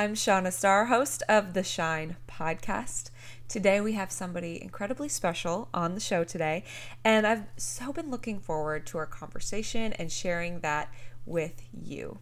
I'm 0.00 0.14
Shauna 0.14 0.50
Starr, 0.50 0.86
host 0.86 1.22
of 1.28 1.52
the 1.52 1.62
Shine 1.62 2.16
podcast. 2.26 3.10
Today 3.48 3.82
we 3.82 3.92
have 3.92 4.10
somebody 4.10 4.58
incredibly 4.62 5.10
special 5.10 5.68
on 5.74 5.92
the 5.92 6.00
show 6.00 6.24
today, 6.24 6.64
and 7.04 7.26
I've 7.26 7.44
so 7.58 7.92
been 7.92 8.10
looking 8.10 8.40
forward 8.40 8.86
to 8.86 8.96
our 8.96 9.04
conversation 9.04 9.92
and 9.92 10.10
sharing 10.10 10.60
that 10.60 10.90
with 11.26 11.60
you. 11.70 12.18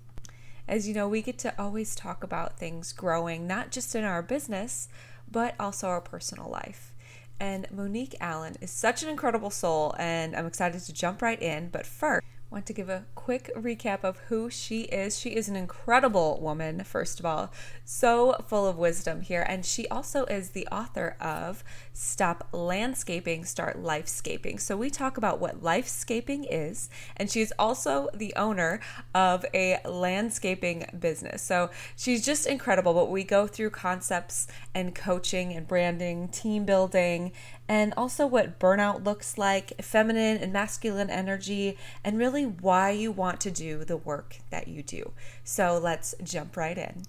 As 0.66 0.88
you 0.88 0.94
know, 0.94 1.08
we 1.08 1.22
get 1.22 1.38
to 1.38 1.54
always 1.56 1.94
talk 1.94 2.24
about 2.24 2.58
things 2.58 2.92
growing, 2.92 3.46
not 3.46 3.70
just 3.70 3.94
in 3.94 4.02
our 4.02 4.22
business, 4.22 4.88
but 5.30 5.54
also 5.60 5.86
our 5.86 6.00
personal 6.00 6.50
life. 6.50 6.92
And 7.38 7.70
Monique 7.70 8.16
Allen 8.20 8.56
is 8.60 8.72
such 8.72 9.04
an 9.04 9.08
incredible 9.08 9.50
soul, 9.50 9.94
and 10.00 10.34
I'm 10.34 10.46
excited 10.46 10.80
to 10.80 10.92
jump 10.92 11.22
right 11.22 11.40
in. 11.40 11.68
But 11.68 11.86
first, 11.86 12.26
want 12.50 12.64
to 12.64 12.72
give 12.72 12.88
a 12.88 13.04
quick 13.14 13.50
recap 13.54 14.04
of 14.04 14.16
who 14.28 14.48
she 14.48 14.82
is. 14.82 15.18
She 15.18 15.30
is 15.30 15.48
an 15.48 15.56
incredible 15.56 16.40
woman, 16.40 16.82
first 16.82 17.20
of 17.20 17.26
all, 17.26 17.52
so 17.84 18.42
full 18.46 18.66
of 18.66 18.78
wisdom 18.78 19.20
here. 19.20 19.44
And 19.46 19.66
she 19.66 19.86
also 19.88 20.24
is 20.24 20.50
the 20.50 20.66
author 20.68 21.16
of 21.20 21.62
Stop 21.92 22.48
Landscaping, 22.52 23.44
Start 23.44 23.82
Lifescaping. 23.82 24.58
So 24.60 24.78
we 24.78 24.88
talk 24.88 25.18
about 25.18 25.40
what 25.40 25.62
lifescaping 25.62 26.46
is. 26.50 26.88
And 27.18 27.30
she's 27.30 27.52
also 27.58 28.08
the 28.14 28.32
owner 28.34 28.80
of 29.14 29.44
a 29.52 29.80
landscaping 29.84 30.86
business. 30.98 31.42
So 31.42 31.68
she's 31.96 32.24
just 32.24 32.46
incredible. 32.46 32.94
But 32.94 33.10
we 33.10 33.24
go 33.24 33.46
through 33.46 33.70
concepts 33.70 34.46
and 34.74 34.94
coaching 34.94 35.52
and 35.52 35.68
branding, 35.68 36.28
team 36.28 36.64
building, 36.64 37.32
and 37.68 37.92
also 37.96 38.26
what 38.26 38.58
burnout 38.58 39.04
looks 39.04 39.36
like, 39.36 39.80
feminine 39.82 40.38
and 40.38 40.52
masculine 40.52 41.10
energy, 41.10 41.76
and 42.02 42.18
really 42.18 42.44
why 42.44 42.90
you 42.90 43.12
want 43.12 43.40
to 43.42 43.50
do 43.50 43.84
the 43.84 43.96
work 43.96 44.38
that 44.50 44.68
you 44.68 44.82
do. 44.82 45.12
So 45.44 45.78
let's 45.78 46.14
jump 46.22 46.56
right 46.56 46.78
in. 46.78 47.02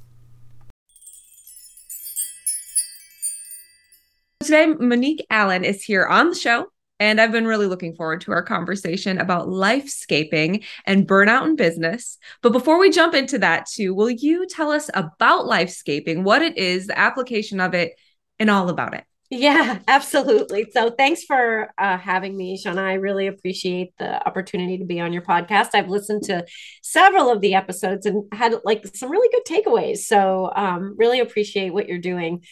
Today, 4.41 4.67
Monique 4.67 5.25
Allen 5.29 5.63
is 5.63 5.83
here 5.83 6.05
on 6.05 6.29
the 6.29 6.35
show. 6.35 6.67
And 7.01 7.21
I've 7.21 7.31
been 7.31 7.47
really 7.47 7.65
looking 7.65 7.95
forward 7.95 8.19
to 8.21 8.33
our 8.33 8.43
conversation 8.43 9.19
about 9.19 9.47
lifescaping 9.47 10.65
and 10.85 11.07
burnout 11.07 11.45
in 11.45 11.55
business. 11.55 12.17
But 12.41 12.51
before 12.51 12.77
we 12.77 12.89
jump 12.89 13.13
into 13.13 13.39
that, 13.39 13.67
too, 13.67 13.93
will 13.93 14.09
you 14.09 14.45
tell 14.45 14.69
us 14.69 14.89
about 14.93 15.45
lifescaping, 15.45 16.23
what 16.23 16.41
it 16.41 16.57
is, 16.57 16.87
the 16.87 16.99
application 16.99 17.61
of 17.61 17.73
it, 17.73 17.93
and 18.37 18.49
all 18.49 18.67
about 18.67 18.95
it? 18.95 19.05
Yeah, 19.31 19.77
absolutely. 19.87 20.71
So 20.71 20.89
thanks 20.89 21.23
for 21.23 21.71
uh, 21.77 21.99
having 21.99 22.35
me, 22.35 22.57
Shauna. 22.57 22.79
I 22.79 22.93
really 22.93 23.27
appreciate 23.27 23.93
the 23.99 24.25
opportunity 24.27 24.79
to 24.79 24.85
be 24.85 24.99
on 24.99 25.13
your 25.13 25.21
podcast. 25.21 25.69
I've 25.75 25.87
listened 25.89 26.23
to 26.23 26.45
several 26.81 27.29
of 27.31 27.39
the 27.39 27.53
episodes 27.53 28.07
and 28.07 28.23
had 28.33 28.55
like 28.65 28.87
some 28.95 29.11
really 29.11 29.29
good 29.31 29.45
takeaways. 29.45 29.97
So 29.99 30.51
um, 30.55 30.95
really 30.97 31.19
appreciate 31.19 31.71
what 31.73 31.87
you're 31.87 31.99
doing. 31.99 32.43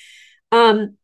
Um, 0.51 0.97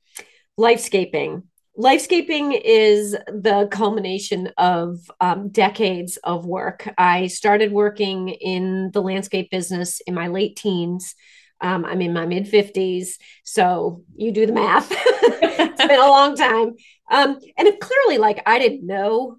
lifescaping. 0.59 1.43
Lifescaping 1.77 2.59
is 2.63 3.13
the 3.27 3.67
culmination 3.71 4.51
of 4.59 4.99
um, 5.19 5.49
decades 5.49 6.17
of 6.17 6.45
work. 6.45 6.87
I 6.99 7.27
started 7.27 7.71
working 7.71 8.29
in 8.29 8.91
the 8.93 9.01
landscape 9.01 9.49
business 9.49 10.01
in 10.01 10.13
my 10.13 10.27
late 10.27 10.55
teens. 10.55 11.15
Um, 11.63 11.85
I'm 11.85 12.01
in 12.01 12.13
my 12.13 12.25
mid 12.25 12.45
50s. 12.45 13.17
So 13.43 14.03
you 14.15 14.31
do 14.31 14.45
the 14.45 14.53
math. 14.53 14.91
it's 14.91 15.87
been 15.87 15.99
a 15.99 16.07
long 16.09 16.35
time. 16.35 16.75
Um, 17.09 17.39
and 17.57 17.67
it 17.67 17.79
clearly, 17.79 18.17
like, 18.17 18.43
I 18.45 18.59
didn't 18.59 18.85
know, 18.85 19.37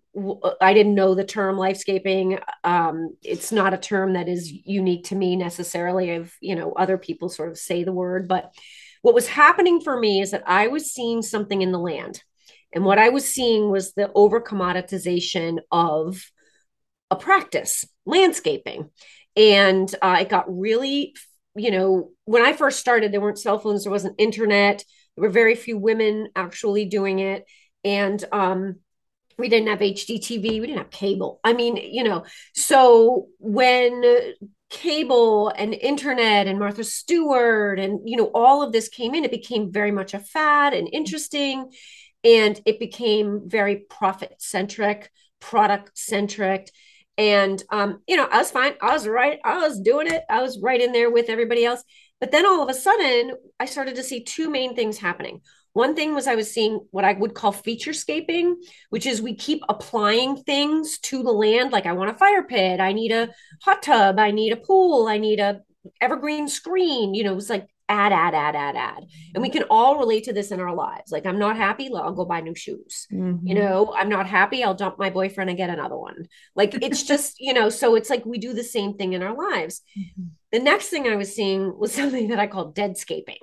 I 0.61 0.73
didn't 0.75 0.95
know 0.95 1.15
the 1.15 1.25
term 1.25 1.57
lifescaping. 1.57 2.43
Um, 2.63 3.17
it's 3.23 3.53
not 3.53 3.75
a 3.75 3.79
term 3.79 4.15
that 4.15 4.29
is 4.29 4.51
unique 4.51 5.05
to 5.07 5.15
me 5.15 5.37
necessarily. 5.37 6.13
I've, 6.13 6.35
you 6.41 6.57
know, 6.57 6.73
other 6.73 6.97
people 6.97 7.29
sort 7.29 7.51
of 7.51 7.59
say 7.59 7.85
the 7.85 7.93
word. 7.93 8.27
But 8.27 8.55
what 9.03 9.15
was 9.15 9.29
happening 9.29 9.81
for 9.83 9.99
me 9.99 10.23
is 10.23 10.31
that 10.31 10.45
I 10.47 10.69
was 10.69 10.93
seeing 10.93 11.21
something 11.21 11.61
in 11.61 11.73
the 11.73 11.79
land. 11.79 12.23
And 12.73 12.85
what 12.85 12.99
I 12.99 13.11
was 13.11 13.29
seeing 13.29 13.71
was 13.71 13.93
the 13.93 14.11
over 14.15 14.41
commoditization 14.41 15.59
of 15.71 16.25
a 17.11 17.17
practice, 17.17 17.85
landscaping. 18.07 18.91
And 19.37 19.95
uh, 20.01 20.19
it 20.21 20.29
got 20.29 20.47
really 20.49 21.15
you 21.57 21.71
know, 21.71 22.11
when 22.25 22.43
I 22.43 22.53
first 22.53 22.81
started, 22.81 23.13
there 23.13 23.21
weren't 23.21 23.39
cell 23.39 23.59
phones, 23.59 23.85
there 23.85 23.93
wasn't 23.93 24.17
internet, 24.19 24.85
there 25.17 25.23
were 25.23 25.31
very 25.31 25.55
few 25.55 25.79
women 25.79 26.29
actually 26.35 26.85
doing 26.87 27.21
it. 27.21 27.45
And 27.85 28.23
um, 28.33 28.77
we 29.39 29.49
didn't 29.49 29.69
have 29.69 29.81
HDTV, 29.81 30.43
we 30.43 30.61
didn't 30.61 30.79
have 30.79 30.91
cable. 30.91 31.41
I 31.45 31.53
mean, 31.53 31.77
you 31.77 32.03
know, 32.03 32.25
so 32.55 33.29
when 33.39 34.35
cable 34.71 35.49
and 35.57 35.75
internet 35.75 36.47
and 36.47 36.59
Martha 36.59 36.83
Stewart 36.83 37.79
and, 37.79 38.01
you 38.05 38.17
know, 38.17 38.31
all 38.35 38.63
of 38.63 38.73
this 38.73 38.89
came 38.89 39.15
in, 39.15 39.25
it 39.25 39.31
became 39.31 39.71
very 39.71 39.93
much 39.93 40.15
a 40.15 40.19
fad 40.19 40.75
and 40.75 40.89
interesting. 40.93 41.71
And 42.25 42.61
it 42.65 42.81
became 42.81 43.43
very 43.47 43.85
profit 43.89 44.35
centric, 44.39 45.11
product 45.41 45.97
centric 45.97 46.71
and 47.17 47.63
um, 47.71 48.01
you 48.07 48.17
know, 48.17 48.29
I 48.31 48.39
was 48.39 48.51
fine. 48.51 48.75
I 48.83 48.93
was 48.93 49.07
right. 49.07 49.39
I 49.45 49.59
was 49.59 49.81
doing 49.81 50.07
it. 50.09 50.23
I 50.29 50.43
was 50.43 50.61
right 50.61 50.81
in 50.81 50.93
there 50.93 51.11
with 51.11 51.29
everybody 51.29 51.65
else. 51.65 51.83
But 52.21 52.31
then 52.31 52.47
all 52.47 52.63
of 52.63 52.69
a 52.69 52.75
sudden, 52.75 53.33
I 53.61 53.67
started 53.67 53.97
to 53.97 54.03
see 54.03 54.25
two 54.25 54.51
main 54.51 54.75
things 54.75 54.99
happening. 54.99 55.41
One 55.75 55.97
thing 55.97 56.15
was 56.15 56.29
I 56.29 56.37
was 56.37 56.53
seeing 56.53 56.87
what 56.93 57.05
I 57.05 57.15
would 57.15 57.35
call 57.35 57.53
featurescaping, 57.53 58.55
which 58.91 59.07
is 59.07 59.21
we 59.21 59.35
keep 59.35 59.63
applying 59.69 60.37
things 60.37 60.99
to 61.01 61.23
the 61.23 61.33
land. 61.33 61.73
Like 61.73 61.87
I 61.87 61.93
want 61.93 62.11
a 62.11 62.15
fire 62.15 62.45
pit, 62.45 62.79
I 62.79 62.93
need 62.93 63.11
a 63.11 63.31
hot 63.63 63.83
tub, 63.83 64.19
I 64.19 64.31
need 64.31 64.53
a 64.53 64.57
pool, 64.57 65.09
I 65.09 65.19
need 65.19 65.41
a 65.41 65.63
evergreen 66.01 66.49
screen. 66.49 67.13
You 67.15 67.25
know, 67.25 67.33
it 67.33 67.37
was 67.37 67.51
like 67.51 67.67
add, 67.89 68.13
add, 68.13 68.35
add, 68.35 68.57
add, 68.57 68.77
add. 68.77 69.05
And 69.35 69.43
we 69.43 69.51
can 69.51 69.65
all 69.71 69.99
relate 69.99 70.25
to 70.25 70.33
this 70.33 70.51
in 70.51 70.61
our 70.61 70.75
lives. 70.75 71.13
Like, 71.13 71.27
I'm 71.27 71.39
not 71.39 71.57
happy, 71.57 71.91
I'll 71.95 72.13
go 72.13 72.25
buy 72.25 72.41
new 72.41 72.55
shoes. 72.55 73.07
Mm-hmm. 73.13 73.47
You 73.47 73.55
know, 73.55 73.95
I'm 73.95 74.09
not 74.09 74.27
happy, 74.27 74.65
I'll 74.65 74.75
dump 74.75 74.99
my 74.99 75.11
boyfriend 75.11 75.51
and 75.51 75.57
get 75.57 75.71
another 75.71 75.97
one. 75.97 76.27
Like, 76.55 76.75
it's 76.83 77.03
just, 77.13 77.41
you 77.41 77.53
know, 77.53 77.69
so 77.69 77.95
it's 77.95 78.11
like 78.11 78.25
we 78.25 78.39
do 78.39 78.53
the 78.53 78.65
same 78.65 78.95
thing 78.95 79.13
in 79.13 79.23
our 79.23 79.35
lives. 79.35 79.83
Mm-hmm. 79.99 80.23
The 80.53 80.61
next 80.61 80.89
thing 80.89 81.07
I 81.07 81.17
was 81.17 81.35
seeing 81.35 81.79
was 81.79 81.93
something 81.95 82.29
that 82.29 82.39
I 82.39 82.47
call 82.47 82.73
deadscaping. 82.73 83.39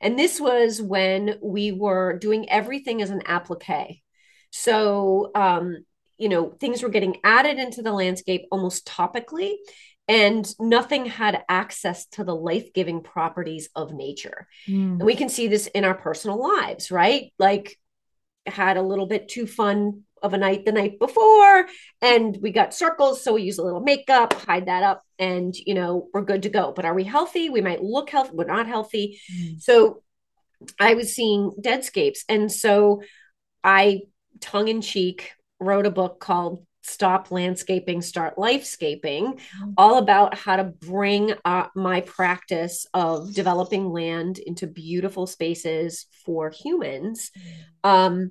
And 0.00 0.18
this 0.18 0.40
was 0.40 0.82
when 0.82 1.38
we 1.40 1.72
were 1.72 2.18
doing 2.18 2.50
everything 2.50 3.02
as 3.02 3.10
an 3.10 3.22
applique. 3.24 4.02
So, 4.50 5.30
um, 5.34 5.84
you 6.18 6.28
know, 6.28 6.50
things 6.50 6.82
were 6.82 6.88
getting 6.88 7.16
added 7.24 7.58
into 7.58 7.82
the 7.82 7.92
landscape 7.92 8.46
almost 8.52 8.86
topically 8.86 9.54
and 10.12 10.54
nothing 10.60 11.06
had 11.06 11.42
access 11.48 12.04
to 12.04 12.22
the 12.22 12.34
life-giving 12.34 13.02
properties 13.02 13.70
of 13.74 13.94
nature. 13.94 14.46
Mm. 14.68 15.00
and 15.00 15.04
we 15.04 15.16
can 15.16 15.30
see 15.30 15.48
this 15.48 15.66
in 15.68 15.84
our 15.84 15.94
personal 15.94 16.38
lives 16.38 16.90
right? 16.90 17.32
Like 17.38 17.78
had 18.46 18.76
a 18.76 18.82
little 18.82 19.06
bit 19.06 19.28
too 19.28 19.46
fun 19.46 20.02
of 20.22 20.34
a 20.34 20.38
night 20.38 20.64
the 20.64 20.72
night 20.72 20.98
before 20.98 21.66
and 22.00 22.36
we 22.40 22.50
got 22.52 22.74
circles 22.74 23.24
so 23.24 23.34
we 23.34 23.42
use 23.42 23.58
a 23.58 23.64
little 23.64 23.80
makeup 23.80 24.32
hide 24.34 24.66
that 24.66 24.82
up 24.82 25.02
and 25.18 25.54
you 25.56 25.74
know 25.74 26.08
we're 26.12 26.22
good 26.22 26.42
to 26.42 26.50
go. 26.50 26.72
But 26.72 26.84
are 26.84 26.94
we 26.94 27.04
healthy? 27.04 27.48
We 27.48 27.60
might 27.62 27.82
look 27.82 28.10
healthy 28.10 28.32
we're 28.34 28.44
not 28.44 28.66
healthy. 28.66 29.20
Mm. 29.34 29.60
so 29.62 30.02
i 30.78 30.94
was 30.94 31.12
seeing 31.12 31.50
deadscapes 31.60 32.20
and 32.28 32.52
so 32.52 33.02
i 33.64 34.02
tongue 34.40 34.68
in 34.68 34.80
cheek 34.80 35.32
wrote 35.58 35.86
a 35.86 35.90
book 35.90 36.20
called 36.20 36.64
stop 36.82 37.30
landscaping 37.30 38.02
start 38.02 38.36
lifescaping 38.36 39.34
mm-hmm. 39.34 39.70
all 39.76 39.98
about 39.98 40.36
how 40.36 40.56
to 40.56 40.64
bring 40.64 41.32
uh, 41.44 41.66
my 41.74 42.00
practice 42.00 42.86
of 42.92 43.32
developing 43.32 43.90
land 43.90 44.38
into 44.38 44.66
beautiful 44.66 45.26
spaces 45.26 46.06
for 46.24 46.50
humans 46.50 47.30
mm-hmm. 47.38 47.90
um, 47.90 48.30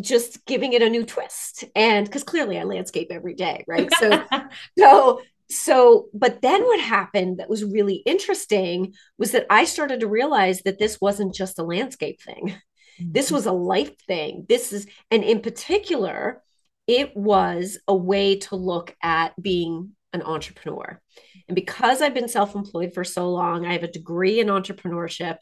just 0.00 0.44
giving 0.46 0.72
it 0.72 0.82
a 0.82 0.90
new 0.90 1.04
twist 1.04 1.64
and 1.74 2.06
because 2.06 2.24
clearly 2.24 2.58
i 2.58 2.64
landscape 2.64 3.08
every 3.10 3.34
day 3.34 3.64
right 3.66 3.92
so 3.94 4.24
so 4.78 5.20
so 5.50 6.08
but 6.12 6.42
then 6.42 6.62
what 6.62 6.80
happened 6.80 7.38
that 7.38 7.48
was 7.48 7.64
really 7.64 8.02
interesting 8.06 8.92
was 9.18 9.32
that 9.32 9.46
i 9.50 9.64
started 9.64 10.00
to 10.00 10.06
realize 10.06 10.60
that 10.62 10.78
this 10.78 11.00
wasn't 11.00 11.34
just 11.34 11.58
a 11.58 11.64
landscape 11.64 12.20
thing 12.20 12.54
this 13.00 13.26
mm-hmm. 13.26 13.34
was 13.36 13.46
a 13.46 13.52
life 13.52 13.96
thing 14.06 14.44
this 14.48 14.72
is 14.72 14.86
and 15.10 15.24
in 15.24 15.40
particular 15.40 16.42
it 16.88 17.14
was 17.14 17.78
a 17.86 17.94
way 17.94 18.38
to 18.38 18.56
look 18.56 18.96
at 19.02 19.40
being 19.40 19.92
an 20.14 20.22
entrepreneur. 20.22 21.00
And 21.46 21.54
because 21.54 22.02
I've 22.02 22.14
been 22.14 22.28
self 22.28 22.54
employed 22.54 22.94
for 22.94 23.04
so 23.04 23.30
long, 23.30 23.66
I 23.66 23.74
have 23.74 23.84
a 23.84 23.92
degree 23.92 24.40
in 24.40 24.48
entrepreneurship. 24.48 25.36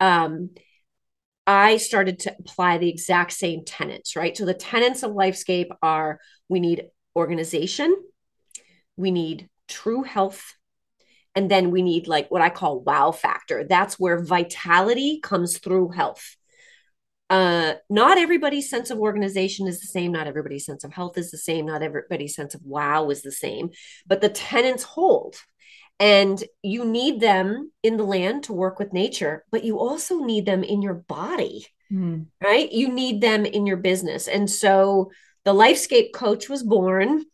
Um, 0.00 0.50
I 1.46 1.76
started 1.76 2.20
to 2.20 2.36
apply 2.38 2.78
the 2.78 2.88
exact 2.88 3.32
same 3.32 3.64
tenets, 3.64 4.16
right? 4.16 4.36
So 4.36 4.44
the 4.44 4.54
tenets 4.54 5.02
of 5.02 5.12
Lifescape 5.12 5.68
are 5.82 6.18
we 6.48 6.60
need 6.60 6.84
organization, 7.16 7.94
we 8.96 9.10
need 9.10 9.48
true 9.68 10.02
health, 10.04 10.54
and 11.34 11.50
then 11.50 11.70
we 11.70 11.82
need 11.82 12.06
like 12.06 12.30
what 12.30 12.42
I 12.42 12.50
call 12.50 12.80
wow 12.80 13.10
factor. 13.10 13.64
That's 13.64 13.98
where 13.98 14.22
vitality 14.22 15.20
comes 15.20 15.58
through 15.58 15.90
health 15.90 16.36
uh, 17.28 17.74
not 17.90 18.18
everybody's 18.18 18.70
sense 18.70 18.90
of 18.90 18.98
organization 18.98 19.66
is 19.66 19.80
the 19.80 19.86
same. 19.86 20.12
Not 20.12 20.26
everybody's 20.26 20.64
sense 20.64 20.84
of 20.84 20.92
health 20.92 21.18
is 21.18 21.30
the 21.30 21.38
same. 21.38 21.66
Not 21.66 21.82
everybody's 21.82 22.36
sense 22.36 22.54
of 22.54 22.62
wow 22.64 23.10
is 23.10 23.22
the 23.22 23.32
same. 23.32 23.70
But 24.06 24.20
the 24.20 24.28
tenants 24.28 24.84
hold. 24.84 25.36
And 25.98 26.42
you 26.62 26.84
need 26.84 27.20
them 27.20 27.72
in 27.82 27.96
the 27.96 28.04
land 28.04 28.44
to 28.44 28.52
work 28.52 28.78
with 28.78 28.92
nature, 28.92 29.44
but 29.50 29.64
you 29.64 29.78
also 29.78 30.18
need 30.18 30.44
them 30.44 30.62
in 30.62 30.82
your 30.82 30.94
body, 30.94 31.66
mm. 31.90 32.26
right? 32.42 32.70
You 32.70 32.92
need 32.92 33.22
them 33.22 33.46
in 33.46 33.64
your 33.64 33.78
business. 33.78 34.28
And 34.28 34.50
so 34.50 35.10
the 35.44 35.54
Lifescape 35.54 36.12
Coach 36.12 36.50
was 36.50 36.62
born 36.62 37.24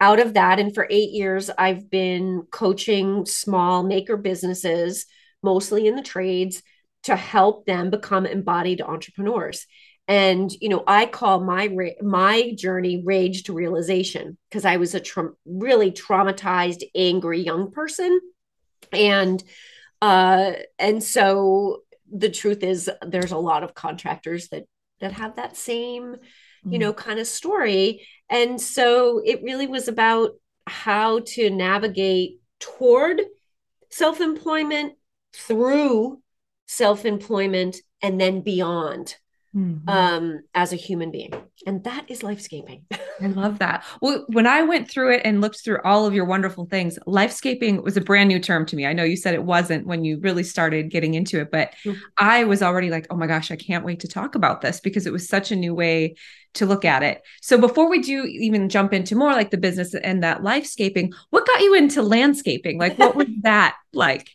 out 0.00 0.18
of 0.18 0.34
that. 0.34 0.58
And 0.58 0.74
for 0.74 0.88
eight 0.90 1.10
years, 1.10 1.48
I've 1.56 1.88
been 1.88 2.42
coaching 2.50 3.24
small 3.24 3.84
maker 3.84 4.16
businesses, 4.16 5.06
mostly 5.42 5.86
in 5.86 5.94
the 5.94 6.02
trades, 6.02 6.62
to 7.04 7.16
help 7.16 7.66
them 7.66 7.90
become 7.90 8.26
embodied 8.26 8.80
entrepreneurs. 8.80 9.66
And 10.06 10.50
you 10.60 10.68
know, 10.68 10.84
I 10.86 11.06
call 11.06 11.44
my 11.44 11.68
my 12.00 12.52
journey 12.52 13.02
rage 13.04 13.44
to 13.44 13.52
realization 13.52 14.38
because 14.48 14.64
I 14.64 14.78
was 14.78 14.94
a 14.94 15.00
tra- 15.00 15.32
really 15.44 15.92
traumatized, 15.92 16.82
angry 16.94 17.42
young 17.42 17.70
person, 17.70 18.18
and 18.92 19.42
uh, 20.00 20.52
and 20.78 21.02
so 21.02 21.82
the 22.10 22.30
truth 22.30 22.62
is, 22.62 22.90
there's 23.06 23.32
a 23.32 23.38
lot 23.38 23.62
of 23.64 23.74
contractors 23.74 24.48
that 24.48 24.64
that 25.00 25.12
have 25.12 25.36
that 25.36 25.56
same 25.56 26.16
you 26.64 26.70
mm-hmm. 26.70 26.80
know 26.80 26.92
kind 26.92 27.18
of 27.18 27.26
story 27.26 28.06
and 28.28 28.60
so 28.60 29.22
it 29.24 29.42
really 29.42 29.66
was 29.66 29.88
about 29.88 30.32
how 30.66 31.20
to 31.20 31.50
navigate 31.50 32.40
toward 32.60 33.22
self-employment 33.90 34.94
through 35.32 36.20
self-employment 36.68 37.78
and 38.00 38.20
then 38.20 38.40
beyond 38.40 39.16
mm-hmm. 39.54 39.88
um, 39.88 40.40
as 40.54 40.72
a 40.72 40.76
human 40.76 41.10
being. 41.10 41.32
And 41.66 41.82
that 41.84 42.04
is 42.08 42.20
lifescaping. 42.20 42.82
I 43.20 43.26
love 43.26 43.58
that. 43.58 43.84
Well, 44.00 44.24
when 44.28 44.46
I 44.46 44.62
went 44.62 44.88
through 44.88 45.14
it 45.14 45.22
and 45.24 45.40
looked 45.40 45.64
through 45.64 45.80
all 45.84 46.06
of 46.06 46.14
your 46.14 46.24
wonderful 46.24 46.66
things, 46.66 46.98
lifescaping 47.06 47.82
was 47.82 47.96
a 47.96 48.00
brand 48.00 48.28
new 48.28 48.38
term 48.38 48.64
to 48.66 48.76
me. 48.76 48.86
I 48.86 48.92
know 48.92 49.02
you 49.02 49.16
said 49.16 49.34
it 49.34 49.42
wasn't 49.42 49.86
when 49.86 50.04
you 50.04 50.20
really 50.20 50.44
started 50.44 50.90
getting 50.90 51.14
into 51.14 51.40
it, 51.40 51.50
but 51.50 51.72
mm-hmm. 51.84 51.98
I 52.16 52.44
was 52.44 52.62
already 52.62 52.90
like, 52.90 53.06
oh 53.10 53.16
my 53.16 53.26
gosh, 53.26 53.50
I 53.50 53.56
can't 53.56 53.84
wait 53.84 54.00
to 54.00 54.08
talk 54.08 54.34
about 54.34 54.60
this 54.60 54.78
because 54.78 55.06
it 55.06 55.12
was 55.12 55.28
such 55.28 55.50
a 55.50 55.56
new 55.56 55.74
way 55.74 56.14
to 56.54 56.66
look 56.66 56.84
at 56.84 57.02
it. 57.02 57.22
So 57.42 57.58
before 57.58 57.90
we 57.90 58.00
do 58.00 58.24
even 58.24 58.68
jump 58.68 58.92
into 58.92 59.16
more 59.16 59.32
like 59.32 59.50
the 59.50 59.58
business 59.58 59.94
and 59.94 60.22
that 60.22 60.42
lifescaping, 60.42 61.12
what 61.30 61.46
got 61.46 61.60
you 61.60 61.74
into 61.74 62.02
landscaping? 62.02 62.78
Like 62.78 62.98
what 62.98 63.16
was 63.16 63.28
that 63.42 63.76
like? 63.92 64.28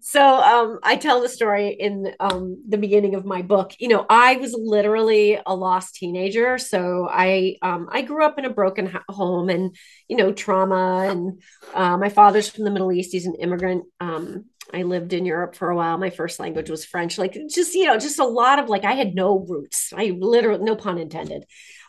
so 0.00 0.22
um, 0.22 0.78
I 0.82 0.96
tell 0.96 1.20
the 1.20 1.28
story 1.28 1.76
in 1.78 2.14
um, 2.20 2.62
the 2.68 2.78
beginning 2.78 3.14
of 3.14 3.24
my 3.24 3.42
book. 3.42 3.72
You 3.78 3.88
know, 3.88 4.06
I 4.08 4.36
was 4.36 4.54
literally 4.54 5.38
a 5.44 5.54
lost 5.54 5.96
teenager. 5.96 6.58
So 6.58 7.08
I 7.10 7.56
um, 7.62 7.88
I 7.90 8.02
grew 8.02 8.24
up 8.24 8.38
in 8.38 8.44
a 8.44 8.50
broken 8.50 8.90
home 9.08 9.48
and 9.48 9.76
you 10.08 10.16
know 10.16 10.32
trauma. 10.32 11.08
And 11.10 11.42
uh, 11.74 11.96
my 11.96 12.08
father's 12.08 12.48
from 12.48 12.64
the 12.64 12.70
Middle 12.70 12.92
East. 12.92 13.12
He's 13.12 13.26
an 13.26 13.36
immigrant. 13.36 13.84
Um, 14.00 14.46
I 14.72 14.82
lived 14.82 15.12
in 15.12 15.26
Europe 15.26 15.56
for 15.56 15.70
a 15.70 15.76
while. 15.76 15.98
My 15.98 16.10
first 16.10 16.38
language 16.38 16.70
was 16.70 16.84
French. 16.84 17.18
Like 17.18 17.36
just 17.50 17.74
you 17.74 17.86
know, 17.86 17.98
just 17.98 18.18
a 18.18 18.24
lot 18.24 18.58
of 18.58 18.68
like 18.68 18.84
I 18.84 18.92
had 18.92 19.14
no 19.14 19.38
roots. 19.38 19.92
I 19.94 20.16
literally 20.18 20.64
no 20.64 20.76
pun 20.76 20.98
intended. 20.98 21.44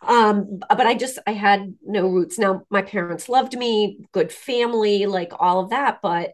Um, 0.07 0.59
but 0.69 0.87
I 0.87 0.95
just 0.95 1.19
I 1.27 1.31
had 1.33 1.75
no 1.83 2.07
roots. 2.07 2.39
Now 2.39 2.63
my 2.69 2.81
parents 2.81 3.29
loved 3.29 3.57
me, 3.57 3.99
good 4.11 4.31
family, 4.31 5.05
like 5.05 5.31
all 5.39 5.59
of 5.59 5.69
that, 5.69 5.99
but 6.01 6.31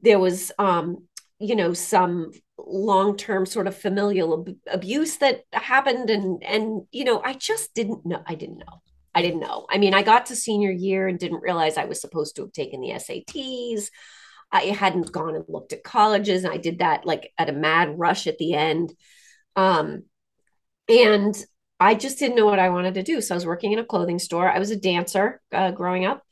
there 0.00 0.18
was 0.18 0.50
um, 0.58 1.06
you 1.38 1.56
know, 1.56 1.72
some 1.74 2.32
long-term 2.58 3.46
sort 3.46 3.66
of 3.66 3.76
familial 3.76 4.40
ab- 4.46 4.56
abuse 4.68 5.16
that 5.18 5.42
happened 5.52 6.10
and 6.10 6.42
and 6.44 6.82
you 6.92 7.04
know, 7.04 7.20
I 7.22 7.34
just 7.34 7.74
didn't 7.74 8.04
know 8.06 8.22
I 8.26 8.34
didn't 8.34 8.58
know. 8.58 8.82
I 9.14 9.22
didn't 9.22 9.40
know. 9.40 9.66
I 9.70 9.78
mean, 9.78 9.94
I 9.94 10.02
got 10.02 10.26
to 10.26 10.36
senior 10.36 10.72
year 10.72 11.06
and 11.06 11.18
didn't 11.18 11.42
realize 11.42 11.76
I 11.76 11.84
was 11.84 12.00
supposed 12.00 12.34
to 12.36 12.42
have 12.42 12.52
taken 12.52 12.80
the 12.80 12.92
SATs. 12.92 13.90
I 14.50 14.62
hadn't 14.62 15.12
gone 15.12 15.36
and 15.36 15.44
looked 15.48 15.72
at 15.72 15.84
colleges. 15.84 16.44
And 16.44 16.52
I 16.52 16.56
did 16.56 16.80
that 16.80 17.06
like 17.06 17.32
at 17.38 17.48
a 17.48 17.52
mad 17.52 17.96
rush 17.98 18.26
at 18.26 18.38
the 18.38 18.54
end. 18.54 18.92
Um, 19.56 20.04
and 20.88 21.36
I 21.80 21.94
just 21.94 22.18
didn't 22.18 22.36
know 22.36 22.46
what 22.46 22.58
I 22.58 22.70
wanted 22.70 22.94
to 22.94 23.02
do. 23.02 23.20
So 23.20 23.34
I 23.34 23.36
was 23.36 23.46
working 23.46 23.72
in 23.72 23.78
a 23.78 23.84
clothing 23.84 24.18
store. 24.18 24.48
I 24.48 24.58
was 24.58 24.70
a 24.70 24.76
dancer 24.76 25.40
uh, 25.52 25.70
growing 25.70 26.04
up 26.04 26.22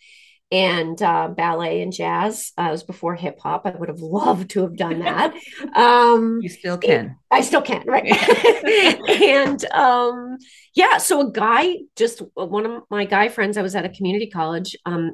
and 0.53 1.01
uh, 1.01 1.29
ballet 1.29 1.81
and 1.81 1.93
jazz. 1.93 2.53
Uh, 2.59 2.65
it 2.69 2.71
was 2.71 2.83
before 2.83 3.15
hip 3.15 3.39
hop. 3.41 3.63
I 3.65 3.71
would 3.71 3.89
have 3.89 4.01
loved 4.01 4.51
to 4.51 4.61
have 4.63 4.77
done 4.77 5.01
that. 5.01 5.35
Um, 5.75 6.41
you 6.43 6.51
still 6.51 6.77
can. 6.77 7.17
I 7.31 7.41
still 7.41 7.63
can, 7.63 7.85
right? 7.87 8.05
and 9.09 9.65
um, 9.73 10.37
yeah, 10.75 10.99
so 10.99 11.29
a 11.29 11.33
guy, 11.33 11.77
just 11.97 12.21
one 12.35 12.67
of 12.67 12.83
my 12.91 13.07
guy 13.07 13.29
friends, 13.29 13.57
I 13.57 13.63
was 13.63 13.75
at 13.75 13.87
a 13.87 13.89
community 13.89 14.29
college. 14.29 14.77
Um, 14.85 15.13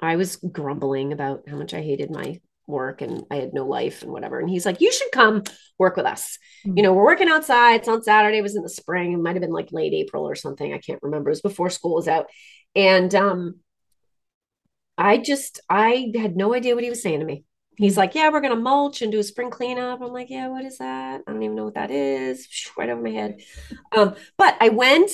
I 0.00 0.16
was 0.16 0.36
grumbling 0.36 1.12
about 1.12 1.42
how 1.48 1.56
much 1.56 1.74
I 1.74 1.82
hated 1.82 2.10
my 2.10 2.40
work 2.70 3.02
and 3.02 3.24
I 3.30 3.36
had 3.36 3.52
no 3.52 3.66
life 3.66 4.02
and 4.02 4.12
whatever. 4.12 4.38
And 4.38 4.48
he's 4.48 4.66
like, 4.66 4.80
You 4.80 4.92
should 4.92 5.10
come 5.12 5.42
work 5.78 5.96
with 5.96 6.06
us. 6.06 6.38
Mm-hmm. 6.66 6.76
You 6.76 6.82
know, 6.82 6.92
we're 6.92 7.04
working 7.04 7.28
outside. 7.28 7.76
It's 7.76 7.88
on 7.88 8.02
Saturday, 8.02 8.38
it 8.38 8.42
was 8.42 8.56
in 8.56 8.62
the 8.62 8.68
spring. 8.68 9.12
It 9.12 9.18
might 9.18 9.34
have 9.34 9.42
been 9.42 9.52
like 9.52 9.72
late 9.72 9.92
April 9.92 10.24
or 10.24 10.34
something. 10.34 10.72
I 10.72 10.78
can't 10.78 11.02
remember. 11.02 11.30
It 11.30 11.32
was 11.32 11.40
before 11.42 11.70
school 11.70 11.94
was 11.94 12.08
out. 12.08 12.26
And 12.74 13.14
um, 13.14 13.56
I 14.96 15.18
just, 15.18 15.60
I 15.68 16.12
had 16.16 16.36
no 16.36 16.54
idea 16.54 16.74
what 16.74 16.84
he 16.84 16.90
was 16.90 17.02
saying 17.02 17.20
to 17.20 17.26
me. 17.26 17.44
He's 17.76 17.96
like, 17.96 18.14
Yeah, 18.14 18.30
we're 18.30 18.40
going 18.40 18.54
to 18.54 18.60
mulch 18.60 19.02
and 19.02 19.10
do 19.10 19.18
a 19.18 19.24
spring 19.24 19.50
cleanup. 19.50 20.00
I'm 20.00 20.12
like, 20.12 20.30
Yeah, 20.30 20.48
what 20.48 20.64
is 20.64 20.78
that? 20.78 21.22
I 21.26 21.32
don't 21.32 21.42
even 21.42 21.56
know 21.56 21.64
what 21.64 21.74
that 21.74 21.90
is. 21.90 22.46
Right 22.76 22.88
over 22.88 23.02
my 23.02 23.10
head. 23.10 23.40
Um, 23.92 24.14
but 24.36 24.56
I 24.60 24.68
went 24.68 25.10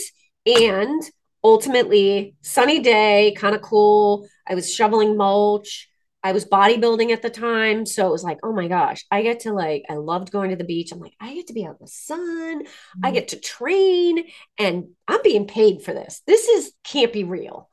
and 0.47 1.03
ultimately 1.47 2.35
sunny 2.41 2.81
day 2.81 3.33
kind 3.37 3.55
of 3.55 3.63
cool 3.63 4.27
i 4.49 4.55
was 4.55 4.73
shoveling 4.73 5.17
mulch 5.17 5.89
i 6.27 6.33
was 6.33 6.45
bodybuilding 6.45 7.13
at 7.13 7.23
the 7.23 7.31
time 7.31 7.87
so 7.87 8.07
it 8.07 8.13
was 8.13 8.25
like 8.25 8.39
oh 8.43 8.53
my 8.53 8.69
gosh 8.69 9.05
i 9.11 9.23
get 9.23 9.41
to 9.41 9.53
like 9.53 9.85
i 9.89 9.95
loved 9.95 10.31
going 10.31 10.51
to 10.51 10.57
the 10.57 10.65
beach 10.65 10.93
i'm 10.93 10.99
like 10.99 11.15
i 11.21 11.35
get 11.35 11.47
to 11.47 11.53
be 11.53 11.65
out 11.65 11.77
in 11.79 11.85
the 11.85 11.89
sun 11.89 12.63
mm-hmm. 12.63 13.01
i 13.07 13.11
get 13.11 13.29
to 13.29 13.41
train 13.41 14.25
and 14.59 14.89
i'm 15.09 15.23
being 15.23 15.47
paid 15.47 15.83
for 15.83 15.93
this 15.93 16.23
this 16.27 16.49
is 16.49 16.73
can't 16.85 17.13
be 17.13 17.25
real 17.25 17.71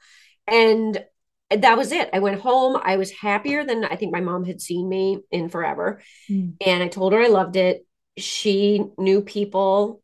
and 0.48 1.04
that 1.50 1.78
was 1.78 1.92
it 1.92 2.10
i 2.14 2.20
went 2.20 2.42
home 2.42 2.80
i 2.84 2.98
was 2.98 3.12
happier 3.12 3.66
than 3.66 3.84
i 3.86 3.96
think 3.96 4.12
my 4.12 4.22
mom 4.22 4.46
had 4.46 4.62
seen 4.62 4.88
me 4.88 5.20
in 5.32 5.50
forever 5.50 6.02
mm-hmm. 6.30 6.52
and 6.66 6.84
i 6.84 6.88
told 6.88 7.14
her 7.14 7.22
i 7.22 7.28
loved 7.28 7.56
it 7.56 7.86
she 8.18 8.84
knew 8.98 9.22
people 9.22 10.02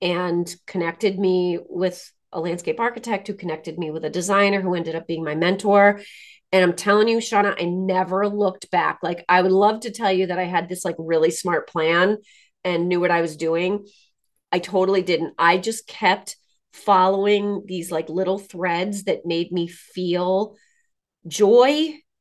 and 0.00 0.54
connected 0.66 1.18
me 1.18 1.58
with 1.68 2.10
a 2.32 2.40
landscape 2.40 2.80
architect 2.80 3.26
who 3.26 3.34
connected 3.34 3.78
me 3.78 3.90
with 3.90 4.04
a 4.04 4.10
designer 4.10 4.60
who 4.60 4.74
ended 4.74 4.94
up 4.94 5.06
being 5.06 5.24
my 5.24 5.34
mentor. 5.34 6.00
And 6.52 6.64
I'm 6.64 6.74
telling 6.74 7.08
you, 7.08 7.18
Shauna, 7.18 7.60
I 7.60 7.64
never 7.64 8.28
looked 8.28 8.70
back. 8.70 8.98
Like, 9.02 9.24
I 9.28 9.42
would 9.42 9.52
love 9.52 9.80
to 9.80 9.90
tell 9.90 10.12
you 10.12 10.26
that 10.26 10.38
I 10.38 10.44
had 10.44 10.68
this 10.68 10.84
like 10.84 10.96
really 10.98 11.30
smart 11.30 11.68
plan 11.68 12.18
and 12.64 12.88
knew 12.88 13.00
what 13.00 13.10
I 13.10 13.20
was 13.20 13.36
doing. 13.36 13.86
I 14.50 14.58
totally 14.58 15.02
didn't. 15.02 15.34
I 15.38 15.58
just 15.58 15.86
kept 15.86 16.36
following 16.72 17.64
these 17.66 17.90
like 17.90 18.08
little 18.08 18.38
threads 18.38 19.04
that 19.04 19.26
made 19.26 19.52
me 19.52 19.68
feel 19.68 20.56
joy 21.26 21.70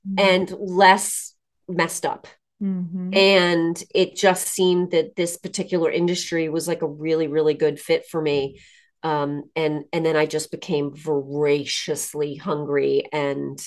mm-hmm. 0.07 0.19
and 0.19 0.51
less 0.59 1.33
messed 1.67 2.05
up. 2.05 2.27
Mm-hmm. 2.61 3.13
And 3.13 3.83
it 3.95 4.15
just 4.15 4.47
seemed 4.47 4.91
that 4.91 5.15
this 5.15 5.37
particular 5.37 5.89
industry 5.89 6.49
was 6.49 6.67
like 6.67 6.81
a 6.81 6.87
really, 6.87 7.27
really 7.27 7.53
good 7.53 7.79
fit 7.79 8.05
for 8.05 8.21
me 8.21 8.59
um, 9.03 9.43
and 9.55 9.85
and 9.93 10.05
then 10.05 10.15
I 10.15 10.25
just 10.25 10.51
became 10.51 10.93
voraciously 10.93 12.35
hungry 12.35 13.03
and 13.11 13.59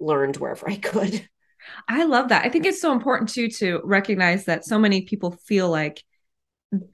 learned 0.00 0.36
wherever 0.36 0.68
I 0.68 0.76
could. 0.76 1.28
I 1.88 2.04
love 2.04 2.28
that. 2.28 2.44
I 2.44 2.48
think 2.48 2.64
it's 2.66 2.80
so 2.80 2.92
important 2.92 3.30
too 3.30 3.48
to 3.48 3.80
recognize 3.84 4.46
that 4.46 4.64
so 4.64 4.78
many 4.78 5.02
people 5.02 5.32
feel 5.46 5.68
like 5.68 6.02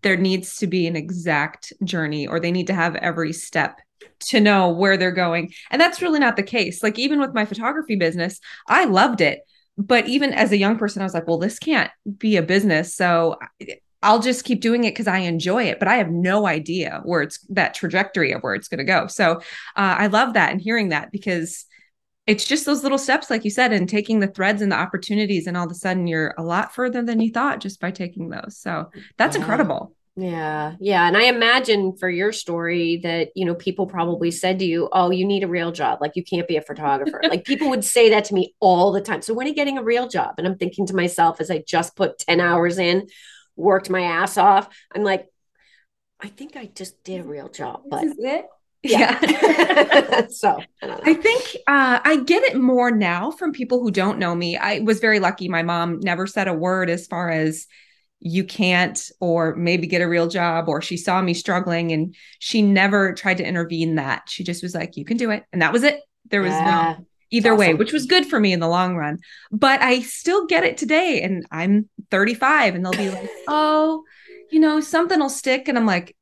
there 0.02 0.16
needs 0.16 0.58
to 0.58 0.66
be 0.66 0.86
an 0.86 0.96
exact 0.96 1.72
journey 1.82 2.26
or 2.26 2.38
they 2.38 2.52
need 2.52 2.68
to 2.68 2.74
have 2.74 2.96
every 2.96 3.32
step 3.32 3.80
to 4.20 4.40
know 4.40 4.70
where 4.70 4.96
they're 4.96 5.12
going. 5.12 5.52
And 5.70 5.80
that's 5.80 6.02
really 6.02 6.18
not 6.18 6.36
the 6.36 6.42
case. 6.42 6.82
Like 6.82 6.98
even 6.98 7.20
with 7.20 7.34
my 7.34 7.44
photography 7.44 7.96
business, 7.96 8.40
I 8.68 8.84
loved 8.84 9.20
it. 9.20 9.40
But 9.76 10.06
even 10.06 10.32
as 10.32 10.52
a 10.52 10.56
young 10.56 10.78
person, 10.78 11.02
I 11.02 11.04
was 11.04 11.14
like, 11.14 11.26
well, 11.26 11.38
this 11.38 11.58
can't 11.58 11.90
be 12.18 12.36
a 12.36 12.42
business. 12.42 12.94
So 12.94 13.36
I'll 14.02 14.20
just 14.20 14.44
keep 14.44 14.60
doing 14.60 14.84
it 14.84 14.92
because 14.92 15.08
I 15.08 15.18
enjoy 15.18 15.64
it, 15.64 15.78
but 15.78 15.88
I 15.88 15.96
have 15.96 16.10
no 16.10 16.46
idea 16.46 17.00
where 17.04 17.22
it's 17.22 17.38
that 17.48 17.74
trajectory 17.74 18.32
of 18.32 18.42
where 18.42 18.54
it's 18.54 18.68
going 18.68 18.78
to 18.78 18.84
go. 18.84 19.08
So 19.08 19.38
uh, 19.76 19.96
I 19.98 20.06
love 20.06 20.34
that 20.34 20.52
and 20.52 20.60
hearing 20.60 20.90
that 20.90 21.10
because 21.10 21.64
it's 22.26 22.44
just 22.44 22.64
those 22.64 22.82
little 22.82 22.98
steps, 22.98 23.28
like 23.28 23.44
you 23.44 23.50
said, 23.50 23.72
and 23.72 23.88
taking 23.88 24.20
the 24.20 24.28
threads 24.28 24.62
and 24.62 24.72
the 24.72 24.76
opportunities, 24.76 25.46
and 25.46 25.56
all 25.56 25.66
of 25.66 25.70
a 25.70 25.74
sudden 25.74 26.06
you're 26.06 26.34
a 26.38 26.42
lot 26.42 26.74
further 26.74 27.02
than 27.02 27.20
you 27.20 27.30
thought 27.30 27.60
just 27.60 27.80
by 27.80 27.90
taking 27.90 28.30
those. 28.30 28.56
So 28.56 28.90
that's 29.16 29.36
yeah. 29.36 29.42
incredible. 29.42 29.94
Yeah. 30.16 30.76
Yeah. 30.78 31.08
And 31.08 31.16
I 31.16 31.24
imagine 31.24 31.96
for 31.96 32.08
your 32.08 32.30
story 32.30 33.00
that, 33.02 33.30
you 33.34 33.44
know, 33.44 33.56
people 33.56 33.86
probably 33.86 34.30
said 34.30 34.60
to 34.60 34.64
you, 34.64 34.88
Oh, 34.92 35.10
you 35.10 35.26
need 35.26 35.42
a 35.42 35.48
real 35.48 35.72
job. 35.72 35.98
Like 36.00 36.12
you 36.14 36.22
can't 36.22 36.46
be 36.46 36.56
a 36.56 36.62
photographer. 36.62 37.20
like 37.28 37.44
people 37.44 37.68
would 37.70 37.84
say 37.84 38.10
that 38.10 38.26
to 38.26 38.34
me 38.34 38.54
all 38.60 38.92
the 38.92 39.00
time. 39.00 39.22
So 39.22 39.34
when 39.34 39.46
are 39.46 39.48
you 39.48 39.56
getting 39.56 39.76
a 39.76 39.82
real 39.82 40.06
job? 40.06 40.36
And 40.38 40.46
I'm 40.46 40.56
thinking 40.56 40.86
to 40.86 40.94
myself 40.94 41.40
as 41.40 41.50
I 41.50 41.64
just 41.66 41.96
put 41.96 42.18
10 42.18 42.40
hours 42.40 42.78
in, 42.78 43.08
worked 43.56 43.90
my 43.90 44.02
ass 44.02 44.38
off. 44.38 44.68
I'm 44.94 45.02
like, 45.02 45.26
I 46.20 46.28
think 46.28 46.56
I 46.56 46.66
just 46.66 47.02
did 47.02 47.20
a 47.20 47.24
real 47.24 47.48
job, 47.48 47.82
but 47.90 48.06
Yeah. 48.84 49.18
Yeah. 49.22 50.26
so 50.28 50.60
I. 50.82 51.00
I 51.04 51.14
think 51.14 51.42
uh, 51.66 52.00
I 52.04 52.22
get 52.24 52.42
it 52.44 52.56
more 52.60 52.90
now 52.90 53.30
from 53.30 53.52
people 53.52 53.80
who 53.80 53.90
don't 53.90 54.18
know 54.18 54.34
me. 54.34 54.56
I 54.56 54.80
was 54.80 55.00
very 55.00 55.18
lucky. 55.18 55.48
My 55.48 55.62
mom 55.62 56.00
never 56.00 56.26
said 56.26 56.46
a 56.48 56.54
word 56.54 56.90
as 56.90 57.06
far 57.06 57.30
as 57.30 57.66
you 58.20 58.44
can't, 58.44 59.10
or 59.20 59.54
maybe 59.54 59.86
get 59.86 60.00
a 60.00 60.08
real 60.08 60.28
job, 60.28 60.68
or 60.68 60.80
she 60.80 60.96
saw 60.96 61.20
me 61.20 61.34
struggling 61.34 61.92
and 61.92 62.14
she 62.38 62.62
never 62.62 63.12
tried 63.12 63.38
to 63.38 63.46
intervene 63.46 63.96
that. 63.96 64.22
She 64.28 64.44
just 64.44 64.62
was 64.62 64.74
like, 64.74 64.96
you 64.96 65.04
can 65.04 65.16
do 65.16 65.30
it. 65.30 65.44
And 65.52 65.60
that 65.60 65.72
was 65.72 65.82
it. 65.82 66.00
There 66.30 66.40
was 66.40 66.52
Yeah. 66.52 66.96
no 66.98 67.06
either 67.30 67.54
way, 67.54 67.74
which 67.74 67.92
was 67.92 68.06
good 68.06 68.24
for 68.26 68.38
me 68.38 68.52
in 68.52 68.60
the 68.60 68.68
long 68.68 68.96
run. 68.96 69.18
But 69.50 69.82
I 69.82 70.00
still 70.00 70.46
get 70.46 70.64
it 70.64 70.76
today. 70.78 71.20
And 71.22 71.44
I'm 71.50 71.88
35 72.10 72.74
and 72.76 72.84
they'll 72.84 72.92
be 72.92 73.10
like, 73.10 73.28
oh, 73.48 74.04
you 74.50 74.60
know, 74.60 74.80
something 74.80 75.18
will 75.18 75.28
stick. 75.28 75.66
And 75.68 75.76
I'm 75.76 75.86
like, 75.86 76.16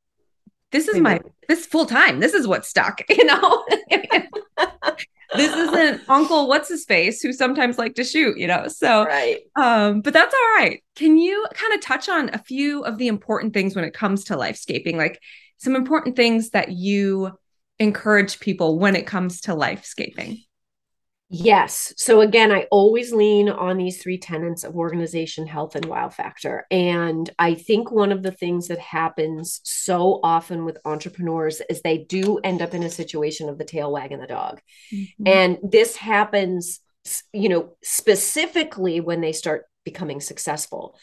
this 0.73 0.89
is 0.89 0.99
my 0.99 1.21
this 1.47 1.65
full 1.65 1.85
time. 1.85 2.19
This 2.19 2.33
is 2.33 2.45
what 2.45 2.65
stuck, 2.65 3.01
you 3.09 3.23
know. 3.23 3.65
this 5.35 5.55
isn't 5.55 6.01
Uncle 6.09 6.47
what's 6.47 6.67
his 6.67 6.83
face 6.83 7.21
who 7.21 7.31
sometimes 7.31 7.77
like 7.77 7.95
to 7.95 8.03
shoot, 8.03 8.37
you 8.37 8.47
know. 8.47 8.67
So 8.67 9.05
right. 9.05 9.39
um, 9.55 10.01
but 10.01 10.13
that's 10.13 10.33
all 10.33 10.55
right. 10.57 10.83
Can 10.95 11.17
you 11.17 11.45
kind 11.53 11.73
of 11.73 11.81
touch 11.81 12.09
on 12.09 12.29
a 12.33 12.39
few 12.39 12.83
of 12.83 12.97
the 12.97 13.07
important 13.07 13.53
things 13.53 13.75
when 13.75 13.85
it 13.85 13.93
comes 13.93 14.25
to 14.25 14.35
lifescaping? 14.35 14.95
Like 14.95 15.21
some 15.57 15.75
important 15.75 16.15
things 16.15 16.49
that 16.49 16.71
you 16.71 17.31
encourage 17.79 18.39
people 18.39 18.79
when 18.79 18.95
it 18.95 19.07
comes 19.07 19.41
to 19.41 19.51
lifescaping? 19.51 20.43
Yes. 21.35 21.95
So 21.97 22.21
again, 22.21 22.51
I 22.51 22.67
always 22.69 23.11
lean 23.11 23.49
on 23.49 23.77
these 23.77 23.99
three 23.99 24.19
tenets 24.19 24.63
of 24.63 24.75
organization, 24.75 25.47
health, 25.47 25.75
and 25.75 25.85
wow 25.85 26.09
factor. 26.09 26.67
And 26.69 27.27
I 27.39 27.55
think 27.55 27.91
one 27.91 28.11
of 28.11 28.21
the 28.21 28.31
things 28.31 28.67
that 28.67 28.77
happens 28.77 29.59
so 29.63 30.19
often 30.23 30.63
with 30.63 30.77
entrepreneurs 30.85 31.59
is 31.71 31.81
they 31.81 31.97
do 31.97 32.37
end 32.37 32.61
up 32.61 32.75
in 32.75 32.83
a 32.83 32.89
situation 32.89 33.49
of 33.49 33.57
the 33.57 33.65
tail 33.65 33.91
wagging 33.91 34.19
the 34.19 34.27
dog. 34.27 34.61
Mm-hmm. 34.93 35.27
And 35.27 35.57
this 35.63 35.95
happens, 35.95 36.81
you 37.33 37.49
know, 37.49 37.77
specifically 37.83 38.99
when 38.99 39.21
they 39.21 39.31
start 39.31 39.65
becoming 39.83 40.21
successful. 40.21 40.95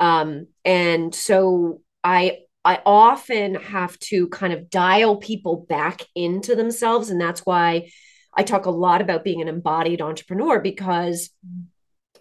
Um, 0.00 0.48
and 0.64 1.14
so 1.14 1.82
I 2.02 2.38
I 2.64 2.80
often 2.84 3.54
have 3.54 3.96
to 4.00 4.26
kind 4.30 4.52
of 4.52 4.68
dial 4.68 5.18
people 5.18 5.64
back 5.68 6.02
into 6.16 6.56
themselves. 6.56 7.10
And 7.10 7.20
that's 7.20 7.46
why 7.46 7.90
I 8.36 8.42
talk 8.42 8.66
a 8.66 8.70
lot 8.70 9.00
about 9.00 9.24
being 9.24 9.40
an 9.40 9.48
embodied 9.48 10.02
entrepreneur 10.02 10.60
because 10.60 11.30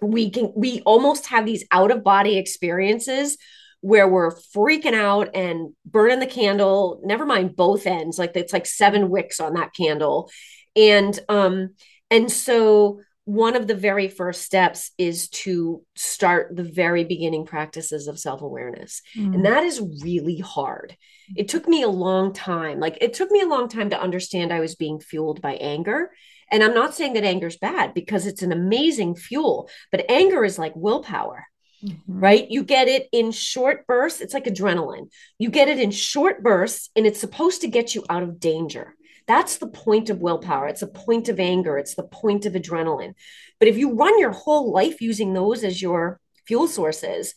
we 0.02 0.30
can 0.30 0.52
we 0.56 0.82
almost 0.82 1.28
have 1.28 1.46
these 1.46 1.66
out 1.72 1.92
of 1.92 2.04
body 2.04 2.38
experiences 2.38 3.38
where 3.82 4.08
we're 4.08 4.36
freaking 4.56 4.94
out 4.94 5.30
and 5.36 5.74
burning 5.86 6.20
the 6.20 6.26
candle 6.26 7.02
never 7.04 7.26
mind 7.26 7.56
both 7.56 7.86
ends 7.86 8.18
like 8.18 8.36
it's 8.36 8.54
like 8.54 8.66
seven 8.66 9.10
wicks 9.10 9.40
on 9.40 9.54
that 9.54 9.74
candle. 9.76 10.30
And 10.76 11.18
um 11.30 11.76
and 12.12 12.32
so 12.32 13.02
one 13.26 13.56
of 13.56 13.68
the 13.68 13.76
very 13.76 14.08
first 14.08 14.44
steps 14.44 14.92
is 14.98 15.30
to 15.30 15.84
start 15.96 16.56
the 16.56 16.64
very 16.64 17.04
beginning 17.04 17.46
practices 17.46 18.08
of 18.08 18.20
self-awareness. 18.20 19.02
Mm-hmm. 19.18 19.34
and 19.34 19.46
that 19.46 19.64
is 19.64 19.82
really 20.02 20.38
hard. 20.38 20.96
It 21.36 21.48
took 21.48 21.68
me 21.68 21.82
a 21.82 21.88
long 21.90 22.34
time 22.34 22.80
like 22.80 23.00
it 23.02 23.14
took 23.14 23.32
me 23.32 23.42
a 23.42 23.48
long 23.48 23.68
time 23.68 23.90
to 23.90 24.00
understand 24.00 24.54
i 24.54 24.60
was 24.60 24.76
being 24.76 25.00
fueled 25.00 25.42
by 25.42 25.56
anger. 25.56 26.12
And 26.52 26.64
i'm 26.64 26.76
not 26.76 26.94
saying 26.94 27.14
that 27.14 27.24
anger 27.24 27.48
is 27.48 27.58
bad 27.58 27.94
because 27.96 28.28
it's 28.28 28.44
an 28.44 28.52
amazing 28.52 29.16
fuel 29.16 29.70
but 29.92 30.06
anger 30.10 30.46
is 30.46 30.60
like 30.60 30.76
willpower 30.76 31.46
Mm-hmm. 31.84 32.20
right? 32.20 32.50
You 32.50 32.64
get 32.64 32.88
it 32.88 33.08
in 33.12 33.32
short 33.32 33.86
bursts 33.86 34.22
it's 34.22 34.34
like 34.34 34.46
adrenaline. 34.46 35.10
You 35.38 35.50
get 35.50 35.68
it 35.68 35.78
in 35.78 35.92
short 35.92 36.42
bursts 36.42 36.90
and 36.96 37.06
it's 37.06 37.20
supposed 37.20 37.62
to 37.62 37.68
get 37.68 37.94
you 37.94 38.04
out 38.10 38.24
of 38.24 38.40
danger 38.40 38.95
that's 39.28 39.58
the 39.58 39.68
point 39.68 40.10
of 40.10 40.20
willpower 40.20 40.68
it's 40.68 40.82
a 40.82 40.88
point 40.88 41.30
of 41.30 41.40
anger 41.40 41.78
it's 41.78 41.96
the 41.96 42.04
point 42.04 42.46
of 42.46 42.54
adrenaline 42.54 43.14
but 43.60 43.68
if 43.68 43.78
you 43.78 43.94
run 43.94 44.20
your 44.20 44.32
whole 44.32 44.72
life 44.72 45.02
using 45.02 45.34
those 45.34 45.64
as 45.64 45.82
your 45.82 46.20
fuel 46.46 46.68
sources 46.68 47.34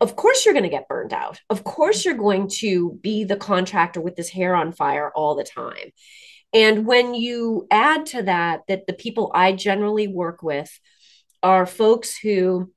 of 0.00 0.16
course 0.16 0.44
you're 0.44 0.54
going 0.54 0.64
to 0.64 0.68
get 0.68 0.88
burned 0.88 1.12
out. 1.12 1.40
Of 1.48 1.64
course 1.64 2.04
you're 2.04 2.14
going 2.14 2.48
to 2.58 2.98
be 3.02 3.24
the 3.24 3.36
contractor 3.36 4.00
with 4.00 4.16
this 4.16 4.28
hair 4.28 4.54
on 4.54 4.72
fire 4.72 5.10
all 5.14 5.34
the 5.34 5.44
time. 5.44 5.92
And 6.52 6.86
when 6.86 7.14
you 7.14 7.66
add 7.70 8.06
to 8.06 8.22
that 8.24 8.62
that 8.68 8.86
the 8.86 8.92
people 8.92 9.30
I 9.34 9.52
generally 9.52 10.06
work 10.06 10.42
with 10.42 10.70
are 11.42 11.66
folks 11.66 12.16
who 12.16 12.72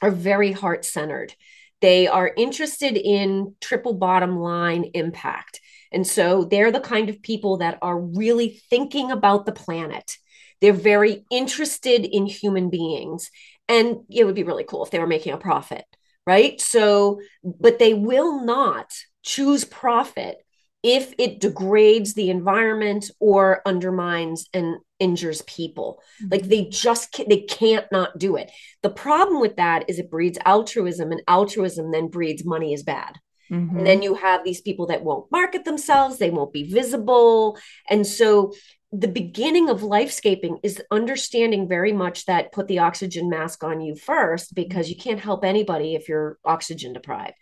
are 0.00 0.10
very 0.10 0.52
heart 0.52 0.84
centered. 0.84 1.34
They 1.80 2.06
are 2.06 2.32
interested 2.36 2.96
in 2.96 3.54
triple 3.60 3.94
bottom 3.94 4.38
line 4.38 4.90
impact. 4.94 5.60
And 5.92 6.06
so 6.06 6.44
they're 6.44 6.72
the 6.72 6.80
kind 6.80 7.08
of 7.08 7.22
people 7.22 7.58
that 7.58 7.78
are 7.82 7.98
really 7.98 8.60
thinking 8.70 9.10
about 9.10 9.46
the 9.46 9.52
planet. 9.52 10.16
They're 10.60 10.72
very 10.72 11.24
interested 11.30 12.04
in 12.04 12.26
human 12.26 12.70
beings. 12.70 13.30
And 13.68 13.98
it 14.10 14.24
would 14.24 14.34
be 14.34 14.44
really 14.44 14.64
cool 14.64 14.84
if 14.84 14.90
they 14.90 14.98
were 14.98 15.06
making 15.06 15.32
a 15.32 15.38
profit 15.38 15.84
right? 16.28 16.60
So, 16.60 17.22
but 17.42 17.78
they 17.78 17.94
will 17.94 18.44
not 18.44 18.92
choose 19.22 19.64
profit 19.64 20.36
if 20.82 21.14
it 21.18 21.40
degrades 21.40 22.12
the 22.12 22.28
environment 22.28 23.10
or 23.18 23.62
undermines 23.64 24.46
and 24.52 24.76
injures 25.00 25.40
people. 25.42 26.02
Mm-hmm. 26.22 26.28
Like 26.30 26.42
they 26.42 26.66
just 26.66 27.12
can't, 27.12 27.30
they 27.30 27.40
can't 27.40 27.86
not 27.90 28.18
do 28.18 28.36
it. 28.36 28.52
The 28.82 28.90
problem 28.90 29.40
with 29.40 29.56
that 29.56 29.88
is 29.88 29.98
it 29.98 30.10
breeds 30.10 30.38
altruism, 30.44 31.12
and 31.12 31.22
altruism 31.26 31.92
then 31.92 32.08
breeds 32.08 32.44
money 32.44 32.74
is 32.74 32.82
bad. 32.82 33.14
Mm-hmm. 33.50 33.78
And 33.78 33.86
then 33.86 34.02
you 34.02 34.14
have 34.14 34.44
these 34.44 34.60
people 34.60 34.86
that 34.86 35.04
won't 35.04 35.30
market 35.32 35.64
themselves, 35.64 36.18
they 36.18 36.30
won't 36.30 36.52
be 36.52 36.64
visible. 36.64 37.58
And 37.88 38.06
so 38.06 38.52
the 38.92 39.08
beginning 39.08 39.68
of 39.68 39.82
lifescaping 39.82 40.60
is 40.62 40.82
understanding 40.90 41.68
very 41.68 41.92
much 41.92 42.24
that 42.24 42.52
put 42.52 42.68
the 42.68 42.78
oxygen 42.78 43.28
mask 43.28 43.62
on 43.62 43.80
you 43.80 43.94
first 43.94 44.54
because 44.54 44.88
you 44.88 44.96
can't 44.96 45.20
help 45.20 45.44
anybody 45.44 45.94
if 45.94 46.08
you're 46.08 46.38
oxygen 46.44 46.94
deprived. 46.94 47.34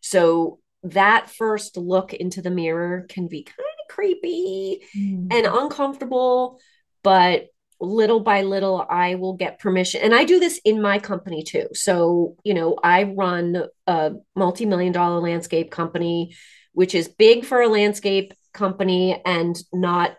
So 0.00 0.60
that 0.82 1.30
first 1.30 1.76
look 1.76 2.12
into 2.12 2.42
the 2.42 2.50
mirror 2.50 3.06
can 3.08 3.28
be 3.28 3.42
kind 3.42 3.58
of 3.58 3.94
creepy 3.94 4.82
Mm-hmm. 4.96 5.28
and 5.30 5.46
uncomfortable, 5.46 6.60
but 7.02 7.46
little 7.84 8.20
by 8.20 8.42
little 8.42 8.84
I 8.88 9.14
will 9.14 9.34
get 9.34 9.58
permission. 9.58 10.00
And 10.02 10.14
I 10.14 10.24
do 10.24 10.40
this 10.40 10.60
in 10.64 10.82
my 10.82 10.98
company 10.98 11.42
too. 11.42 11.68
So, 11.72 12.36
you 12.44 12.54
know, 12.54 12.76
I 12.82 13.04
run 13.04 13.64
a 13.86 14.12
multi-million 14.34 14.92
dollar 14.92 15.20
landscape 15.20 15.70
company 15.70 16.34
which 16.74 16.94
is 16.94 17.08
big 17.08 17.44
for 17.44 17.62
a 17.62 17.68
landscape 17.68 18.34
company 18.52 19.22
and 19.24 19.56
not 19.72 20.16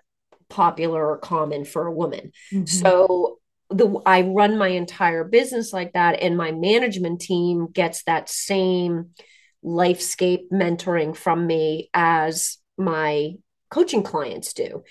popular 0.50 1.06
or 1.06 1.18
common 1.18 1.66
for 1.66 1.86
a 1.86 1.92
woman. 1.92 2.32
Mm-hmm. 2.52 2.66
So 2.66 3.40
the 3.70 4.00
I 4.06 4.22
run 4.22 4.58
my 4.58 4.70
entire 4.70 5.24
business 5.24 5.74
like 5.74 5.94
that 5.94 6.22
and 6.22 6.38
my 6.38 6.52
management 6.52 7.22
team 7.22 7.68
gets 7.72 8.04
that 8.04 8.30
same 8.30 9.12
lifescape 9.64 10.50
mentoring 10.52 11.16
from 11.16 11.46
me 11.46 11.90
as 11.94 12.58
my 12.78 13.34
coaching 13.70 14.04
clients 14.04 14.54
do. 14.54 14.84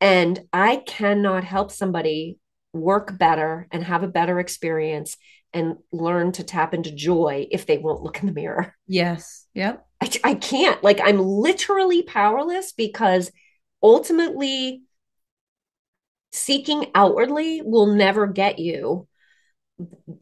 And 0.00 0.40
I 0.52 0.76
cannot 0.76 1.44
help 1.44 1.70
somebody 1.70 2.38
work 2.72 3.18
better 3.18 3.66
and 3.70 3.82
have 3.84 4.02
a 4.02 4.08
better 4.08 4.38
experience 4.38 5.16
and 5.52 5.76
learn 5.90 6.32
to 6.32 6.44
tap 6.44 6.74
into 6.74 6.90
joy 6.90 7.46
if 7.50 7.66
they 7.66 7.78
won't 7.78 8.02
look 8.02 8.20
in 8.20 8.26
the 8.26 8.32
mirror. 8.32 8.74
yes. 8.86 9.46
Yep. 9.54 9.86
I, 10.02 10.10
I 10.24 10.34
can't. 10.34 10.82
Like, 10.84 11.00
I'm 11.02 11.18
literally 11.18 12.02
powerless 12.02 12.72
because 12.72 13.30
ultimately, 13.82 14.82
seeking 16.32 16.90
outwardly 16.94 17.62
will 17.62 17.86
never 17.86 18.26
get 18.26 18.58
you 18.58 19.08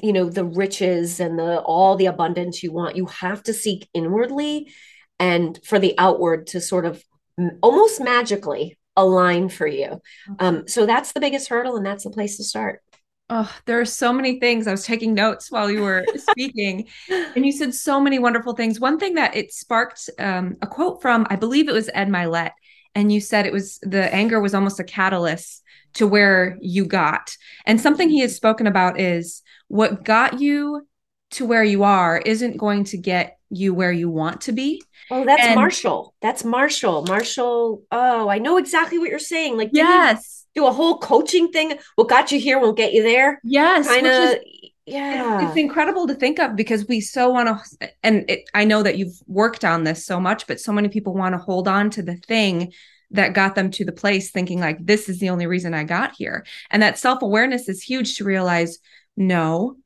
you 0.00 0.12
know 0.12 0.28
the 0.28 0.44
riches 0.44 1.20
and 1.20 1.38
the 1.38 1.60
all 1.60 1.96
the 1.96 2.06
abundance 2.06 2.62
you 2.62 2.72
want 2.72 2.96
you 2.96 3.06
have 3.06 3.42
to 3.42 3.52
seek 3.52 3.88
inwardly 3.94 4.72
and 5.18 5.60
for 5.64 5.78
the 5.78 5.94
outward 5.98 6.46
to 6.46 6.60
sort 6.60 6.84
of 6.84 7.02
almost 7.62 8.00
magically 8.00 8.78
align 8.96 9.48
for 9.48 9.66
you 9.66 10.00
um 10.38 10.66
so 10.68 10.86
that's 10.86 11.12
the 11.12 11.20
biggest 11.20 11.48
hurdle 11.48 11.76
and 11.76 11.84
that's 11.84 12.04
the 12.04 12.10
place 12.10 12.36
to 12.36 12.44
start 12.44 12.80
Oh, 13.30 13.50
there 13.64 13.80
are 13.80 13.86
so 13.86 14.12
many 14.12 14.38
things. 14.38 14.66
I 14.66 14.70
was 14.70 14.84
taking 14.84 15.14
notes 15.14 15.50
while 15.50 15.70
you 15.70 15.82
were 15.82 16.04
speaking, 16.30 16.88
and 17.08 17.46
you 17.46 17.52
said 17.52 17.74
so 17.74 17.98
many 17.98 18.18
wonderful 18.18 18.54
things. 18.54 18.78
One 18.78 18.98
thing 18.98 19.14
that 19.14 19.34
it 19.34 19.52
sparked 19.52 20.10
um, 20.18 20.56
a 20.60 20.66
quote 20.66 21.00
from, 21.00 21.26
I 21.30 21.36
believe 21.36 21.68
it 21.68 21.72
was 21.72 21.88
Ed 21.94 22.08
Mylett, 22.08 22.50
and 22.94 23.10
you 23.10 23.20
said 23.20 23.46
it 23.46 23.52
was 23.52 23.78
the 23.82 24.12
anger 24.14 24.40
was 24.40 24.54
almost 24.54 24.78
a 24.78 24.84
catalyst 24.84 25.62
to 25.94 26.06
where 26.06 26.58
you 26.60 26.84
got. 26.84 27.36
And 27.64 27.80
something 27.80 28.10
he 28.10 28.20
has 28.20 28.36
spoken 28.36 28.66
about 28.66 29.00
is 29.00 29.42
what 29.68 30.04
got 30.04 30.40
you 30.40 30.86
to 31.32 31.46
where 31.46 31.64
you 31.64 31.82
are 31.82 32.18
isn't 32.18 32.58
going 32.58 32.84
to 32.84 32.98
get 32.98 33.38
you 33.56 33.74
where 33.74 33.92
you 33.92 34.08
want 34.10 34.40
to 34.42 34.52
be. 34.52 34.82
oh 35.10 35.24
that's 35.24 35.42
And- 35.42 35.54
marshall 35.54 36.14
that's 36.20 36.44
marshall 36.44 37.04
marshall 37.06 37.82
oh 37.90 38.28
i 38.28 38.38
know 38.38 38.56
exactly 38.56 38.98
what 38.98 39.08
you're 39.10 39.18
saying 39.18 39.56
like 39.56 39.70
Yes. 39.72 40.46
do 40.54 40.66
a 40.66 40.72
whole 40.72 40.98
coaching 40.98 41.50
thing 41.50 41.78
what 41.96 42.08
got 42.08 42.32
you 42.32 42.38
here 42.40 42.58
won't 42.58 42.76
get 42.76 42.92
you 42.92 43.02
there 43.02 43.40
Yes. 43.44 43.86
kind 43.86 44.06
of 44.06 44.38
yeah 44.86 45.48
it's 45.48 45.56
incredible 45.56 46.06
to 46.06 46.14
think 46.14 46.38
of 46.38 46.56
because 46.56 46.86
we 46.86 47.00
so 47.00 47.30
want 47.30 47.48
to 47.80 47.90
and 48.02 48.28
it, 48.30 48.48
i 48.54 48.64
know 48.64 48.82
that 48.82 48.98
you've 48.98 49.18
worked 49.26 49.64
on 49.64 49.84
this 49.84 50.04
so 50.04 50.20
much 50.20 50.46
but 50.46 50.60
so 50.60 50.72
many 50.72 50.88
people 50.88 51.14
want 51.14 51.32
to 51.34 51.38
hold 51.38 51.66
on 51.68 51.88
to 51.90 52.02
the 52.02 52.16
thing 52.16 52.72
that 53.10 53.32
got 53.34 53.54
them 53.54 53.70
to 53.70 53.84
the 53.84 53.92
place 53.92 54.30
thinking 54.30 54.58
like 54.60 54.76
this 54.84 55.08
is 55.08 55.20
the 55.20 55.28
only 55.30 55.46
reason 55.46 55.72
I 55.72 55.84
got 55.84 56.14
here. 56.16 56.44
And 56.70 56.82
that 56.82 56.98
self-awareness 56.98 57.68
is 57.68 57.80
huge 57.80 58.16
to 58.16 58.24
realize 58.24 58.78
no, 59.16 59.76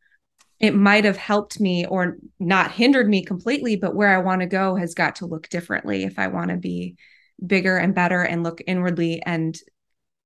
it 0.60 0.74
might 0.74 1.04
have 1.04 1.16
helped 1.16 1.60
me 1.60 1.86
or 1.86 2.18
not 2.40 2.72
hindered 2.72 3.08
me 3.08 3.24
completely, 3.24 3.76
but 3.76 3.94
where 3.94 4.14
I 4.14 4.18
want 4.18 4.40
to 4.40 4.46
go 4.46 4.74
has 4.74 4.94
got 4.94 5.16
to 5.16 5.26
look 5.26 5.48
differently 5.48 6.04
if 6.04 6.18
I 6.18 6.28
want 6.28 6.50
to 6.50 6.56
be 6.56 6.96
bigger 7.44 7.76
and 7.76 7.94
better 7.94 8.22
and 8.22 8.42
look 8.42 8.60
inwardly 8.66 9.22
and 9.24 9.56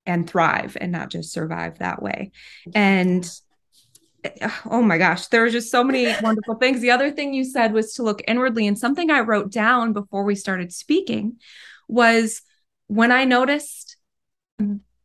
and 0.04 0.28
thrive 0.28 0.76
and 0.80 0.90
not 0.90 1.10
just 1.10 1.32
survive 1.32 1.78
that 1.78 2.02
way. 2.02 2.32
And 2.74 3.28
oh 4.70 4.82
my 4.82 4.98
gosh, 4.98 5.26
there 5.28 5.42
were 5.42 5.50
just 5.50 5.70
so 5.70 5.84
many 5.84 6.12
wonderful 6.22 6.56
things. 6.56 6.80
The 6.80 6.90
other 6.90 7.10
thing 7.10 7.34
you 7.34 7.44
said 7.44 7.72
was 7.72 7.94
to 7.94 8.02
look 8.02 8.22
inwardly. 8.26 8.66
And 8.66 8.78
something 8.78 9.10
I 9.10 9.20
wrote 9.20 9.50
down 9.50 9.92
before 9.92 10.24
we 10.24 10.34
started 10.34 10.72
speaking 10.72 11.36
was 11.88 12.42
when 12.86 13.12
I 13.12 13.24
noticed 13.24 13.96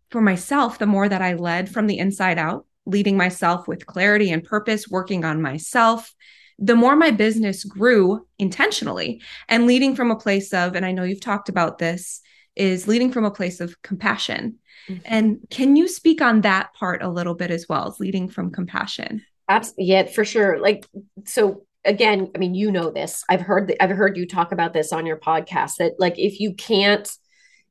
for 0.09 0.21
myself, 0.21 0.79
the 0.79 0.85
more 0.85 1.07
that 1.07 1.21
I 1.21 1.33
led 1.33 1.69
from 1.69 1.87
the 1.87 1.97
inside 1.97 2.37
out, 2.37 2.65
leading 2.87 3.17
myself 3.17 3.67
with 3.67 3.85
clarity 3.85 4.31
and 4.31 4.43
purpose, 4.43 4.87
working 4.87 5.25
on 5.25 5.41
myself, 5.41 6.13
the 6.57 6.75
more 6.75 6.95
my 6.95 7.11
business 7.11 7.63
grew 7.63 8.25
intentionally 8.39 9.21
and 9.47 9.67
leading 9.67 9.95
from 9.95 10.09
a 10.09 10.15
place 10.15 10.53
of, 10.53 10.75
and 10.75 10.85
I 10.85 10.91
know 10.91 11.03
you've 11.03 11.21
talked 11.21 11.49
about 11.49 11.77
this, 11.77 12.21
is 12.55 12.87
leading 12.87 13.11
from 13.11 13.25
a 13.25 13.31
place 13.31 13.59
of 13.59 13.79
compassion 13.83 14.57
Mm-hmm. 14.89 15.01
And 15.05 15.39
can 15.49 15.75
you 15.75 15.87
speak 15.87 16.21
on 16.21 16.41
that 16.41 16.73
part 16.73 17.01
a 17.01 17.09
little 17.09 17.35
bit 17.35 17.51
as 17.51 17.67
well 17.67 17.87
as 17.87 17.99
leading 17.99 18.29
from 18.29 18.51
compassion? 18.51 19.23
Absolutely. 19.49 19.85
Yeah, 19.85 20.03
for 20.05 20.25
sure. 20.25 20.59
Like, 20.59 20.85
so 21.25 21.65
again, 21.85 22.31
I 22.35 22.37
mean, 22.37 22.55
you 22.55 22.71
know 22.71 22.89
this. 22.89 23.23
I've 23.29 23.41
heard 23.41 23.75
I've 23.79 23.91
heard 23.91 24.17
you 24.17 24.25
talk 24.25 24.51
about 24.51 24.73
this 24.73 24.93
on 24.93 25.05
your 25.05 25.17
podcast 25.17 25.75
that 25.79 25.93
like 25.99 26.17
if 26.17 26.39
you 26.39 26.53
can't 26.53 27.09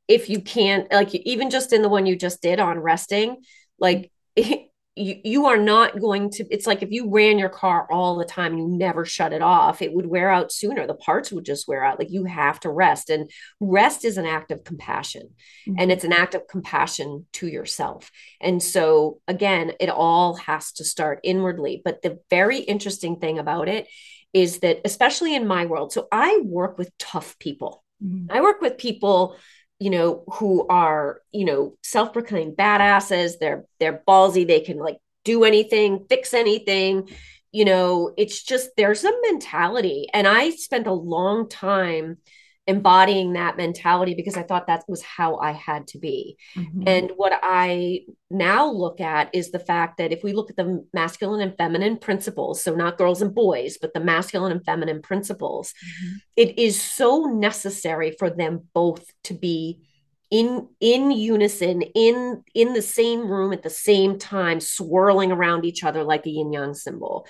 if 0.08 0.30
you 0.30 0.40
can't 0.40 0.90
like 0.92 1.14
even 1.14 1.50
just 1.50 1.73
in 1.73 1.82
the 1.82 1.88
one 1.88 2.06
you 2.06 2.16
just 2.16 2.42
did 2.42 2.61
on 2.61 2.78
resting, 2.78 3.42
like 3.78 4.11
you, 4.96 5.20
you 5.22 5.46
are 5.46 5.58
not 5.58 6.00
going 6.00 6.30
to 6.30 6.44
it's 6.50 6.66
like 6.66 6.82
if 6.82 6.90
you 6.90 7.10
ran 7.10 7.38
your 7.38 7.50
car 7.50 7.86
all 7.90 8.16
the 8.16 8.24
time 8.24 8.56
you 8.56 8.66
never 8.66 9.04
shut 9.04 9.34
it 9.34 9.42
off 9.42 9.82
it 9.82 9.92
would 9.92 10.06
wear 10.06 10.30
out 10.30 10.50
sooner. 10.50 10.86
The 10.86 10.94
parts 10.94 11.30
would 11.30 11.44
just 11.44 11.68
wear 11.68 11.84
out. 11.84 11.98
Like 11.98 12.10
you 12.10 12.24
have 12.24 12.58
to 12.60 12.70
rest 12.70 13.10
and 13.10 13.30
rest 13.60 14.04
is 14.04 14.16
an 14.16 14.24
act 14.26 14.50
of 14.50 14.64
compassion 14.64 15.28
mm-hmm. 15.68 15.78
and 15.78 15.92
it's 15.92 16.04
an 16.04 16.14
act 16.14 16.34
of 16.34 16.48
compassion 16.48 17.26
to 17.34 17.46
yourself. 17.46 18.10
And 18.40 18.62
so 18.62 19.20
again 19.28 19.72
it 19.78 19.90
all 19.90 20.36
has 20.36 20.72
to 20.72 20.84
start 20.84 21.20
inwardly. 21.22 21.82
But 21.84 22.00
the 22.00 22.18
very 22.30 22.58
interesting 22.58 23.20
thing 23.20 23.38
about 23.38 23.68
it 23.68 23.86
is 24.32 24.60
that 24.60 24.80
especially 24.84 25.34
in 25.34 25.46
my 25.46 25.66
world 25.66 25.92
so 25.92 26.08
i 26.10 26.40
work 26.44 26.78
with 26.78 26.90
tough 26.98 27.38
people. 27.38 27.84
Mm-hmm. 28.02 28.30
i 28.30 28.40
work 28.40 28.60
with 28.60 28.76
people 28.76 29.36
you 29.78 29.90
know 29.90 30.25
who 30.35 30.66
are 30.68 31.21
you 31.33 31.45
know 31.45 31.76
self-proclaimed 31.83 32.56
badasses 32.56 33.38
they're 33.38 33.64
they're 33.78 34.02
ballsy 34.09 34.47
they 34.47 34.61
can 34.61 34.78
like 34.78 34.99
do 35.25 35.45
anything 35.45 36.06
fix 36.09 36.33
anything 36.33 37.09
you 37.52 37.64
know 37.64 38.12
it's 38.16 38.42
just 38.42 38.71
there's 38.76 39.04
a 39.04 39.12
mentality. 39.23 40.06
And 40.12 40.26
i 40.26 40.50
spent 40.50 40.87
a 40.87 40.92
long 40.92 41.49
time 41.49 42.18
embodying 42.66 43.35
that 43.35 43.56
mentality 43.56 44.14
because 44.14 44.37
I 44.37 44.42
thought 44.42 44.66
that 44.66 44.85
was 44.88 45.02
how 45.02 45.37
I 45.37 45.52
had 45.52 45.87
to 45.88 45.99
be. 45.99 46.37
Mm-hmm. 46.56 46.82
And 46.87 47.12
what 47.16 47.32
I 47.42 48.00
now 48.28 48.66
look 48.70 49.00
at 49.00 49.32
is 49.32 49.50
the 49.50 49.61
fact 49.61 49.99
that 49.99 50.12
if 50.12 50.25
we 50.25 50.32
look 50.32 50.50
at 50.50 50.56
the 50.56 50.85
masculine 50.92 51.40
and 51.40 51.56
feminine 51.56 51.96
principles, 51.96 52.62
so 52.62 52.75
not 52.75 52.99
girls 52.99 53.23
and 53.23 53.35
boys, 53.35 53.78
but 53.80 53.94
the 53.94 54.00
masculine 54.00 54.50
and 54.50 54.64
feminine 54.64 55.00
principles, 55.00 55.73
mm-hmm. 55.73 56.16
it 56.37 56.58
is 56.58 56.80
so 56.80 57.25
necessary 57.25 58.16
for 58.18 58.30
them 58.30 58.68
both 58.75 59.04
to 59.25 59.35
be 59.35 59.80
in 60.28 60.68
in 60.80 61.12
unison 61.12 61.82
in 61.82 62.42
in 62.52 62.73
the 62.73 62.82
same 62.82 63.28
room 63.28 63.52
at 63.52 63.62
the 63.62 63.71
same 63.71 64.19
time 64.19 64.58
swirling 64.58 65.30
around 65.30 65.64
each 65.64 65.84
other 65.84 66.02
like 66.02 66.26
a 66.26 66.30
yin 66.30 66.52
yang 66.52 66.75
symbol 66.75 67.28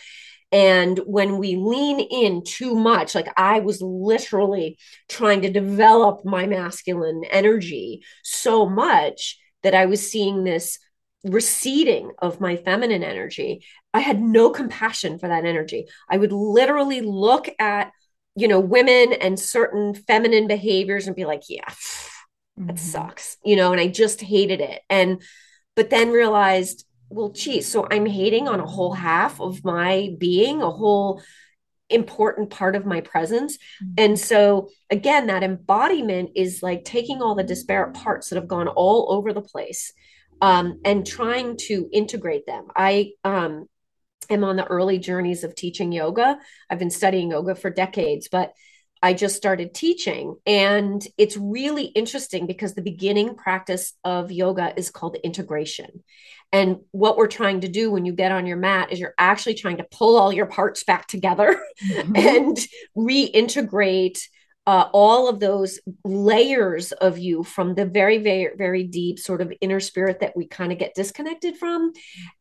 and 0.56 0.98
when 1.00 1.36
we 1.36 1.56
lean 1.56 2.00
in 2.00 2.42
too 2.42 2.74
much, 2.74 3.14
like 3.14 3.28
I 3.36 3.60
was 3.60 3.82
literally 3.82 4.78
trying 5.06 5.42
to 5.42 5.50
develop 5.50 6.24
my 6.24 6.46
masculine 6.46 7.24
energy 7.30 8.02
so 8.24 8.66
much 8.66 9.38
that 9.62 9.74
I 9.74 9.84
was 9.84 10.10
seeing 10.10 10.44
this 10.44 10.78
receding 11.24 12.12
of 12.20 12.40
my 12.40 12.56
feminine 12.56 13.02
energy. 13.02 13.66
I 13.92 14.00
had 14.00 14.18
no 14.18 14.48
compassion 14.48 15.18
for 15.18 15.28
that 15.28 15.44
energy. 15.44 15.88
I 16.08 16.16
would 16.16 16.32
literally 16.32 17.02
look 17.02 17.50
at, 17.58 17.92
you 18.34 18.48
know, 18.48 18.58
women 18.58 19.12
and 19.12 19.38
certain 19.38 19.92
feminine 19.92 20.46
behaviors 20.46 21.06
and 21.06 21.14
be 21.14 21.26
like, 21.26 21.42
yeah, 21.50 21.68
that 22.56 22.76
mm-hmm. 22.76 22.76
sucks, 22.76 23.36
you 23.44 23.56
know, 23.56 23.72
and 23.72 23.80
I 23.80 23.88
just 23.88 24.22
hated 24.22 24.62
it. 24.62 24.80
And, 24.88 25.20
but 25.74 25.90
then 25.90 26.12
realized 26.12 26.86
well, 27.08 27.30
geez, 27.30 27.70
so 27.70 27.86
I'm 27.90 28.06
hating 28.06 28.48
on 28.48 28.60
a 28.60 28.66
whole 28.66 28.92
half 28.92 29.40
of 29.40 29.64
my 29.64 30.14
being, 30.18 30.62
a 30.62 30.70
whole 30.70 31.22
important 31.88 32.50
part 32.50 32.74
of 32.74 32.84
my 32.84 33.00
presence. 33.00 33.56
Mm-hmm. 33.56 33.94
And 33.98 34.18
so, 34.18 34.70
again, 34.90 35.28
that 35.28 35.42
embodiment 35.42 36.30
is 36.34 36.62
like 36.62 36.84
taking 36.84 37.22
all 37.22 37.34
the 37.34 37.44
disparate 37.44 37.94
parts 37.94 38.28
that 38.28 38.36
have 38.36 38.48
gone 38.48 38.68
all 38.68 39.12
over 39.12 39.32
the 39.32 39.42
place 39.42 39.92
um, 40.40 40.80
and 40.84 41.06
trying 41.06 41.56
to 41.56 41.88
integrate 41.92 42.46
them. 42.46 42.66
I 42.74 43.12
um, 43.24 43.66
am 44.28 44.44
on 44.44 44.56
the 44.56 44.66
early 44.66 44.98
journeys 44.98 45.44
of 45.44 45.54
teaching 45.54 45.92
yoga. 45.92 46.38
I've 46.68 46.78
been 46.78 46.90
studying 46.90 47.30
yoga 47.30 47.54
for 47.54 47.70
decades, 47.70 48.28
but 48.30 48.52
I 49.02 49.12
just 49.12 49.36
started 49.36 49.74
teaching. 49.74 50.36
And 50.46 51.06
it's 51.18 51.36
really 51.36 51.84
interesting 51.84 52.46
because 52.46 52.74
the 52.74 52.82
beginning 52.82 53.34
practice 53.34 53.92
of 54.04 54.32
yoga 54.32 54.72
is 54.76 54.90
called 54.90 55.16
integration. 55.22 56.02
And 56.52 56.78
what 56.92 57.16
we're 57.16 57.26
trying 57.26 57.60
to 57.60 57.68
do 57.68 57.90
when 57.90 58.04
you 58.04 58.12
get 58.12 58.32
on 58.32 58.46
your 58.46 58.56
mat 58.56 58.92
is 58.92 59.00
you're 59.00 59.14
actually 59.18 59.54
trying 59.54 59.78
to 59.78 59.86
pull 59.90 60.16
all 60.16 60.32
your 60.32 60.46
parts 60.46 60.84
back 60.84 61.06
together 61.06 61.60
mm-hmm. 61.84 62.16
and 62.16 62.56
reintegrate 62.96 64.20
uh, 64.66 64.88
all 64.92 65.28
of 65.28 65.38
those 65.38 65.78
layers 66.04 66.92
of 66.92 67.18
you 67.18 67.44
from 67.44 67.74
the 67.74 67.86
very, 67.86 68.18
very, 68.18 68.50
very 68.56 68.84
deep 68.84 69.18
sort 69.18 69.40
of 69.40 69.52
inner 69.60 69.80
spirit 69.80 70.20
that 70.20 70.36
we 70.36 70.46
kind 70.46 70.72
of 70.72 70.78
get 70.78 70.94
disconnected 70.94 71.56
from, 71.56 71.92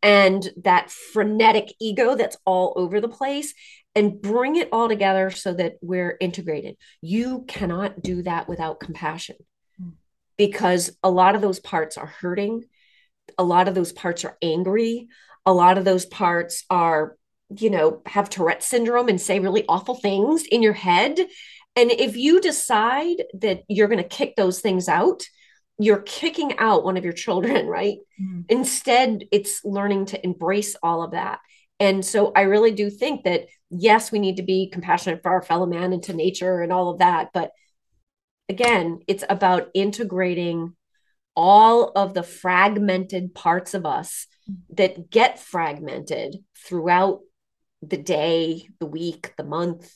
and 0.01 0.49
that 0.63 0.89
frenetic 0.89 1.73
ego 1.79 2.15
that's 2.15 2.37
all 2.45 2.73
over 2.75 2.99
the 2.99 3.07
place, 3.07 3.53
and 3.93 4.21
bring 4.21 4.55
it 4.55 4.69
all 4.71 4.87
together 4.87 5.29
so 5.29 5.53
that 5.53 5.73
we're 5.81 6.17
integrated. 6.19 6.75
You 7.01 7.45
cannot 7.47 8.01
do 8.01 8.23
that 8.23 8.47
without 8.47 8.79
compassion 8.79 9.35
hmm. 9.79 9.89
because 10.37 10.97
a 11.03 11.11
lot 11.11 11.35
of 11.35 11.41
those 11.41 11.59
parts 11.59 11.97
are 11.97 12.07
hurting 12.07 12.63
a 13.37 13.43
lot 13.43 13.67
of 13.67 13.75
those 13.75 13.91
parts 13.91 14.23
are 14.25 14.37
angry 14.41 15.07
a 15.45 15.53
lot 15.53 15.77
of 15.77 15.85
those 15.85 16.05
parts 16.05 16.63
are 16.69 17.15
you 17.57 17.69
know 17.69 18.01
have 18.05 18.29
tourette 18.29 18.63
syndrome 18.63 19.07
and 19.07 19.21
say 19.21 19.39
really 19.39 19.65
awful 19.67 19.95
things 19.95 20.45
in 20.45 20.61
your 20.61 20.73
head 20.73 21.19
and 21.75 21.91
if 21.91 22.15
you 22.15 22.39
decide 22.39 23.23
that 23.41 23.63
you're 23.67 23.87
going 23.87 24.01
to 24.01 24.07
kick 24.07 24.35
those 24.35 24.59
things 24.59 24.87
out 24.87 25.23
you're 25.77 26.01
kicking 26.01 26.57
out 26.57 26.85
one 26.85 26.95
of 26.95 27.03
your 27.03 27.13
children 27.13 27.67
right? 27.79 27.97
Mm-hmm. 28.21 28.41
instead 28.49 29.25
it's 29.31 29.63
learning 29.65 30.07
to 30.07 30.23
embrace 30.23 30.75
all 30.81 31.03
of 31.03 31.11
that. 31.11 31.39
And 31.79 32.05
so 32.05 32.31
i 32.35 32.41
really 32.41 32.71
do 32.71 32.89
think 32.89 33.25
that 33.25 33.47
yes 33.69 34.11
we 34.11 34.19
need 34.19 34.37
to 34.37 34.43
be 34.43 34.69
compassionate 34.71 35.21
for 35.21 35.31
our 35.31 35.41
fellow 35.41 35.65
man 35.65 35.91
and 35.91 36.03
to 36.03 36.13
nature 36.13 36.61
and 36.61 36.71
all 36.71 36.89
of 36.89 36.99
that 36.99 37.29
but 37.33 37.51
again 38.47 38.99
it's 39.07 39.25
about 39.27 39.69
integrating 39.73 40.73
all 41.35 41.91
of 41.95 42.13
the 42.13 42.23
fragmented 42.23 43.33
parts 43.35 43.73
of 43.73 43.85
us 43.85 44.27
that 44.69 45.09
get 45.09 45.39
fragmented 45.39 46.37
throughout 46.65 47.19
the 47.81 47.97
day, 47.97 48.67
the 48.79 48.85
week, 48.85 49.33
the 49.37 49.43
month, 49.43 49.93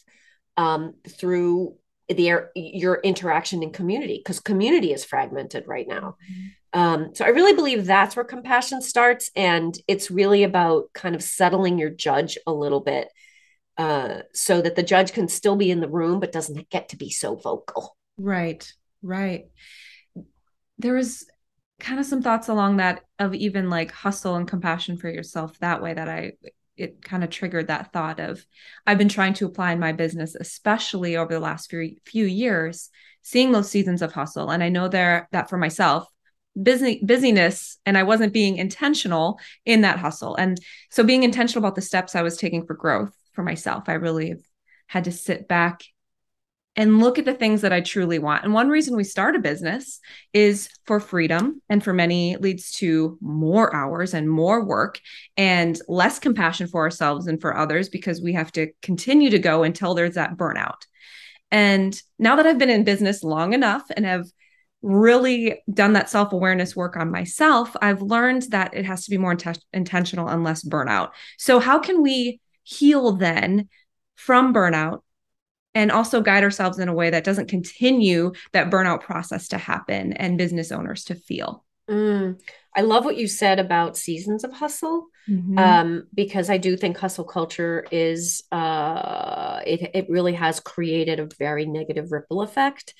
um, 0.59 0.93
through 1.07 1.75
the 2.09 2.49
your 2.55 2.99
interaction 3.03 3.63
in 3.63 3.71
community 3.71 4.19
because 4.19 4.39
community 4.39 4.91
is 4.91 5.05
fragmented 5.05 5.67
right 5.67 5.87
now. 5.87 6.17
Um, 6.73 7.15
so 7.15 7.23
I 7.23 7.29
really 7.29 7.53
believe 7.53 7.85
that's 7.85 8.15
where 8.15 8.25
compassion 8.25 8.81
starts, 8.81 9.31
and 9.35 9.75
it's 9.87 10.11
really 10.11 10.43
about 10.43 10.91
kind 10.93 11.15
of 11.15 11.23
settling 11.23 11.79
your 11.79 11.89
judge 11.89 12.37
a 12.45 12.53
little 12.53 12.81
bit, 12.81 13.07
uh, 13.77 14.19
so 14.33 14.61
that 14.61 14.75
the 14.75 14.83
judge 14.83 15.13
can 15.13 15.27
still 15.27 15.55
be 15.55 15.71
in 15.71 15.79
the 15.79 15.89
room 15.89 16.19
but 16.19 16.31
doesn't 16.31 16.69
get 16.69 16.89
to 16.89 16.97
be 16.97 17.09
so 17.09 17.35
vocal. 17.35 17.95
Right, 18.17 18.69
right 19.01 19.45
there 20.79 20.93
was 20.93 21.25
kind 21.79 21.99
of 21.99 22.05
some 22.05 22.21
thoughts 22.21 22.47
along 22.47 22.77
that 22.77 23.03
of 23.19 23.33
even 23.35 23.69
like 23.69 23.91
hustle 23.91 24.35
and 24.35 24.47
compassion 24.47 24.97
for 24.97 25.09
yourself 25.09 25.57
that 25.59 25.81
way 25.81 25.93
that 25.93 26.09
I 26.09 26.33
it 26.79 27.01
kind 27.01 27.23
of 27.23 27.29
triggered 27.29 27.67
that 27.67 27.91
thought 27.93 28.19
of 28.19 28.45
I've 28.87 28.97
been 28.97 29.09
trying 29.09 29.33
to 29.35 29.45
apply 29.45 29.73
in 29.73 29.79
my 29.79 29.91
business 29.91 30.35
especially 30.35 31.17
over 31.17 31.33
the 31.33 31.39
last 31.39 31.69
few 31.69 31.95
few 32.05 32.25
years 32.25 32.89
seeing 33.21 33.51
those 33.51 33.69
seasons 33.69 34.01
of 34.01 34.13
hustle. 34.13 34.49
And 34.49 34.63
I 34.63 34.69
know 34.69 34.87
there 34.87 35.27
that 35.31 35.49
for 35.49 35.57
myself 35.57 36.07
busy 36.61 36.99
busyness 37.03 37.77
and 37.85 37.97
I 37.97 38.03
wasn't 38.03 38.33
being 38.33 38.57
intentional 38.57 39.39
in 39.65 39.81
that 39.81 39.99
hustle. 39.99 40.35
And 40.35 40.59
so 40.89 41.03
being 41.03 41.23
intentional 41.23 41.63
about 41.63 41.75
the 41.75 41.81
steps 41.81 42.15
I 42.15 42.23
was 42.23 42.37
taking 42.37 42.65
for 42.65 42.73
growth 42.73 43.13
for 43.33 43.43
myself 43.43 43.83
I 43.87 43.93
really 43.93 44.35
had 44.87 45.03
to 45.05 45.11
sit 45.11 45.47
back 45.47 45.83
and 46.79 47.01
look 47.01 47.19
at 47.19 47.25
the 47.25 47.33
things 47.33 47.59
that 47.59 47.73
I 47.73 47.81
truly 47.81 48.19
want. 48.19 48.45
And 48.45 48.53
one 48.53 48.69
reason 48.69 48.95
we 48.95 49.03
start 49.03 49.35
a 49.35 49.39
business 49.39 49.99
is 50.31 50.69
for 50.85 51.01
freedom, 51.01 51.61
and 51.67 51.83
for 51.83 51.91
many 51.91 52.37
leads 52.37 52.71
to 52.77 53.17
more 53.19 53.75
hours 53.75 54.13
and 54.13 54.29
more 54.29 54.63
work 54.63 55.01
and 55.35 55.77
less 55.89 56.19
compassion 56.19 56.67
for 56.67 56.79
ourselves 56.81 57.27
and 57.27 57.41
for 57.41 57.55
others 57.55 57.89
because 57.89 58.21
we 58.21 58.31
have 58.31 58.49
to 58.53 58.71
continue 58.81 59.29
to 59.31 59.39
go 59.39 59.63
until 59.63 59.93
there's 59.93 60.15
that 60.15 60.37
burnout. 60.37 60.83
And 61.51 62.01
now 62.17 62.37
that 62.37 62.47
I've 62.47 62.57
been 62.57 62.69
in 62.69 62.85
business 62.85 63.23
long 63.23 63.51
enough 63.51 63.83
and 63.97 64.05
have 64.05 64.27
really 64.81 65.61
done 65.73 65.91
that 65.93 66.09
self 66.09 66.31
awareness 66.31 66.77
work 66.77 66.95
on 66.95 67.11
myself, 67.11 67.75
I've 67.81 68.01
learned 68.01 68.43
that 68.51 68.73
it 68.73 68.85
has 68.85 69.03
to 69.03 69.11
be 69.11 69.17
more 69.17 69.33
int- 69.33 69.65
intentional 69.73 70.29
and 70.29 70.45
less 70.45 70.63
burnout. 70.63 71.09
So, 71.37 71.59
how 71.59 71.79
can 71.79 72.01
we 72.01 72.39
heal 72.63 73.11
then 73.11 73.67
from 74.15 74.53
burnout 74.53 75.01
and 75.79 75.93
also 75.93 76.19
guide 76.19 76.43
ourselves 76.43 76.77
in 76.77 76.89
a 76.89 76.93
way 76.93 77.09
that 77.09 77.23
doesn't 77.23 77.47
continue 77.47 78.33
that 78.51 78.69
burnout 78.69 78.99
process 78.99 79.47
to 79.47 79.57
happen 79.57 80.11
and 80.11 80.37
business 80.37 80.73
owners 80.73 81.05
to 81.05 81.15
feel? 81.15 81.63
Mm, 81.89 82.37
I 82.75 82.81
love 82.81 83.05
what 83.05 83.15
you 83.15 83.29
said 83.29 83.59
about 83.59 83.95
seasons 83.95 84.43
of 84.43 84.51
hustle, 84.51 85.07
mm-hmm. 85.27 85.57
um, 85.57 86.07
because 86.13 86.49
I 86.49 86.57
do 86.57 86.75
think 86.75 86.97
hustle 86.97 87.23
culture 87.23 87.85
is 87.91 88.43
uh, 88.51 89.61
it 89.65 89.91
it 89.93 90.09
really 90.09 90.33
has 90.33 90.59
created 90.59 91.21
a 91.21 91.29
very 91.39 91.65
negative 91.65 92.11
ripple 92.11 92.41
effect. 92.41 92.93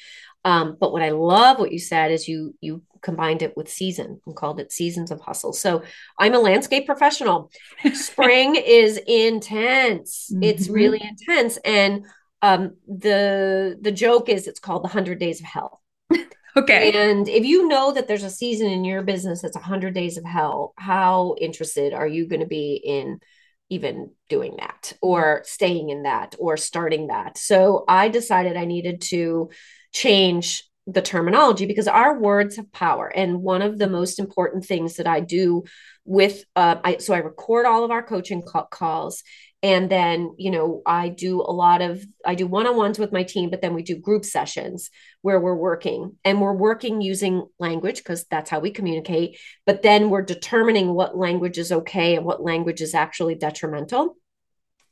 Um, 0.45 0.77
but 0.79 0.93
what 0.93 1.01
I 1.01 1.09
love 1.09 1.59
what 1.59 1.73
you 1.73 1.79
said 1.79 2.11
is 2.11 2.29
you 2.29 2.55
you 2.61 2.81
combined 3.01 3.41
it 3.41 3.57
with 3.57 3.69
season 3.69 4.21
and 4.25 4.35
called 4.35 4.61
it 4.61 4.71
seasons 4.71 5.11
of 5.11 5.19
hustle. 5.19 5.51
So 5.51 5.83
I'm 6.17 6.33
a 6.33 6.39
landscape 6.39 6.85
professional. 6.85 7.51
Spring 7.93 8.55
is 8.55 8.97
intense. 9.05 10.29
Mm-hmm. 10.31 10.43
It's 10.43 10.69
really 10.69 11.01
intense. 11.03 11.57
And 11.65 12.05
um, 12.41 12.75
the 12.87 13.77
the 13.81 13.91
joke 13.91 14.29
is 14.29 14.47
it's 14.47 14.59
called 14.59 14.83
the 14.83 14.89
hundred 14.89 15.19
days 15.19 15.39
of 15.39 15.45
hell. 15.45 15.81
okay. 16.55 17.11
And 17.11 17.27
if 17.27 17.45
you 17.45 17.67
know 17.67 17.91
that 17.91 18.07
there's 18.07 18.23
a 18.23 18.29
season 18.29 18.67
in 18.67 18.85
your 18.85 19.03
business 19.03 19.41
that's 19.41 19.55
a 19.55 19.61
hundred 19.61 19.93
days 19.93 20.17
of 20.17 20.25
hell, 20.25 20.73
how 20.77 21.35
interested 21.39 21.93
are 21.93 22.07
you 22.07 22.27
going 22.27 22.41
to 22.41 22.47
be 22.47 22.81
in 22.83 23.19
even 23.69 24.11
doing 24.29 24.55
that 24.57 24.93
or 25.01 25.43
staying 25.45 25.89
in 25.89 26.03
that 26.03 26.35
or 26.39 26.57
starting 26.57 27.07
that? 27.07 27.37
So 27.37 27.83
I 27.87 28.09
decided 28.09 28.57
I 28.57 28.65
needed 28.65 29.01
to 29.01 29.49
change 29.91 30.63
the 30.93 31.01
terminology 31.01 31.65
because 31.65 31.87
our 31.87 32.19
words 32.19 32.55
have 32.55 32.71
power. 32.71 33.07
And 33.07 33.41
one 33.41 33.61
of 33.61 33.77
the 33.77 33.89
most 33.89 34.19
important 34.19 34.65
things 34.65 34.95
that 34.95 35.07
I 35.07 35.19
do 35.19 35.63
with, 36.05 36.43
uh, 36.55 36.77
I, 36.83 36.97
so 36.97 37.13
I 37.13 37.19
record 37.19 37.65
all 37.65 37.83
of 37.83 37.91
our 37.91 38.03
coaching 38.03 38.41
calls. 38.71 39.23
And 39.61 39.89
then, 39.89 40.35
you 40.37 40.51
know, 40.51 40.81
I 40.85 41.09
do 41.09 41.41
a 41.41 41.51
lot 41.51 41.81
of, 41.81 42.05
I 42.25 42.35
do 42.35 42.47
one 42.47 42.65
on 42.65 42.77
ones 42.77 42.97
with 42.97 43.11
my 43.11 43.23
team, 43.23 43.49
but 43.49 43.61
then 43.61 43.73
we 43.73 43.83
do 43.83 43.97
group 43.97 44.23
sessions 44.23 44.89
where 45.21 45.39
we're 45.39 45.55
working. 45.55 46.15
And 46.23 46.39
we're 46.39 46.53
working 46.53 47.01
using 47.01 47.45
language 47.59 47.97
because 47.97 48.25
that's 48.31 48.49
how 48.49 48.59
we 48.59 48.71
communicate. 48.71 49.37
But 49.65 49.81
then 49.81 50.09
we're 50.09 50.21
determining 50.21 50.93
what 50.93 51.17
language 51.17 51.57
is 51.57 51.73
okay 51.73 52.15
and 52.15 52.25
what 52.25 52.41
language 52.41 52.79
is 52.79 52.95
actually 52.95 53.35
detrimental. 53.35 54.15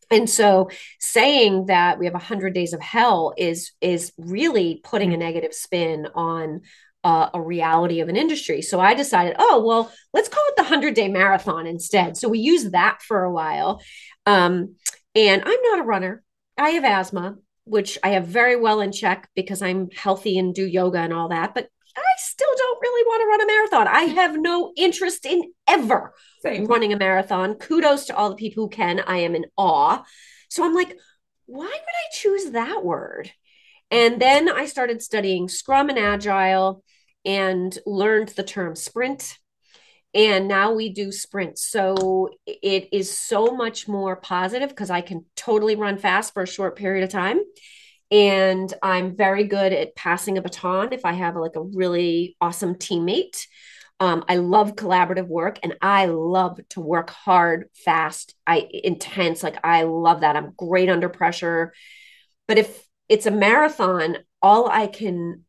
And 0.09 0.29
so 0.29 0.69
saying 0.99 1.67
that 1.67 1.99
we 1.99 2.05
have 2.05 2.13
100 2.13 2.53
days 2.53 2.73
of 2.73 2.81
hell 2.81 3.33
is 3.37 3.71
is 3.81 4.13
really 4.17 4.79
putting 4.83 5.13
a 5.13 5.17
negative 5.17 5.53
spin 5.53 6.07
on 6.15 6.61
uh, 7.03 7.29
a 7.33 7.41
reality 7.41 7.99
of 7.99 8.09
an 8.09 8.15
industry. 8.15 8.61
So 8.61 8.79
i 8.79 8.93
decided 8.93 9.35
oh 9.37 9.63
well 9.65 9.91
let's 10.13 10.29
call 10.29 10.43
it 10.47 10.55
the 10.55 10.63
100 10.63 10.93
day 10.93 11.07
marathon 11.09 11.67
instead. 11.67 12.17
So 12.17 12.29
we 12.29 12.39
use 12.39 12.71
that 12.71 13.01
for 13.01 13.23
a 13.23 13.31
while 13.31 13.81
um, 14.27 14.75
and 15.15 15.41
i'm 15.43 15.61
not 15.63 15.79
a 15.79 15.83
runner 15.83 16.23
i 16.57 16.69
have 16.71 16.83
asthma 16.83 17.35
which 17.63 17.97
i 18.03 18.09
have 18.09 18.27
very 18.27 18.55
well 18.55 18.81
in 18.81 18.91
check 18.91 19.27
because 19.35 19.61
i'm 19.61 19.89
healthy 19.91 20.37
and 20.37 20.53
do 20.53 20.65
yoga 20.65 20.99
and 20.99 21.13
all 21.13 21.29
that 21.29 21.55
but 21.55 21.69
I 21.97 22.03
still 22.17 22.53
don't 22.55 22.79
really 22.81 23.03
want 23.07 23.21
to 23.21 23.27
run 23.27 23.41
a 23.41 23.47
marathon. 23.47 23.87
I 23.87 24.13
have 24.13 24.39
no 24.39 24.71
interest 24.77 25.25
in 25.25 25.51
ever 25.67 26.13
Same. 26.41 26.65
running 26.65 26.93
a 26.93 26.97
marathon. 26.97 27.55
Kudos 27.55 28.05
to 28.05 28.15
all 28.15 28.29
the 28.29 28.35
people 28.35 28.65
who 28.65 28.69
can. 28.69 28.99
I 28.99 29.17
am 29.19 29.33
in 29.33 29.45
awe. 29.57 30.03
So 30.49 30.63
I'm 30.63 30.75
like, 30.75 30.95
why 31.47 31.65
would 31.65 31.71
I 31.73 32.13
choose 32.13 32.51
that 32.51 32.83
word? 32.83 33.31
And 33.89 34.21
then 34.21 34.49
I 34.49 34.65
started 34.65 35.01
studying 35.01 35.47
Scrum 35.47 35.89
and 35.89 35.97
Agile 35.97 36.83
and 37.25 37.77
learned 37.85 38.29
the 38.29 38.43
term 38.43 38.75
sprint. 38.75 39.37
And 40.13 40.47
now 40.47 40.73
we 40.73 40.89
do 40.89 41.11
sprints. 41.11 41.67
So 41.67 42.29
it 42.45 42.89
is 42.91 43.17
so 43.17 43.47
much 43.47 43.87
more 43.87 44.15
positive 44.15 44.69
because 44.69 44.89
I 44.89 45.01
can 45.01 45.25
totally 45.35 45.75
run 45.75 45.97
fast 45.97 46.33
for 46.33 46.43
a 46.43 46.47
short 46.47 46.75
period 46.75 47.03
of 47.03 47.09
time 47.09 47.39
and 48.09 48.73
I'm 48.81 49.15
very 49.15 49.43
good 49.43 49.73
at 49.73 49.95
passing 49.95 50.37
a 50.37 50.41
baton 50.41 50.93
if 50.93 51.03
I 51.03 51.13
have 51.13 51.35
like 51.35 51.55
a 51.55 51.61
really 51.61 52.37
awesome 52.39 52.75
teammate. 52.75 53.47
Um, 53.99 54.23
I 54.29 54.37
love 54.37 54.75
collaborative 54.75 55.27
work 55.27 55.59
and 55.63 55.75
I 55.81 56.05
love 56.05 56.59
to 56.69 56.81
work 56.81 57.09
hard, 57.09 57.69
fast, 57.73 58.35
I 58.45 58.67
intense. 58.71 59.43
Like 59.43 59.57
I 59.63 59.83
love 59.83 60.21
that. 60.21 60.35
I'm 60.35 60.53
great 60.55 60.89
under 60.89 61.09
pressure. 61.09 61.73
But 62.47 62.57
if 62.57 62.85
it's 63.09 63.25
a 63.25 63.31
marathon, 63.31 64.17
all 64.41 64.69
I 64.69 64.87
can 64.87 65.43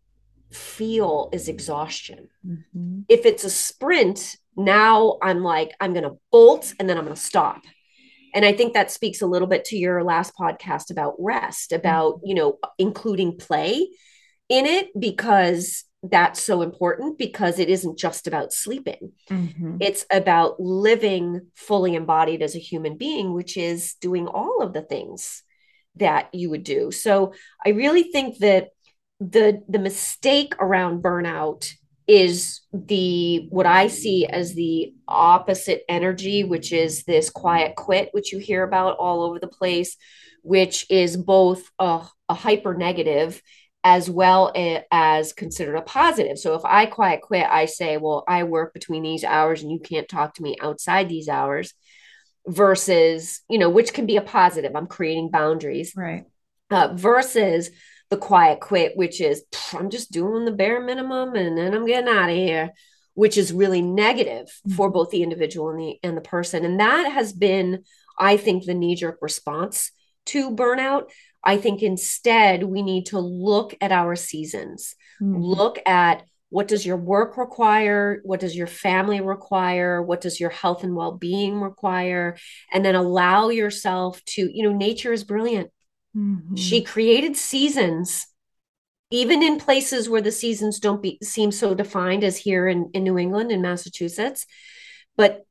feel 0.51 1.29
is 1.33 1.49
exhaustion. 1.49 2.29
Mm-hmm. 2.47 3.01
If 3.09 3.27
it's 3.27 3.45
a 3.45 3.51
sprint, 3.51 4.37
now 4.59 5.19
I'm 5.23 5.43
like, 5.43 5.75
I'm 5.81 5.93
going 5.93 6.05
to 6.05 6.19
bolt 6.31 6.75
and 6.79 6.89
then 6.89 6.99
I'm 6.99 7.05
going 7.05 7.17
to 7.17 7.21
stop 7.21 7.63
and 8.35 8.45
i 8.45 8.53
think 8.53 8.75
that 8.75 8.91
speaks 8.91 9.23
a 9.23 9.27
little 9.27 9.49
bit 9.49 9.65
to 9.65 9.77
your 9.77 10.03
last 10.03 10.33
podcast 10.39 10.91
about 10.91 11.15
rest 11.19 11.73
about 11.73 12.17
mm-hmm. 12.17 12.27
you 12.27 12.35
know 12.35 12.59
including 12.79 13.37
play 13.37 13.89
in 14.49 14.67
it 14.67 14.89
because 14.99 15.85
that's 16.05 16.41
so 16.41 16.63
important 16.63 17.19
because 17.19 17.59
it 17.59 17.69
isn't 17.69 17.99
just 17.99 18.27
about 18.27 18.53
sleeping 18.53 19.13
mm-hmm. 19.29 19.77
it's 19.81 20.07
about 20.11 20.61
living 20.61 21.41
fully 21.55 21.95
embodied 21.95 22.43
as 22.43 22.55
a 22.55 22.61
human 22.61 22.97
being 22.97 23.33
which 23.33 23.57
is 23.57 23.95
doing 24.01 24.27
all 24.27 24.63
of 24.63 24.73
the 24.73 24.83
things 24.83 25.43
that 25.97 26.33
you 26.33 26.51
would 26.51 26.63
do 26.63 26.93
so 26.93 27.33
i 27.67 27.71
really 27.71 28.05
think 28.05 28.39
that 28.39 28.69
the 29.21 29.61
the 29.69 29.81
mistake 29.81 30.55
around 30.61 31.03
burnout 31.03 31.73
is 32.09 32.63
the 32.73 33.47
what 33.51 33.67
I 33.67 33.87
see 33.89 34.27
as 34.27 34.55
the 34.55 34.95
opposite 35.07 35.85
energy, 35.89 36.43
which 36.43 36.73
is 36.73 37.05
this 37.05 37.29
quiet 37.29 37.77
quit, 37.77 38.09
which 38.13 38.33
you 38.33 38.39
hear 38.39 38.63
about 38.63 38.97
all 38.97 39.23
over 39.23 39.39
the 39.39 39.47
place, 39.47 39.97
which 40.43 40.87
is 40.91 41.19
both 41.19 41.71
a, 41.79 42.07
a 42.31 42.35
hyper 42.35 42.75
negative 42.75 43.43
as 43.85 44.11
well 44.11 44.53
as 44.91 45.33
considered 45.33 45.77
a 45.77 45.83
positive. 45.83 46.39
So 46.39 46.55
if 46.55 46.65
I 46.65 46.87
quiet 46.87 47.21
quit, 47.21 47.47
I 47.49 47.67
say, 47.67 47.97
well, 47.97 48.25
I 48.27 48.43
work 48.45 48.75
between 48.75 49.03
these 49.03 49.23
hours 49.23 49.63
and 49.63 49.71
you 49.71 49.79
can't 49.79 50.09
talk 50.09 50.35
to 50.35 50.43
me 50.43 50.57
outside 50.61 51.09
these 51.09 51.29
hours 51.29 51.75
versus, 52.47 53.43
you 53.49 53.59
know, 53.59 53.71
which 53.71 53.93
can 53.93 54.07
be 54.07 54.17
a 54.17 54.23
positive. 54.23 54.75
I'm 54.75 54.89
creating 54.89 55.31
boundaries. 55.31 55.93
Right. 55.95 56.25
Uh, 56.71 56.95
versus 56.95 57.71
the 58.11 58.17
quiet 58.17 58.61
quit, 58.61 58.97
which 58.97 59.21
is 59.21 59.45
I'm 59.75 59.91
just 59.91 60.11
doing 60.11 60.45
the 60.45 60.53
bare 60.53 60.81
minimum 60.81 61.35
and 61.35 61.57
then 61.57 61.75
I'm 61.75 61.87
getting 61.87 62.09
out 62.09 62.31
of 62.31 62.37
here, 62.37 62.71
which 63.15 63.37
is 63.37 63.53
really 63.53 63.83
negative 63.83 64.47
mm-hmm. 64.47 64.73
for 64.73 64.91
both 64.91 65.11
the 65.11 65.23
individual 65.23 65.71
and 65.71 65.79
the 65.79 65.99
and 66.03 66.17
the 66.17 66.23
person. 66.23 66.65
And 66.65 66.81
that 66.81 67.13
has 67.13 67.33
been, 67.33 67.85
I 68.19 68.37
think, 68.37 68.65
the 68.65 68.75
knee-jerk 68.75 69.19
response 69.21 69.93
to 70.27 70.51
burnout. 70.51 71.11
I 71.45 71.57
think 71.57 71.83
instead 71.83 72.63
we 72.63 72.83
need 72.83 73.07
to 73.07 73.21
look 73.21 73.75
at 73.81 73.93
our 73.93 74.17
seasons, 74.17 74.95
mm-hmm. 75.21 75.37
look 75.37 75.79
at 75.87 76.25
what 76.51 76.69
does 76.69 76.87
your 76.87 76.97
work 76.97 77.37
require 77.37 78.21
what 78.25 78.41
does 78.41 78.57
your 78.57 78.67
family 78.67 79.21
require 79.21 80.03
what 80.03 80.21
does 80.21 80.41
your 80.41 80.51
health 80.51 80.83
and 80.83 80.95
well-being 80.97 81.61
require 81.61 82.39
and 82.73 82.83
then 82.85 82.95
allow 82.95 83.51
yourself 83.51 84.25
to 84.25 84.51
you 84.51 84.63
know 84.63 84.73
nature 84.75 85.13
is 85.13 85.25
brilliant 85.25 85.71
Mm-hmm. 86.17 86.57
She 86.57 86.83
created 86.83 87.37
seasons, 87.37 88.27
even 89.11 89.43
in 89.43 89.59
places 89.59 90.09
where 90.09 90.21
the 90.21 90.33
seasons 90.33 90.81
don't 90.81 91.03
be, 91.03 91.19
seem 91.23 91.53
so 91.53 91.75
defined 91.75 92.25
as 92.25 92.37
here 92.37 92.69
in, 92.69 92.91
in 92.95 93.05
New 93.05 93.19
England 93.19 93.51
and 93.51 93.63
Massachusetts. 93.63 94.47
But 95.17 95.45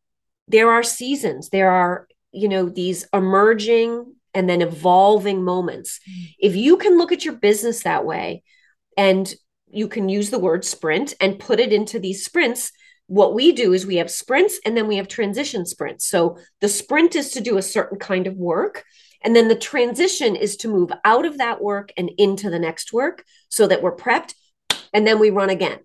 there 0.48 0.72
are 0.72 0.84
seasons, 0.84 1.50
there 1.50 1.72
are, 1.72 2.08
you 2.32 2.48
know, 2.48 2.70
these 2.70 3.08
emerging 3.14 4.14
and 4.34 4.50
then 4.50 4.62
evolving 4.62 5.44
moments. 5.44 6.00
Mm-hmm. 6.10 6.26
If 6.40 6.56
you 6.56 6.78
can 6.78 6.98
look 6.98 7.12
at 7.12 7.26
your 7.26 7.36
business 7.36 7.84
that 7.84 8.06
way 8.06 8.44
and 8.96 9.34
you 9.70 9.88
can 9.88 10.10
use 10.10 10.30
the 10.30 10.40
word 10.40 10.64
sprint 10.64 11.14
and 11.20 11.40
put 11.40 11.60
it 11.60 11.74
into 11.74 12.00
these 12.00 12.24
sprints 12.24 12.72
what 13.08 13.34
we 13.34 13.54
do 13.54 13.74
is 13.74 13.86
we 13.86 13.96
have 13.96 14.12
sprints 14.12 14.60
and 14.66 14.76
then 14.76 14.88
we 14.88 14.98
have 14.98 15.08
transition 15.08 15.66
sprints. 15.66 16.06
So 16.06 16.38
the 16.62 16.70
sprint 16.70 17.16
is 17.16 17.32
to 17.32 17.42
do 17.42 17.58
a 17.58 17.62
certain 17.62 17.98
kind 17.98 18.28
of 18.28 18.36
work. 18.36 18.84
And 19.24 19.36
then 19.36 19.48
the 19.48 19.56
transition 19.56 20.36
is 20.36 20.58
to 20.58 20.68
move 20.68 20.92
out 21.04 21.26
of 21.26 21.38
that 21.40 21.62
work 21.62 21.92
and 21.98 22.12
into 22.18 22.50
the 22.50 22.60
next 22.60 22.94
work 22.94 23.24
so 23.50 23.68
that 23.68 23.82
we're 23.82 23.96
prepped 23.96 24.34
and 24.94 25.06
then 25.06 25.20
we 25.20 25.30
run 25.30 25.50
again. 25.50 25.80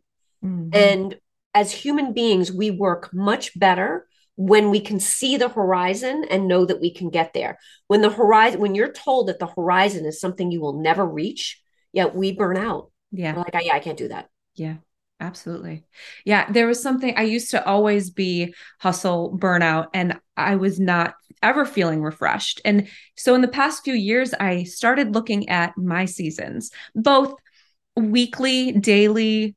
Mm-hmm. 0.45 0.71
And 0.73 1.16
as 1.55 1.73
human 1.73 2.12
beings, 2.12 2.53
we 2.53 2.71
work 2.71 3.11
much 3.12 3.59
better 3.59 4.07
when 4.37 4.71
we 4.71 4.81
can 4.81 4.99
see 4.99 5.37
the 5.37 5.49
horizon 5.49 6.25
and 6.31 6.49
know 6.49 6.64
that 6.64 6.81
we 6.81 6.92
can 6.92 7.11
get 7.11 7.35
there. 7.35 7.59
When 7.88 8.01
the 8.01 8.11
horizon, 8.11 8.61
when 8.61 8.75
you're 8.75 8.92
told 8.92 9.29
that 9.29 9.38
the 9.38 9.47
horizon 9.47 10.07
is 10.07 10.21
something 10.21 10.51
you 10.51 10.61
will 10.61 10.81
never 10.81 11.05
reach, 11.05 11.61
yet 11.92 12.14
we 12.14 12.33
burn 12.33 12.57
out. 12.57 12.90
Yeah. 13.11 13.35
We're 13.35 13.45
like, 13.53 13.55
yeah, 13.64 13.75
I 13.75 13.81
can't 13.81 13.99
do 13.99 14.09
that. 14.09 14.29
Yeah. 14.55 14.77
Absolutely. 15.22 15.85
Yeah, 16.24 16.50
there 16.50 16.66
was 16.66 16.82
something 16.82 17.14
I 17.16 17.22
used 17.22 17.52
to 17.52 17.64
always 17.64 18.11
be 18.11 18.52
hustle 18.80 19.38
burnout 19.38 19.87
and 19.94 20.18
I 20.37 20.56
was 20.56 20.80
not 20.80 21.14
ever 21.44 21.64
feeling 21.64 22.02
refreshed. 22.02 22.61
And 22.64 22.88
so 23.16 23.37
in 23.37 23.40
the 23.40 23.46
past 23.46 23.85
few 23.85 23.94
years 23.94 24.35
I 24.35 24.64
started 24.64 25.14
looking 25.14 25.48
at 25.48 25.78
my 25.78 26.06
seasons, 26.06 26.72
both 26.96 27.35
weekly, 27.94 28.72
daily, 28.72 29.54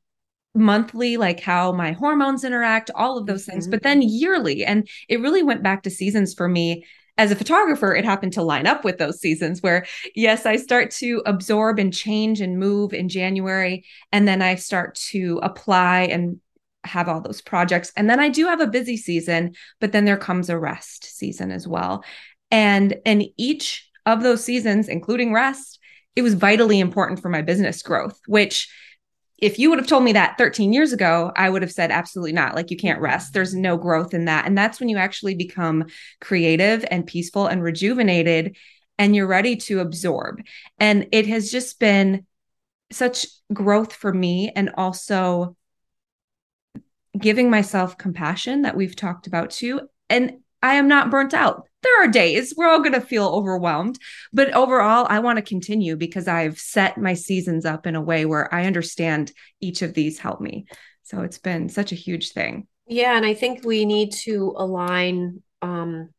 monthly, 0.54 1.16
like 1.16 1.40
how 1.40 1.72
my 1.72 1.90
hormones 1.90 2.44
interact, 2.44 2.92
all 2.94 3.18
of 3.18 3.26
those 3.26 3.42
mm-hmm. 3.42 3.52
things, 3.52 3.66
but 3.66 3.82
then 3.82 4.02
yearly. 4.02 4.64
And 4.64 4.88
it 5.08 5.20
really 5.20 5.42
went 5.42 5.64
back 5.64 5.82
to 5.82 5.90
seasons 5.90 6.32
for 6.32 6.48
me 6.48 6.84
as 7.18 7.30
a 7.30 7.36
photographer, 7.36 7.94
it 7.94 8.04
happened 8.04 8.34
to 8.34 8.42
line 8.42 8.66
up 8.66 8.84
with 8.84 8.98
those 8.98 9.20
seasons 9.20 9.62
where, 9.62 9.86
yes, 10.14 10.44
I 10.44 10.56
start 10.56 10.90
to 10.92 11.22
absorb 11.24 11.78
and 11.78 11.92
change 11.92 12.40
and 12.40 12.58
move 12.58 12.92
in 12.92 13.08
January. 13.08 13.84
And 14.12 14.28
then 14.28 14.42
I 14.42 14.56
start 14.56 14.96
to 15.10 15.40
apply 15.42 16.02
and 16.02 16.40
have 16.84 17.08
all 17.08 17.20
those 17.20 17.40
projects. 17.40 17.90
And 17.96 18.08
then 18.08 18.20
I 18.20 18.28
do 18.28 18.46
have 18.46 18.60
a 18.60 18.66
busy 18.66 18.96
season, 18.96 19.54
but 19.80 19.92
then 19.92 20.04
there 20.04 20.16
comes 20.16 20.50
a 20.50 20.58
rest 20.58 21.04
season 21.04 21.50
as 21.50 21.66
well. 21.66 22.04
And 22.50 22.96
in 23.04 23.30
each 23.36 23.88
of 24.04 24.22
those 24.22 24.44
seasons, 24.44 24.88
including 24.88 25.32
rest, 25.32 25.80
it 26.14 26.22
was 26.22 26.34
vitally 26.34 26.80
important 26.80 27.20
for 27.20 27.28
my 27.28 27.42
business 27.42 27.82
growth, 27.82 28.18
which 28.26 28.70
if 29.38 29.58
you 29.58 29.68
would 29.68 29.78
have 29.78 29.88
told 29.88 30.02
me 30.02 30.12
that 30.12 30.38
13 30.38 30.72
years 30.72 30.92
ago, 30.92 31.32
I 31.36 31.50
would 31.50 31.62
have 31.62 31.72
said 31.72 31.90
absolutely 31.90 32.32
not. 32.32 32.54
Like 32.54 32.70
you 32.70 32.76
can't 32.76 33.00
rest. 33.00 33.32
There's 33.32 33.54
no 33.54 33.76
growth 33.76 34.14
in 34.14 34.24
that. 34.26 34.46
And 34.46 34.56
that's 34.56 34.80
when 34.80 34.88
you 34.88 34.96
actually 34.96 35.34
become 35.34 35.84
creative 36.20 36.84
and 36.90 37.06
peaceful 37.06 37.46
and 37.46 37.62
rejuvenated 37.62 38.56
and 38.98 39.14
you're 39.14 39.26
ready 39.26 39.56
to 39.56 39.80
absorb. 39.80 40.42
And 40.78 41.08
it 41.12 41.26
has 41.26 41.50
just 41.50 41.78
been 41.78 42.26
such 42.90 43.26
growth 43.52 43.92
for 43.92 44.12
me 44.12 44.52
and 44.54 44.70
also 44.76 45.56
giving 47.18 47.50
myself 47.50 47.98
compassion 47.98 48.62
that 48.62 48.76
we've 48.76 48.96
talked 48.96 49.26
about 49.26 49.50
too. 49.50 49.82
And 50.08 50.38
I 50.66 50.74
am 50.74 50.88
not 50.88 51.10
burnt 51.10 51.32
out. 51.32 51.68
There 51.82 52.02
are 52.02 52.08
days 52.08 52.52
we're 52.56 52.68
all 52.68 52.80
going 52.80 52.94
to 52.94 53.00
feel 53.00 53.28
overwhelmed 53.28 53.96
but 54.32 54.52
overall 54.54 55.06
i 55.08 55.20
want 55.20 55.36
to 55.36 55.42
continue 55.42 55.94
because 55.94 56.26
i've 56.26 56.58
set 56.58 56.98
my 56.98 57.14
seasons 57.14 57.64
up 57.64 57.86
in 57.86 57.94
a 57.94 58.00
way 58.00 58.24
where 58.24 58.52
i 58.52 58.66
understand 58.66 59.30
each 59.60 59.82
of 59.82 59.94
these 59.94 60.18
help 60.18 60.40
me. 60.40 60.66
So 61.04 61.20
it's 61.20 61.38
been 61.38 61.68
such 61.68 61.92
a 61.92 61.94
huge 62.06 62.32
thing. 62.32 62.66
Yeah 62.88 63.16
and 63.16 63.24
i 63.24 63.34
think 63.34 63.64
we 63.64 63.84
need 63.84 64.10
to 64.24 64.52
align 64.56 65.42
um 65.62 66.10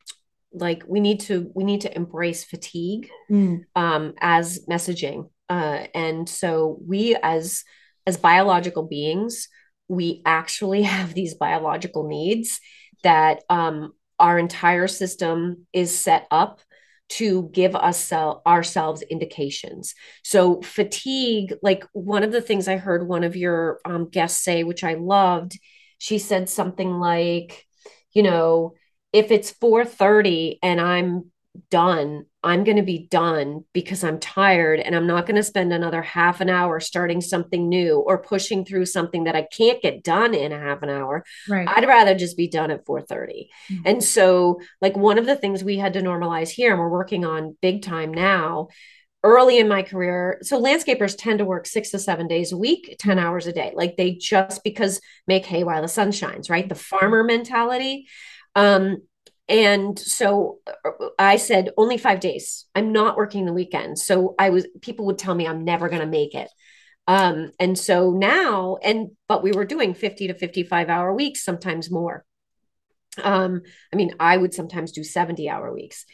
like 0.54 0.84
we 0.88 1.02
need 1.02 1.20
to 1.22 1.52
we 1.54 1.66
need 1.66 1.82
to 1.82 1.94
embrace 1.94 2.46
fatigue 2.46 3.10
mm. 3.30 3.60
um 3.76 4.14
as 4.22 4.66
messaging. 4.70 5.30
Uh 5.50 5.88
and 5.94 6.30
so 6.30 6.80
we 6.88 7.18
as 7.22 7.66
as 8.06 8.16
biological 8.16 8.84
beings 8.84 9.50
we 9.90 10.22
actually 10.26 10.84
have 10.96 11.14
these 11.14 11.34
biological 11.34 12.08
needs 12.08 12.62
that 13.04 13.44
um 13.50 13.92
our 14.20 14.38
entire 14.40 14.88
system 14.88 15.68
is 15.74 15.98
set 15.98 16.28
up 16.32 16.62
to 17.10 17.50
give 17.54 17.76
us 17.76 18.12
ourselves 18.12 19.02
indications. 19.02 19.96
So 20.24 20.62
fatigue, 20.62 21.54
like 21.62 21.86
one 21.94 22.24
of 22.24 22.32
the 22.32 22.42
things 22.42 22.68
I 22.68 22.78
heard 22.78 23.08
one 23.08 23.24
of 23.24 23.36
your 23.36 23.80
um, 23.86 24.10
guests 24.10 24.44
say, 24.44 24.64
which 24.64 24.84
I 24.84 24.96
loved, 24.96 25.58
she 26.00 26.20
said 26.20 26.50
something 26.50 27.00
like, 27.00 27.66
you 28.12 28.24
know, 28.24 28.74
if 29.14 29.32
it's 29.32 29.52
4:30 29.52 30.60
and 30.62 30.82
I'm 30.82 31.32
done, 31.70 32.26
I'm 32.44 32.64
going 32.64 32.78
to 32.78 32.84
be 32.84 33.08
done 33.10 33.66
because 33.74 34.04
I'm 34.04 34.20
tired 34.20 34.80
and 34.80 34.96
I'm 34.96 35.08
not 35.08 35.26
going 35.26 35.36
to 35.36 35.44
spend 35.44 35.74
another 35.74 36.02
half 36.02 36.42
an 36.42 36.50
hour 36.50 36.80
starting 36.80 37.22
something 37.22 37.68
new 37.68 38.00
or 38.00 38.18
pushing 38.18 38.66
through 38.66 38.86
something 38.86 39.26
that 39.26 39.36
I 39.36 39.48
can't 39.52 39.82
get 39.82 40.04
done 40.04 40.34
in 40.34 40.52
a 40.52 40.60
half 40.60 40.82
an 40.84 40.90
hour. 40.90 41.24
Right. 41.50 41.68
I'd 41.68 41.88
rather 41.88 42.16
just 42.16 42.38
be 42.38 42.48
done 42.48 42.72
at 42.72 42.86
4:30. 42.86 43.50
Mm-hmm. 43.72 43.82
And 43.86 44.04
so 44.04 44.62
like 44.82 44.96
one 44.96 45.18
of 45.18 45.26
the 45.26 45.36
things 45.36 45.64
we 45.64 45.78
had 45.78 45.94
to 45.94 46.02
normalize 46.02 46.50
here 46.50 46.72
and 46.72 46.80
we're 46.80 46.90
working 46.90 47.26
on 47.26 47.58
big 47.62 47.82
time 47.82 48.14
now 48.14 48.70
early 49.24 49.58
in 49.58 49.68
my 49.68 49.82
career 49.82 50.38
so 50.42 50.62
landscapers 50.62 51.16
tend 51.18 51.40
to 51.40 51.46
work 51.46 51.66
6 51.66 51.90
to 51.90 52.00
7 52.00 52.28
days 52.28 52.52
a 52.52 52.58
week 52.58 52.96
10 53.00 53.18
hours 53.18 53.48
a 53.48 53.52
day 53.52 53.74
like 53.76 53.98
they 53.98 54.14
just 54.14 54.64
because 54.64 55.02
make 55.26 55.46
hay 55.46 55.64
while 55.64 55.82
the 55.82 55.88
sun 55.88 56.12
shines 56.12 56.50
right 56.50 56.70
the 56.70 56.76
farmer 56.76 57.24
mentality 57.24 58.08
um 58.56 58.98
and 59.50 59.98
so 59.98 60.60
I 61.18 61.38
said, 61.38 61.72
only 61.78 61.98
five 61.98 62.20
days. 62.20 62.66
I'm 62.76 62.92
not 62.92 63.16
working 63.16 63.46
the 63.46 63.54
weekend. 63.54 63.98
So 63.98 64.36
I 64.38 64.50
was, 64.50 64.68
people 64.82 65.06
would 65.06 65.18
tell 65.18 65.34
me 65.34 65.48
I'm 65.48 65.64
never 65.64 65.88
going 65.88 66.02
to 66.02 66.08
make 66.08 66.36
it. 66.36 66.50
Um, 67.08 67.52
and 67.58 67.78
so 67.78 68.12
now, 68.12 68.78
and, 68.84 69.12
but 69.30 69.44
we 69.44 69.54
were 69.54 69.64
doing 69.64 69.94
50 69.94 70.28
to 70.28 70.34
55 70.34 70.90
hour 70.90 71.14
weeks, 71.14 71.44
sometimes 71.44 71.90
more. 71.90 72.26
Um, 73.24 73.62
I 73.94 73.96
mean, 73.96 74.12
I 74.20 74.36
would 74.36 74.54
sometimes 74.54 74.92
do 74.92 75.04
70 75.04 75.50
hour 75.50 75.74
weeks. 75.74 76.06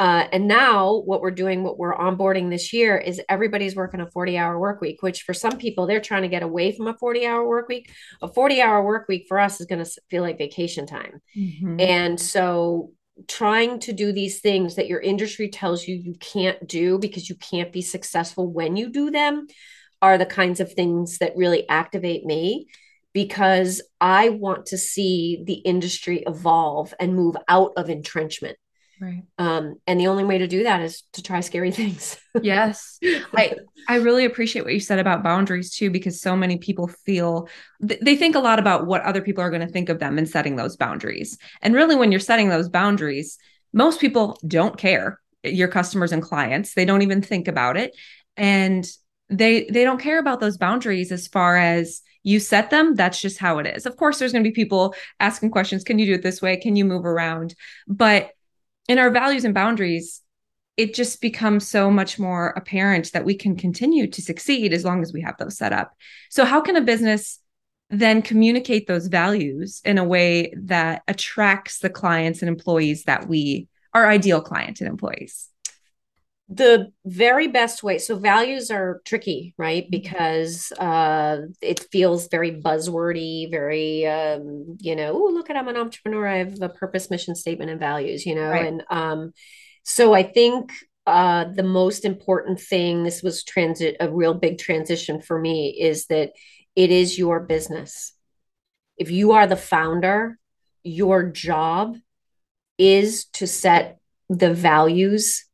Uh, 0.00 0.26
and 0.30 0.46
now 0.46 1.02
what 1.04 1.20
we're 1.20 1.30
doing, 1.32 1.64
what 1.64 1.76
we're 1.76 1.96
onboarding 1.96 2.50
this 2.50 2.72
year 2.72 2.96
is 2.96 3.20
everybody's 3.28 3.74
working 3.74 4.00
a 4.00 4.10
40 4.10 4.38
hour 4.38 4.58
work 4.58 4.80
week, 4.80 5.02
which 5.02 5.22
for 5.22 5.34
some 5.34 5.58
people, 5.58 5.86
they're 5.86 6.00
trying 6.00 6.22
to 6.22 6.28
get 6.28 6.44
away 6.44 6.70
from 6.70 6.86
a 6.86 6.94
40 6.94 7.26
hour 7.26 7.46
work 7.46 7.68
week. 7.68 7.90
A 8.22 8.28
40 8.28 8.62
hour 8.62 8.84
work 8.84 9.08
week 9.08 9.26
for 9.26 9.40
us 9.40 9.60
is 9.60 9.66
going 9.66 9.84
to 9.84 9.90
feel 10.08 10.22
like 10.22 10.38
vacation 10.38 10.86
time. 10.86 11.20
Mm-hmm. 11.36 11.80
And 11.80 12.20
so 12.20 12.92
trying 13.26 13.80
to 13.80 13.92
do 13.92 14.12
these 14.12 14.40
things 14.40 14.76
that 14.76 14.86
your 14.86 15.00
industry 15.00 15.48
tells 15.48 15.88
you 15.88 15.96
you 15.96 16.14
can't 16.20 16.68
do 16.68 16.98
because 16.98 17.28
you 17.28 17.34
can't 17.34 17.72
be 17.72 17.82
successful 17.82 18.52
when 18.52 18.76
you 18.76 18.90
do 18.90 19.10
them 19.10 19.48
are 20.00 20.18
the 20.18 20.26
kinds 20.26 20.60
of 20.60 20.72
things 20.72 21.18
that 21.18 21.36
really 21.36 21.68
activate 21.68 22.24
me 22.24 22.68
because 23.12 23.82
I 24.00 24.28
want 24.28 24.66
to 24.66 24.78
see 24.78 25.42
the 25.44 25.54
industry 25.54 26.22
evolve 26.24 26.94
and 27.00 27.16
move 27.16 27.36
out 27.48 27.72
of 27.76 27.90
entrenchment. 27.90 28.56
Right. 29.00 29.22
Um, 29.38 29.76
and 29.86 30.00
the 30.00 30.08
only 30.08 30.24
way 30.24 30.38
to 30.38 30.48
do 30.48 30.64
that 30.64 30.80
is 30.80 31.02
to 31.12 31.22
try 31.22 31.40
scary 31.40 31.70
things. 31.72 32.16
yes. 32.42 32.98
I 33.34 33.54
I 33.88 33.96
really 33.96 34.24
appreciate 34.24 34.64
what 34.64 34.74
you 34.74 34.80
said 34.80 34.98
about 34.98 35.22
boundaries 35.22 35.74
too, 35.74 35.90
because 35.90 36.20
so 36.20 36.36
many 36.36 36.58
people 36.58 36.88
feel 36.88 37.48
they 37.80 38.16
think 38.16 38.34
a 38.34 38.40
lot 38.40 38.58
about 38.58 38.86
what 38.86 39.02
other 39.02 39.22
people 39.22 39.42
are 39.42 39.50
going 39.50 39.66
to 39.66 39.72
think 39.72 39.88
of 39.88 39.98
them 39.98 40.18
in 40.18 40.26
setting 40.26 40.56
those 40.56 40.76
boundaries. 40.76 41.38
And 41.62 41.74
really, 41.74 41.96
when 41.96 42.10
you're 42.10 42.20
setting 42.20 42.48
those 42.48 42.68
boundaries, 42.68 43.38
most 43.72 44.00
people 44.00 44.38
don't 44.46 44.76
care. 44.76 45.20
Your 45.44 45.68
customers 45.68 46.12
and 46.12 46.22
clients, 46.22 46.74
they 46.74 46.84
don't 46.84 47.02
even 47.02 47.22
think 47.22 47.46
about 47.46 47.76
it. 47.76 47.94
And 48.36 48.88
they 49.30 49.64
they 49.64 49.84
don't 49.84 50.00
care 50.00 50.18
about 50.18 50.40
those 50.40 50.56
boundaries 50.56 51.12
as 51.12 51.28
far 51.28 51.56
as 51.56 52.00
you 52.22 52.40
set 52.40 52.70
them 52.70 52.94
that's 52.94 53.20
just 53.20 53.38
how 53.38 53.58
it 53.58 53.66
is 53.66 53.86
of 53.86 53.96
course 53.96 54.18
there's 54.18 54.32
going 54.32 54.42
to 54.42 54.48
be 54.48 54.54
people 54.54 54.94
asking 55.20 55.50
questions 55.50 55.84
can 55.84 55.98
you 55.98 56.06
do 56.06 56.14
it 56.14 56.22
this 56.22 56.42
way 56.42 56.56
can 56.56 56.76
you 56.76 56.84
move 56.84 57.04
around 57.04 57.54
but 57.86 58.30
in 58.88 58.98
our 58.98 59.10
values 59.10 59.44
and 59.44 59.54
boundaries, 59.54 60.22
it 60.76 60.94
just 60.94 61.20
becomes 61.20 61.66
so 61.66 61.90
much 61.90 62.18
more 62.18 62.50
apparent 62.56 63.12
that 63.12 63.24
we 63.24 63.34
can 63.34 63.56
continue 63.56 64.06
to 64.06 64.22
succeed 64.22 64.72
as 64.72 64.84
long 64.84 65.02
as 65.02 65.12
we 65.12 65.20
have 65.20 65.36
those 65.38 65.58
set 65.58 65.72
up. 65.72 65.94
So, 66.30 66.44
how 66.44 66.60
can 66.60 66.76
a 66.76 66.80
business 66.80 67.40
then 67.90 68.22
communicate 68.22 68.86
those 68.86 69.06
values 69.06 69.80
in 69.84 69.98
a 69.98 70.04
way 70.04 70.52
that 70.56 71.02
attracts 71.08 71.78
the 71.78 71.90
clients 71.90 72.42
and 72.42 72.48
employees 72.48 73.04
that 73.04 73.28
we 73.28 73.68
our 73.94 74.06
ideal 74.06 74.40
client 74.40 74.80
and 74.80 74.88
employees? 74.88 75.48
The 76.50 76.90
very 77.04 77.46
best 77.46 77.82
way 77.82 77.98
so 77.98 78.16
values 78.16 78.70
are 78.70 79.02
tricky 79.04 79.54
right 79.58 79.84
mm-hmm. 79.84 79.90
because 79.90 80.72
uh 80.78 81.42
it 81.60 81.86
feels 81.92 82.28
very 82.28 82.52
buzzwordy 82.52 83.50
very 83.50 84.06
um 84.06 84.76
you 84.80 84.96
know 84.96 85.12
oh 85.12 85.30
look 85.30 85.50
at 85.50 85.56
i'm 85.56 85.68
an 85.68 85.76
entrepreneur 85.76 86.26
i 86.26 86.38
have 86.38 86.60
a 86.62 86.68
purpose 86.70 87.10
mission 87.10 87.34
statement 87.34 87.70
and 87.70 87.80
values 87.80 88.24
you 88.24 88.34
know 88.34 88.48
right. 88.48 88.66
and 88.66 88.82
um 88.90 89.32
so 89.82 90.14
i 90.14 90.22
think 90.22 90.72
uh 91.06 91.44
the 91.44 91.62
most 91.62 92.06
important 92.06 92.58
thing 92.58 93.02
this 93.02 93.22
was 93.22 93.44
transit 93.44 93.96
a 94.00 94.10
real 94.10 94.32
big 94.32 94.56
transition 94.58 95.20
for 95.20 95.38
me 95.38 95.76
is 95.78 96.06
that 96.06 96.32
it 96.74 96.90
is 96.90 97.18
your 97.18 97.40
business 97.40 98.14
if 98.96 99.10
you 99.10 99.32
are 99.32 99.46
the 99.46 99.54
founder 99.56 100.38
your 100.82 101.24
job 101.24 101.94
is 102.78 103.26
to 103.26 103.46
set 103.46 103.98
the 104.30 104.54
values 104.54 105.44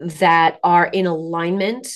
that 0.00 0.58
are 0.62 0.86
in 0.86 1.06
alignment 1.06 1.88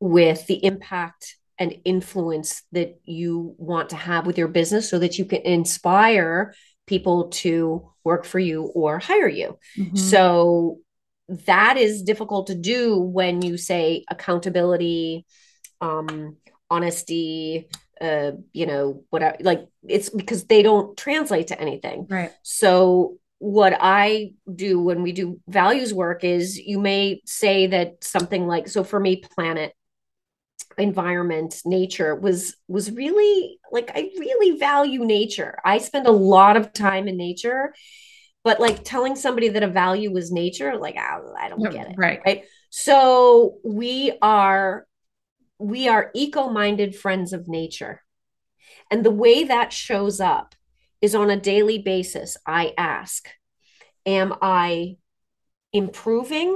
with 0.00 0.46
the 0.46 0.64
impact 0.64 1.36
and 1.58 1.74
influence 1.84 2.62
that 2.72 2.98
you 3.04 3.54
want 3.58 3.90
to 3.90 3.96
have 3.96 4.26
with 4.26 4.38
your 4.38 4.48
business 4.48 4.88
so 4.88 4.98
that 4.98 5.18
you 5.18 5.24
can 5.24 5.42
inspire 5.42 6.54
people 6.86 7.28
to 7.28 7.90
work 8.02 8.24
for 8.24 8.38
you 8.38 8.64
or 8.64 8.98
hire 8.98 9.28
you. 9.28 9.58
Mm-hmm. 9.78 9.96
So 9.96 10.80
that 11.28 11.76
is 11.76 12.02
difficult 12.02 12.48
to 12.48 12.54
do 12.54 12.98
when 12.98 13.40
you 13.40 13.56
say 13.56 14.04
accountability, 14.10 15.24
um, 15.80 16.36
honesty, 16.70 17.68
uh, 18.00 18.32
you 18.52 18.66
know, 18.66 19.04
what 19.10 19.40
like 19.40 19.66
it's 19.86 20.10
because 20.10 20.44
they 20.44 20.62
don't 20.62 20.96
translate 20.96 21.48
to 21.48 21.60
anything. 21.60 22.06
Right. 22.10 22.32
So 22.42 23.18
what 23.38 23.76
I 23.78 24.32
do 24.52 24.80
when 24.80 25.02
we 25.02 25.12
do 25.12 25.40
values 25.48 25.92
work 25.92 26.24
is 26.24 26.58
you 26.58 26.78
may 26.78 27.20
say 27.26 27.66
that 27.68 28.02
something 28.02 28.46
like, 28.46 28.68
so 28.68 28.84
for 28.84 28.98
me, 28.98 29.16
planet, 29.16 29.74
environment 30.76 31.60
nature 31.64 32.16
was 32.16 32.56
was 32.66 32.90
really 32.90 33.60
like 33.70 33.92
i 33.94 34.10
really 34.18 34.58
value 34.58 35.04
nature. 35.04 35.56
I 35.64 35.78
spend 35.78 36.08
a 36.08 36.12
lot 36.12 36.56
of 36.56 36.72
time 36.72 37.06
in 37.06 37.16
nature 37.16 37.72
but 38.42 38.58
like 38.58 38.82
telling 38.82 39.14
somebody 39.14 39.50
that 39.50 39.62
a 39.62 39.68
value 39.68 40.12
was 40.12 40.32
nature 40.32 40.76
like 40.76 40.96
oh, 40.98 41.34
i 41.38 41.48
don't 41.48 41.62
get 41.70 41.90
it 41.90 41.94
right. 41.96 42.20
right? 42.26 42.44
So 42.70 43.58
we 43.62 44.18
are 44.20 44.84
we 45.60 45.86
are 45.86 46.10
eco-minded 46.12 46.96
friends 46.96 47.32
of 47.32 47.46
nature. 47.46 48.02
And 48.90 49.04
the 49.04 49.12
way 49.12 49.44
that 49.44 49.72
shows 49.72 50.20
up 50.20 50.56
is 51.04 51.14
on 51.14 51.30
a 51.30 51.40
daily 51.40 51.78
basis 51.78 52.36
i 52.46 52.72
ask 52.78 53.28
am 54.06 54.34
i 54.40 54.96
improving 55.72 56.50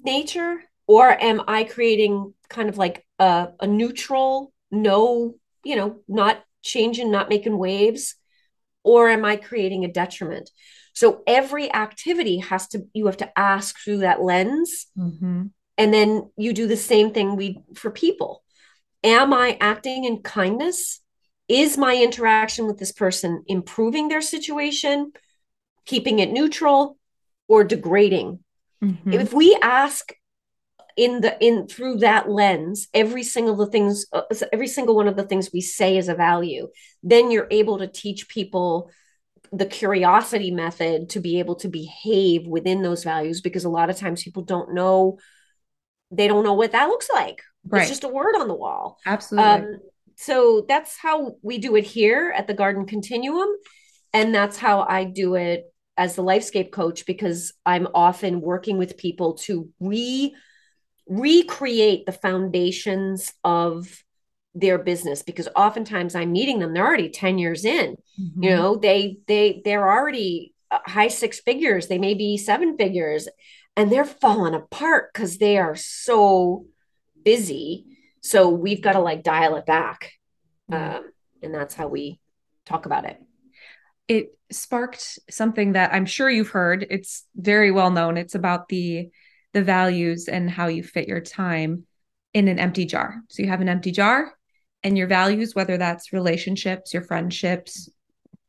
nature 0.00 0.62
or 0.86 1.10
am 1.10 1.42
i 1.46 1.64
creating 1.64 2.34
kind 2.48 2.68
of 2.68 2.78
like 2.78 3.04
a, 3.18 3.48
a 3.60 3.66
neutral 3.66 4.52
no 4.70 5.34
you 5.64 5.76
know 5.76 6.00
not 6.08 6.42
changing 6.62 7.10
not 7.10 7.28
making 7.28 7.58
waves 7.58 8.16
or 8.84 9.08
am 9.08 9.24
i 9.24 9.36
creating 9.36 9.84
a 9.84 9.92
detriment? 9.92 10.50
So 10.94 11.22
every 11.26 11.72
activity 11.72 12.38
has 12.38 12.68
to 12.68 12.86
you 12.92 13.06
have 13.06 13.16
to 13.18 13.38
ask 13.38 13.78
through 13.78 13.98
that 13.98 14.22
lens. 14.22 14.86
Mm-hmm. 14.98 15.46
and 15.78 15.94
then 15.94 16.30
you 16.36 16.52
do 16.52 16.66
the 16.66 16.76
same 16.76 17.12
thing 17.12 17.36
we 17.36 17.62
for 17.74 17.90
people. 17.90 18.42
Am 19.04 19.32
i 19.32 19.56
acting 19.60 20.04
in 20.04 20.22
kindness 20.22 21.00
is 21.52 21.76
my 21.76 21.94
interaction 21.94 22.66
with 22.66 22.78
this 22.78 22.92
person 22.92 23.44
improving 23.46 24.08
their 24.08 24.22
situation 24.22 25.12
keeping 25.84 26.18
it 26.18 26.32
neutral 26.32 26.96
or 27.48 27.62
degrading 27.64 28.38
mm-hmm. 28.82 29.12
if 29.12 29.32
we 29.32 29.56
ask 29.62 30.12
in 30.96 31.20
the 31.20 31.36
in 31.44 31.66
through 31.66 31.96
that 31.96 32.28
lens 32.28 32.88
every 32.92 33.22
single 33.22 33.56
the 33.56 33.66
things 33.66 34.06
uh, 34.12 34.22
every 34.52 34.66
single 34.66 34.94
one 34.94 35.08
of 35.08 35.16
the 35.16 35.24
things 35.24 35.50
we 35.52 35.60
say 35.60 35.96
is 35.96 36.08
a 36.08 36.14
value 36.14 36.68
then 37.02 37.30
you're 37.30 37.48
able 37.50 37.78
to 37.78 37.86
teach 37.86 38.28
people 38.28 38.90
the 39.52 39.66
curiosity 39.66 40.50
method 40.50 41.10
to 41.10 41.20
be 41.20 41.38
able 41.38 41.56
to 41.56 41.68
behave 41.68 42.46
within 42.46 42.82
those 42.82 43.04
values 43.04 43.40
because 43.40 43.64
a 43.64 43.70
lot 43.70 43.90
of 43.90 43.96
times 43.96 44.22
people 44.22 44.42
don't 44.42 44.74
know 44.74 45.18
they 46.10 46.28
don't 46.28 46.44
know 46.44 46.54
what 46.54 46.72
that 46.72 46.88
looks 46.88 47.08
like 47.12 47.42
right. 47.66 47.82
it's 47.82 47.90
just 47.90 48.04
a 48.04 48.08
word 48.08 48.34
on 48.36 48.48
the 48.48 48.54
wall 48.54 48.98
absolutely 49.06 49.50
um, 49.50 49.80
so 50.16 50.64
that's 50.68 50.96
how 50.98 51.36
we 51.42 51.58
do 51.58 51.76
it 51.76 51.84
here 51.84 52.32
at 52.36 52.46
the 52.46 52.54
garden 52.54 52.86
continuum. 52.86 53.48
And 54.12 54.34
that's 54.34 54.58
how 54.58 54.86
i 54.88 55.04
do 55.04 55.34
it 55.36 55.64
as 55.96 56.16
the 56.16 56.22
lifescape 56.22 56.70
coach 56.70 57.06
because 57.06 57.52
i'm 57.64 57.88
often 57.94 58.40
working 58.40 58.78
with 58.78 58.96
people 58.96 59.34
to 59.34 59.68
re 59.80 60.34
recreate 61.08 62.06
the 62.06 62.12
foundations 62.12 63.32
of 63.44 64.02
their 64.54 64.78
business 64.78 65.22
because 65.22 65.48
oftentimes 65.56 66.14
I'm 66.14 66.32
meeting 66.32 66.58
them 66.58 66.74
they're 66.74 66.86
already 66.86 67.08
10 67.08 67.38
years 67.38 67.64
in. 67.64 67.96
Mm-hmm. 68.20 68.42
you 68.42 68.50
know 68.50 68.76
they 68.76 69.16
they 69.26 69.62
they're 69.64 69.90
already 69.90 70.52
uh, 70.70 70.78
high 70.84 71.08
six 71.08 71.40
figures 71.40 71.88
they 71.88 71.98
may 71.98 72.14
be 72.14 72.36
seven 72.36 72.76
figures 72.76 73.28
and 73.76 73.90
they're 73.90 74.04
falling 74.04 74.54
apart 74.54 75.14
cuz 75.14 75.38
they 75.38 75.56
are 75.56 75.74
so 75.74 76.66
busy 77.24 77.91
so 78.22 78.48
we've 78.48 78.82
got 78.82 78.92
to 78.92 79.00
like 79.00 79.22
dial 79.22 79.56
it 79.56 79.66
back 79.66 80.12
mm-hmm. 80.70 80.96
um, 80.96 81.10
and 81.42 81.54
that's 81.54 81.74
how 81.74 81.88
we 81.88 82.20
talk 82.64 82.86
about 82.86 83.04
it 83.04 83.20
it 84.08 84.36
sparked 84.50 85.18
something 85.30 85.72
that 85.72 85.92
I'm 85.92 86.06
sure 86.06 86.28
you've 86.28 86.50
heard 86.50 86.86
it's 86.90 87.24
very 87.36 87.70
well 87.70 87.90
known 87.90 88.16
it's 88.16 88.34
about 88.34 88.68
the 88.68 89.10
the 89.52 89.62
values 89.62 90.28
and 90.28 90.50
how 90.50 90.68
you 90.68 90.82
fit 90.82 91.08
your 91.08 91.20
time 91.20 91.86
in 92.34 92.48
an 92.48 92.58
empty 92.58 92.84
jar. 92.84 93.22
So 93.28 93.42
you 93.42 93.48
have 93.48 93.60
an 93.60 93.68
empty 93.68 93.92
jar 93.92 94.32
and 94.82 94.96
your 94.96 95.06
values, 95.06 95.54
whether 95.54 95.76
that's 95.76 96.12
relationships, 96.12 96.92
your 96.92 97.02
friendships, 97.02 97.88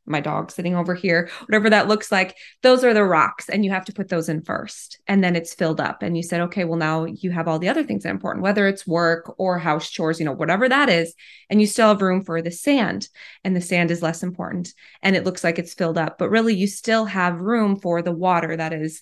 my 0.05 0.19
dog 0.19 0.51
sitting 0.51 0.75
over 0.75 0.93
here, 0.93 1.29
whatever 1.45 1.69
that 1.69 1.87
looks 1.87 2.11
like, 2.11 2.35
those 2.61 2.83
are 2.83 2.93
the 2.93 3.03
rocks. 3.03 3.49
And 3.49 3.63
you 3.63 3.71
have 3.71 3.85
to 3.85 3.93
put 3.93 4.09
those 4.09 4.29
in 4.29 4.41
first. 4.41 4.99
And 5.07 5.23
then 5.23 5.35
it's 5.35 5.53
filled 5.53 5.79
up. 5.79 6.03
And 6.03 6.17
you 6.17 6.23
said, 6.23 6.41
okay, 6.41 6.65
well, 6.65 6.77
now 6.77 7.05
you 7.05 7.31
have 7.31 7.47
all 7.47 7.59
the 7.59 7.69
other 7.69 7.83
things 7.83 8.03
that 8.03 8.09
are 8.09 8.13
important, 8.13 8.43
whether 8.43 8.67
it's 8.67 8.85
work 8.85 9.33
or 9.37 9.57
house 9.57 9.89
chores, 9.89 10.19
you 10.19 10.25
know, 10.25 10.33
whatever 10.33 10.67
that 10.67 10.89
is. 10.89 11.13
And 11.49 11.61
you 11.61 11.67
still 11.67 11.89
have 11.89 12.01
room 12.01 12.23
for 12.23 12.41
the 12.41 12.51
sand. 12.51 13.07
And 13.43 13.55
the 13.55 13.61
sand 13.61 13.91
is 13.91 14.01
less 14.01 14.23
important. 14.23 14.73
And 15.01 15.15
it 15.15 15.23
looks 15.23 15.43
like 15.43 15.59
it's 15.59 15.73
filled 15.73 15.97
up. 15.97 16.17
But 16.17 16.29
really, 16.29 16.55
you 16.55 16.67
still 16.67 17.05
have 17.05 17.41
room 17.41 17.79
for 17.79 18.01
the 18.01 18.11
water 18.11 18.55
that 18.55 18.73
is 18.73 19.01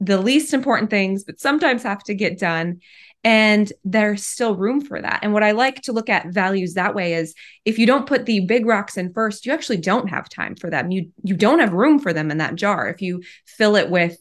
the 0.00 0.20
least 0.20 0.52
important 0.52 0.90
things, 0.90 1.24
but 1.24 1.40
sometimes 1.40 1.82
have 1.82 2.02
to 2.04 2.14
get 2.14 2.38
done. 2.38 2.80
And 3.24 3.72
there's 3.84 4.24
still 4.24 4.54
room 4.54 4.82
for 4.82 5.00
that. 5.00 5.20
And 5.22 5.32
what 5.32 5.42
I 5.42 5.52
like 5.52 5.80
to 5.82 5.92
look 5.92 6.10
at 6.10 6.28
values 6.28 6.74
that 6.74 6.94
way 6.94 7.14
is 7.14 7.34
if 7.64 7.78
you 7.78 7.86
don't 7.86 8.06
put 8.06 8.26
the 8.26 8.40
big 8.40 8.66
rocks 8.66 8.98
in 8.98 9.14
first, 9.14 9.46
you 9.46 9.52
actually 9.52 9.78
don't 9.78 10.08
have 10.08 10.28
time 10.28 10.54
for 10.56 10.68
them. 10.68 10.90
You 10.90 11.10
you 11.22 11.34
don't 11.34 11.60
have 11.60 11.72
room 11.72 11.98
for 11.98 12.12
them 12.12 12.30
in 12.30 12.38
that 12.38 12.54
jar. 12.54 12.88
If 12.88 13.00
you 13.00 13.22
fill 13.46 13.76
it 13.76 13.88
with 13.88 14.18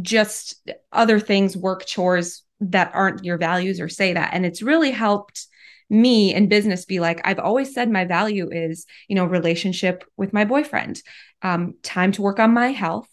just 0.00 0.66
other 0.90 1.20
things, 1.20 1.56
work 1.56 1.84
chores 1.84 2.42
that 2.60 2.90
aren't 2.94 3.24
your 3.24 3.36
values 3.36 3.78
or 3.78 3.88
say 3.88 4.14
that. 4.14 4.30
And 4.32 4.46
it's 4.46 4.62
really 4.62 4.90
helped 4.90 5.46
me 5.90 6.34
in 6.34 6.48
business 6.48 6.84
be 6.84 7.00
like 7.00 7.20
i've 7.24 7.38
always 7.38 7.72
said 7.72 7.90
my 7.90 8.04
value 8.04 8.50
is 8.52 8.84
you 9.08 9.16
know 9.16 9.24
relationship 9.24 10.04
with 10.16 10.32
my 10.32 10.44
boyfriend 10.44 11.02
um, 11.40 11.74
time 11.82 12.12
to 12.12 12.20
work 12.22 12.38
on 12.38 12.52
my 12.52 12.72
health 12.72 13.08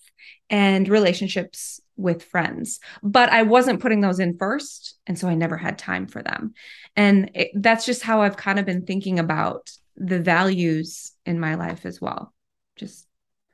and 0.49 0.87
relationships 0.87 1.79
with 1.97 2.23
friends. 2.23 2.79
But 3.03 3.29
i 3.29 3.43
wasn't 3.43 3.81
putting 3.81 4.01
those 4.01 4.19
in 4.19 4.37
first 4.37 4.97
and 5.07 5.17
so 5.17 5.27
i 5.27 5.35
never 5.35 5.57
had 5.57 5.77
time 5.77 6.07
for 6.07 6.21
them. 6.21 6.53
And 6.95 7.31
it, 7.33 7.51
that's 7.55 7.85
just 7.85 8.01
how 8.03 8.21
i've 8.21 8.37
kind 8.37 8.59
of 8.59 8.65
been 8.65 8.85
thinking 8.85 9.19
about 9.19 9.71
the 9.95 10.19
values 10.21 11.13
in 11.25 11.39
my 11.39 11.55
life 11.55 11.85
as 11.85 12.01
well. 12.01 12.33
Just 12.75 13.07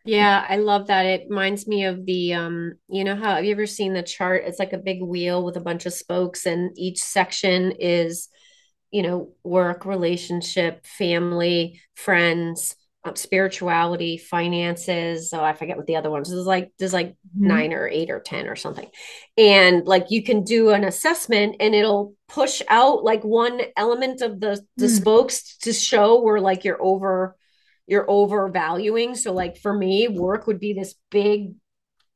yeah 0.04 0.46
i 0.50 0.58
love 0.58 0.88
that. 0.88 1.06
It 1.06 1.28
reminds 1.30 1.68
me 1.68 1.86
of 1.86 2.06
the 2.06 2.34
um 2.34 2.74
you 2.88 3.04
know 3.04 3.16
how 3.16 3.36
have 3.36 3.46
you 3.46 3.52
ever 3.52 3.68
seen 3.68 3.94
the 3.94 4.04
chart? 4.04 4.44
It's 4.46 4.60
like 4.60 4.74
a 4.74 4.78
big 4.78 5.02
wheel 5.02 5.44
with 5.44 5.58
a 5.58 5.62
bunch 5.62 5.86
of 5.86 5.94
spokes 5.94 6.46
and 6.46 6.72
each 6.78 7.02
section 7.02 7.74
is 7.80 8.30
you 8.92 9.04
know 9.04 9.32
work 9.44 9.86
relationship 9.86 10.86
family 10.86 11.80
friends 11.96 12.76
um, 13.04 13.16
spirituality, 13.16 14.18
finances. 14.18 15.34
Oh, 15.34 15.44
I 15.44 15.54
forget 15.54 15.78
what 15.78 15.88
the 15.88 15.96
other 15.96 16.12
ones. 16.12 16.30
There's 16.30 16.46
like 16.46 16.72
there's 16.78 16.94
like 16.94 17.10
mm-hmm. 17.10 17.48
nine 17.48 17.74
or 17.74 17.88
eight 17.88 18.10
or 18.10 18.20
ten 18.20 18.48
or 18.48 18.56
something, 18.56 18.88
and 19.38 19.86
like 19.88 20.12
you 20.12 20.24
can 20.24 20.44
do 20.44 20.70
an 20.70 20.84
assessment 20.84 21.56
and 21.60 21.74
it'll 21.74 22.16
push 22.28 22.62
out 22.70 23.04
like 23.04 23.24
one 23.24 23.62
element 23.76 24.22
of 24.22 24.40
the 24.40 24.64
the 24.78 24.86
mm-hmm. 24.86 24.96
spokes 24.96 25.58
to 25.60 25.74
show 25.74 26.22
where 26.22 26.40
like 26.40 26.64
you're 26.64 26.82
over 26.82 27.36
you're 27.88 28.10
overvaluing. 28.10 29.16
So 29.16 29.34
like 29.34 29.58
for 29.58 29.74
me, 29.74 30.08
work 30.08 30.48
would 30.48 30.60
be 30.60 30.74
this 30.74 30.96
big 31.10 31.54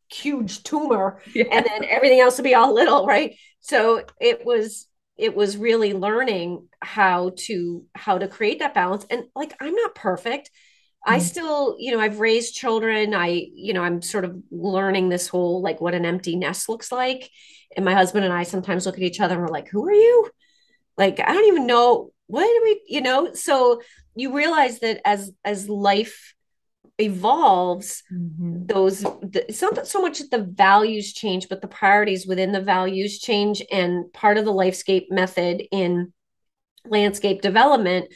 huge 0.09 0.63
tumor 0.63 1.19
yeah. 1.33 1.45
and 1.51 1.65
then 1.65 1.83
everything 1.83 2.19
else 2.19 2.37
would 2.37 2.43
be 2.43 2.53
all 2.53 2.73
little 2.73 3.05
right 3.07 3.35
so 3.59 4.03
it 4.21 4.45
was 4.45 4.87
it 5.17 5.35
was 5.35 5.57
really 5.57 5.93
learning 5.93 6.67
how 6.79 7.31
to 7.35 7.83
how 7.95 8.17
to 8.17 8.27
create 8.27 8.59
that 8.59 8.73
balance 8.73 9.05
and 9.09 9.23
like 9.35 9.55
i'm 9.59 9.73
not 9.73 9.95
perfect 9.95 10.51
I 11.05 11.17
mm-hmm. 11.17 11.25
still, 11.25 11.75
you 11.79 11.91
know, 11.91 11.99
I've 11.99 12.19
raised 12.19 12.55
children. 12.55 13.13
I, 13.13 13.47
you 13.53 13.73
know, 13.73 13.83
I'm 13.83 14.01
sort 14.01 14.25
of 14.25 14.41
learning 14.51 15.09
this 15.09 15.27
whole 15.27 15.61
like 15.61 15.79
what 15.79 15.93
an 15.93 16.05
empty 16.05 16.35
nest 16.35 16.67
looks 16.67 16.91
like. 16.91 17.29
And 17.75 17.85
my 17.85 17.93
husband 17.93 18.25
and 18.25 18.33
I 18.33 18.43
sometimes 18.43 18.85
look 18.85 18.95
at 18.95 19.03
each 19.03 19.19
other 19.19 19.35
and 19.35 19.43
we're 19.43 19.49
like, 19.49 19.69
who 19.69 19.87
are 19.87 19.93
you? 19.93 20.29
Like, 20.97 21.19
I 21.19 21.33
don't 21.33 21.47
even 21.47 21.67
know 21.67 22.11
what 22.27 22.43
do 22.43 22.61
we, 22.63 22.81
you 22.87 23.01
know? 23.01 23.33
So 23.33 23.81
you 24.15 24.35
realize 24.35 24.79
that 24.79 25.01
as 25.05 25.31
as 25.43 25.69
life 25.69 26.33
evolves, 26.97 28.01
mm-hmm. 28.11 28.65
those 28.65 29.01
the, 29.01 29.45
it's 29.47 29.61
not 29.61 29.85
so 29.85 30.01
much 30.01 30.19
that 30.19 30.31
the 30.31 30.43
values 30.43 31.13
change, 31.13 31.49
but 31.49 31.61
the 31.61 31.67
priorities 31.67 32.25
within 32.25 32.51
the 32.51 32.61
values 32.61 33.19
change. 33.19 33.61
And 33.71 34.11
part 34.13 34.37
of 34.37 34.45
the 34.45 34.53
lifescape 34.53 35.11
method 35.11 35.63
in 35.71 36.13
landscape 36.85 37.41
development 37.41 38.11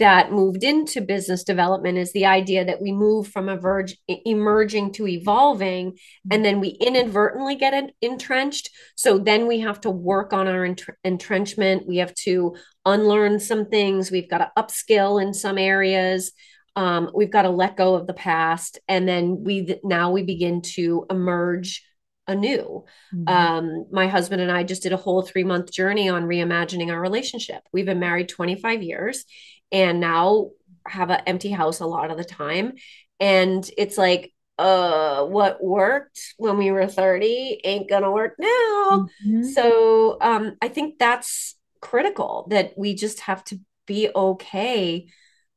that 0.00 0.32
moved 0.32 0.64
into 0.64 1.00
business 1.00 1.44
development 1.44 1.98
is 1.98 2.12
the 2.12 2.24
idea 2.24 2.64
that 2.64 2.80
we 2.80 2.90
move 2.90 3.28
from 3.28 3.48
a 3.48 3.56
verge, 3.56 3.96
emerging 4.08 4.92
to 4.94 5.06
evolving 5.06 5.96
and 6.30 6.44
then 6.44 6.58
we 6.58 6.68
inadvertently 6.68 7.54
get 7.54 7.92
entrenched 8.00 8.70
so 8.96 9.18
then 9.18 9.46
we 9.46 9.60
have 9.60 9.80
to 9.80 9.90
work 9.90 10.32
on 10.32 10.48
our 10.48 10.74
entrenchment 11.04 11.86
we 11.86 11.98
have 11.98 12.14
to 12.14 12.56
unlearn 12.86 13.38
some 13.38 13.66
things 13.66 14.10
we've 14.10 14.30
got 14.30 14.38
to 14.38 14.50
upskill 14.56 15.22
in 15.22 15.32
some 15.32 15.58
areas 15.58 16.32
um, 16.76 17.10
we've 17.14 17.30
got 17.30 17.42
to 17.42 17.50
let 17.50 17.76
go 17.76 17.94
of 17.94 18.06
the 18.06 18.14
past 18.14 18.78
and 18.88 19.06
then 19.06 19.44
we 19.44 19.78
now 19.84 20.10
we 20.10 20.22
begin 20.22 20.62
to 20.62 21.06
emerge 21.10 21.84
anew. 22.26 22.84
Mm-hmm. 23.12 23.28
Um, 23.28 23.86
my 23.90 24.06
husband 24.06 24.40
and 24.40 24.52
I 24.52 24.62
just 24.62 24.84
did 24.84 24.92
a 24.92 24.96
whole 24.96 25.22
three 25.22 25.42
month 25.42 25.72
journey 25.72 26.08
on 26.08 26.26
reimagining 26.26 26.92
our 26.92 27.00
relationship. 27.00 27.62
We've 27.72 27.86
been 27.86 27.98
married 27.98 28.28
25 28.28 28.82
years 28.84 29.24
and 29.72 30.00
now 30.00 30.50
have 30.86 31.10
an 31.10 31.20
empty 31.26 31.50
house 31.50 31.80
a 31.80 31.86
lot 31.86 32.10
of 32.10 32.16
the 32.16 32.24
time. 32.24 32.74
And 33.18 33.68
it's 33.76 33.98
like, 33.98 34.32
uh, 34.58 35.24
what 35.24 35.62
worked 35.64 36.34
when 36.36 36.58
we 36.58 36.70
were 36.70 36.86
30 36.86 37.62
ain't 37.64 37.88
gonna 37.88 38.12
work 38.12 38.34
now. 38.38 39.08
Mm-hmm. 39.24 39.44
So 39.44 40.18
um, 40.20 40.56
I 40.60 40.68
think 40.68 40.98
that's 40.98 41.56
critical 41.80 42.46
that 42.50 42.74
we 42.76 42.94
just 42.94 43.20
have 43.20 43.42
to 43.44 43.58
be 43.86 44.10
okay 44.14 45.08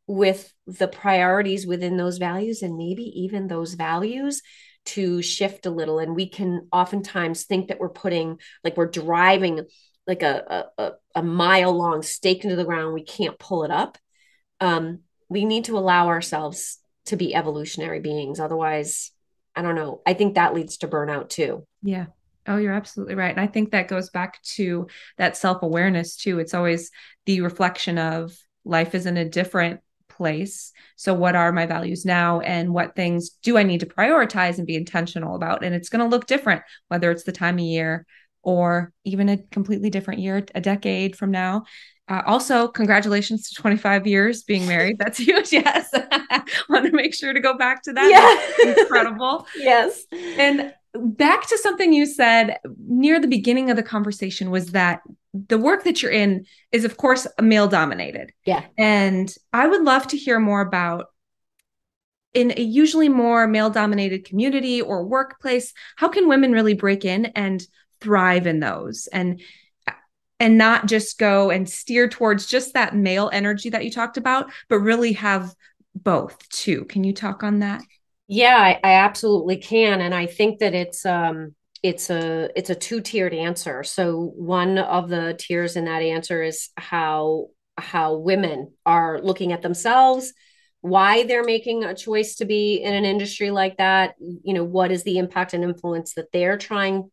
with 0.08 0.54
the 0.68 0.88
priorities 0.88 1.68
within 1.68 1.98
those 1.98 2.18
values 2.18 2.62
and 2.62 2.78
maybe 2.78 3.04
even 3.24 3.48
those 3.48 3.74
values 3.74 4.42
to 4.86 5.22
shift 5.22 5.66
a 5.66 5.70
little 5.70 6.00
and 6.00 6.16
we 6.16 6.28
can 6.28 6.68
oftentimes 6.72 7.44
think 7.44 7.70
that 7.70 7.80
we're 7.80 7.90
putting 7.90 8.38
like 8.64 8.76
we're 8.76 8.90
driving 8.90 9.62
like 10.08 10.24
a 10.24 10.66
a, 10.78 10.92
a 11.16 11.24
mile 11.24 11.72
long 11.72 12.02
stake 12.02 12.44
into 12.44 12.58
the 12.58 12.66
ground 12.66 12.94
we 12.94 13.04
can't 13.04 13.40
pull 13.40 13.64
it 13.64 13.72
up 13.72 13.98
um, 14.64 15.00
we 15.30 15.46
need 15.46 15.66
to 15.66 15.78
allow 15.78 16.08
ourselves 16.08 16.80
to 17.06 17.16
be 17.16 17.36
evolutionary 17.36 18.00
beings 18.00 18.40
otherwise 18.40 19.12
i 19.56 19.62
don't 19.62 19.76
know 19.76 20.02
i 20.06 20.14
think 20.14 20.36
that 20.36 20.54
leads 20.54 20.78
to 20.78 20.88
burnout 20.88 21.30
too 21.30 21.66
yeah 21.82 22.06
Oh, 22.46 22.58
you're 22.58 22.74
absolutely 22.74 23.16
right. 23.16 23.32
And 23.32 23.40
I 23.40 23.48
think 23.48 23.72
that 23.72 23.88
goes 23.88 24.10
back 24.10 24.42
to 24.44 24.88
that 25.18 25.38
self 25.38 25.64
awareness 25.64 26.18
too. 26.18 26.40
It's 26.40 26.54
always 26.54 26.92
the 27.26 27.40
reflection 27.42 27.98
of 27.98 28.36
life 28.66 28.96
is 28.96 29.06
in 29.06 29.16
a 29.16 29.24
different 29.24 29.80
place. 30.10 30.74
So, 30.96 31.14
what 31.14 31.36
are 31.36 31.52
my 31.52 31.66
values 31.66 32.06
now? 32.06 32.42
And 32.42 32.74
what 32.74 32.96
things 32.96 33.32
do 33.44 33.58
I 33.58 33.64
need 33.64 33.80
to 33.80 33.86
prioritize 33.86 34.58
and 34.58 34.68
be 34.68 34.76
intentional 34.76 35.36
about? 35.36 35.64
And 35.64 35.74
it's 35.74 35.90
going 35.90 36.04
to 36.04 36.10
look 36.10 36.28
different, 36.28 36.64
whether 36.90 37.12
it's 37.12 37.24
the 37.24 37.32
time 37.32 37.56
of 37.56 37.62
year 37.62 38.06
or 38.42 38.92
even 39.06 39.30
a 39.30 39.38
completely 39.38 39.90
different 39.90 40.20
year, 40.20 40.46
a 40.54 40.62
decade 40.62 41.16
from 41.16 41.32
now. 41.32 41.64
Uh, 42.14 42.22
also, 42.28 42.68
congratulations 42.68 43.50
to 43.50 43.56
25 43.56 44.06
years 44.06 44.44
being 44.44 44.68
married. 44.68 45.00
That's 45.00 45.18
huge. 45.30 45.52
Yes. 45.52 45.90
Want 46.70 46.86
to 46.86 46.92
make 46.92 47.14
sure 47.16 47.34
to 47.34 47.40
go 47.40 47.58
back 47.58 47.82
to 47.84 47.94
that. 47.94 48.08
Yeah. 48.64 48.72
incredible. 48.72 49.48
yes. 49.56 50.06
And 50.14 50.74
back 50.94 51.48
to 51.48 51.58
something 51.58 51.92
you 51.92 52.06
said 52.06 52.60
near 52.88 53.20
the 53.20 53.28
beginning 53.28 53.72
of 53.72 53.78
the 53.78 53.84
conversation 53.84 54.52
was 54.52 54.74
that 54.74 55.02
the 55.34 55.58
work 55.58 55.86
that 55.86 56.04
you're 56.04 56.12
in 56.12 56.46
is 56.72 56.86
of 56.86 56.98
course 56.98 57.26
male 57.42 57.68
dominated 57.68 58.32
yeah 58.46 58.64
and 58.78 59.34
i 59.52 59.66
would 59.66 59.82
love 59.82 60.06
to 60.06 60.16
hear 60.16 60.40
more 60.40 60.62
about 60.62 61.08
in 62.36 62.54
a 62.56 62.62
usually 62.62 63.10
more 63.10 63.48
male 63.48 63.72
dominated 63.72 64.24
community 64.24 64.84
or 64.84 65.04
workplace 65.04 65.74
how 65.96 66.08
can 66.08 66.28
women 66.28 66.52
really 66.52 66.76
break 66.76 67.06
in 67.06 67.26
and 67.26 67.66
thrive 68.00 68.46
in 68.46 68.60
those 68.60 69.08
and 69.08 69.42
and 70.44 70.58
not 70.58 70.86
just 70.86 71.18
go 71.18 71.50
and 71.50 71.70
steer 71.70 72.08
towards 72.08 72.46
just 72.46 72.74
that 72.74 72.96
male 72.96 73.30
energy 73.34 73.70
that 73.70 73.84
you 73.84 73.92
talked 73.92 74.18
about 74.18 74.52
but 74.70 74.80
really 74.80 75.14
have 75.14 75.54
both 75.96 76.48
too 76.50 76.86
can 76.86 77.04
you 77.04 77.14
talk 77.14 77.44
on 77.44 77.60
that 77.60 77.82
yeah, 78.28 78.58
I, 78.58 78.80
I 78.84 78.94
absolutely 78.94 79.58
can, 79.58 80.02
and 80.02 80.14
I 80.14 80.26
think 80.26 80.60
that 80.60 80.74
it's 80.74 81.06
um 81.06 81.56
it's 81.82 82.10
a 82.10 82.50
it's 82.56 82.70
a 82.70 82.76
two 82.76 83.02
tiered 83.02 83.34
answer. 83.34 83.84
So 83.84 84.32
one 84.36 84.78
of 84.78 85.10
the 85.10 85.36
tiers 85.38 85.76
in 85.76 85.86
that 85.86 86.02
answer 86.02 86.42
is 86.42 86.70
how 86.78 87.50
how 87.78 88.16
women 88.16 88.72
are 88.86 89.20
looking 89.22 89.52
at 89.52 89.62
themselves, 89.62 90.34
why 90.82 91.24
they're 91.26 91.44
making 91.44 91.84
a 91.84 91.94
choice 91.94 92.36
to 92.36 92.46
be 92.46 92.76
in 92.76 92.94
an 92.94 93.06
industry 93.06 93.52
like 93.52 93.78
that. 93.78 94.16
You 94.20 94.54
know, 94.54 94.64
what 94.64 94.92
is 94.92 95.04
the 95.04 95.18
impact 95.18 95.54
and 95.54 95.64
influence 95.64 96.14
that 96.14 96.32
they're 96.32 96.58
trying 96.58 97.12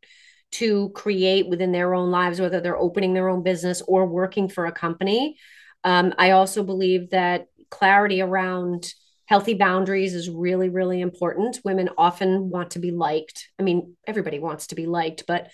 to 0.53 0.91
create 0.91 1.49
within 1.49 1.73
their 1.73 1.95
own 1.95 2.11
lives, 2.11 2.41
whether 2.41 2.61
they're 2.61 2.77
opening 2.77 3.15
their 3.15 3.29
own 3.29 3.43
business 3.43 3.83
or 3.87 4.07
working 4.07 4.49
for 4.49 4.67
a 4.67 4.73
company. 4.73 5.37
Um, 5.85 6.15
I 6.19 6.33
also 6.33 6.63
believe 6.63 7.11
that 7.11 7.47
clarity 7.71 8.21
around 8.21 8.93
healthy 9.27 9.55
boundaries 9.55 10.13
is 10.13 10.29
really 10.29 10.69
really 10.69 11.01
important 11.01 11.61
women 11.65 11.89
often 11.97 12.51
want 12.51 12.73
to 12.73 12.81
be 12.81 12.91
liked 12.91 13.49
i 13.61 13.63
mean 13.63 13.97
everybody 14.05 14.41
wants 14.41 14.67
to 14.67 14.75
be 14.75 14.87
liked 14.87 15.23
but 15.29 15.51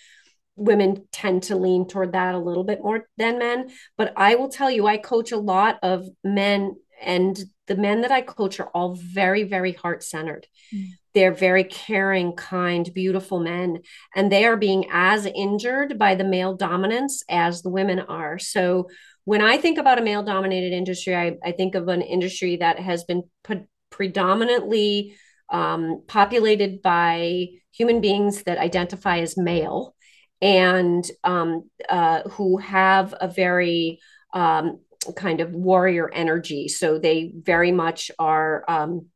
women 0.56 1.06
tend 1.12 1.42
to 1.42 1.56
lean 1.56 1.86
toward 1.86 2.12
that 2.12 2.34
a 2.34 2.38
little 2.38 2.64
bit 2.64 2.82
more 2.82 3.06
than 3.18 3.38
men 3.38 3.70
but 3.98 4.14
i 4.16 4.34
will 4.34 4.48
tell 4.48 4.70
you 4.70 4.86
i 4.86 4.96
coach 4.96 5.30
a 5.30 5.36
lot 5.36 5.78
of 5.82 6.08
men 6.24 6.74
and 7.02 7.38
the 7.66 7.76
men 7.76 8.00
that 8.00 8.10
i 8.10 8.22
coach 8.22 8.58
are 8.58 8.68
all 8.68 8.94
very 8.94 9.44
very 9.44 9.72
heart 9.72 10.02
centered 10.02 10.46
mm. 10.74 10.88
They're 11.16 11.34
very 11.34 11.64
caring 11.64 12.32
kind 12.34 12.92
beautiful 12.94 13.40
men 13.40 13.78
and 14.14 14.30
they 14.30 14.44
are 14.44 14.56
being 14.56 14.86
as 14.92 15.26
injured 15.26 15.98
by 15.98 16.14
the 16.14 16.22
male 16.22 16.54
dominance 16.54 17.24
as 17.28 17.62
the 17.62 17.70
women 17.70 17.98
are 17.98 18.38
so 18.38 18.86
when 19.26 19.42
I 19.42 19.58
think 19.58 19.76
about 19.76 19.98
a 19.98 20.02
male 20.02 20.22
dominated 20.22 20.72
industry, 20.72 21.14
I, 21.14 21.36
I, 21.44 21.50
think 21.50 21.74
of 21.74 21.88
an 21.88 22.00
industry 22.00 22.58
that 22.58 22.78
has 22.78 23.02
been 23.02 23.24
predominantly 23.90 25.16
um, 25.50 26.04
populated 26.06 26.80
by 26.80 27.48
human 27.72 28.00
beings 28.00 28.44
that 28.44 28.58
identify 28.58 29.18
as 29.18 29.36
male 29.36 29.96
and 30.40 31.04
um, 31.24 31.68
uh, 31.88 32.22
who 32.30 32.58
have 32.58 33.14
a 33.20 33.26
very 33.26 33.98
um, 34.32 34.78
kind 35.16 35.40
of 35.40 35.50
warrior 35.50 36.08
energy. 36.08 36.68
So 36.68 36.98
they 36.98 37.32
very 37.34 37.72
much 37.72 38.12
are. 38.18 38.64
Um, 38.68 39.06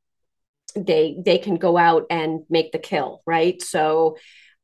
they 0.77 1.17
they 1.25 1.39
can 1.39 1.57
go 1.57 1.77
out 1.77 2.07
and 2.11 2.41
make 2.49 2.73
the 2.73 2.79
kill, 2.79 3.23
right? 3.27 3.61
So 3.61 4.17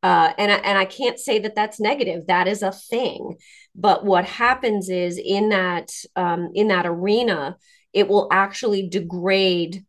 uh, 0.03 0.33
and 0.39 0.53
I, 0.53 0.57
and 0.57 0.79
I 0.79 0.85
can't 0.85 1.19
say 1.19 1.41
that 1.41 1.57
that's 1.57 1.81
negative. 1.81 2.29
That 2.29 2.47
is 2.47 2.63
a 2.63 2.71
thing. 2.71 3.39
But 3.75 4.05
what 4.05 4.25
happens 4.25 4.89
is 4.89 5.19
in 5.19 5.49
that 5.49 5.91
um, 6.15 6.53
in 6.55 6.69
that 6.69 6.87
arena, 6.87 7.57
it 7.93 8.09
will 8.09 8.29
actually 8.31 8.89
degrade 8.89 9.85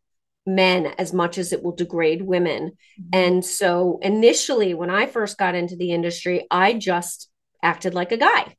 men 0.47 0.88
as 0.97 1.13
much 1.13 1.38
as 1.38 1.53
it 1.53 1.61
will 1.61 1.76
degrade 1.76 2.24
women. 2.24 2.72
Mm-hmm. 2.99 3.09
And 3.13 3.45
so 3.45 3.99
initially, 4.01 4.74
when 4.74 4.89
I 4.89 5.05
first 5.05 5.38
got 5.38 5.53
into 5.53 5.76
the 5.76 5.91
industry, 5.91 6.47
I 6.49 6.74
just 6.74 7.30
acted 7.61 7.93
like 7.93 8.11
a 8.11 8.18
guy. 8.18 8.55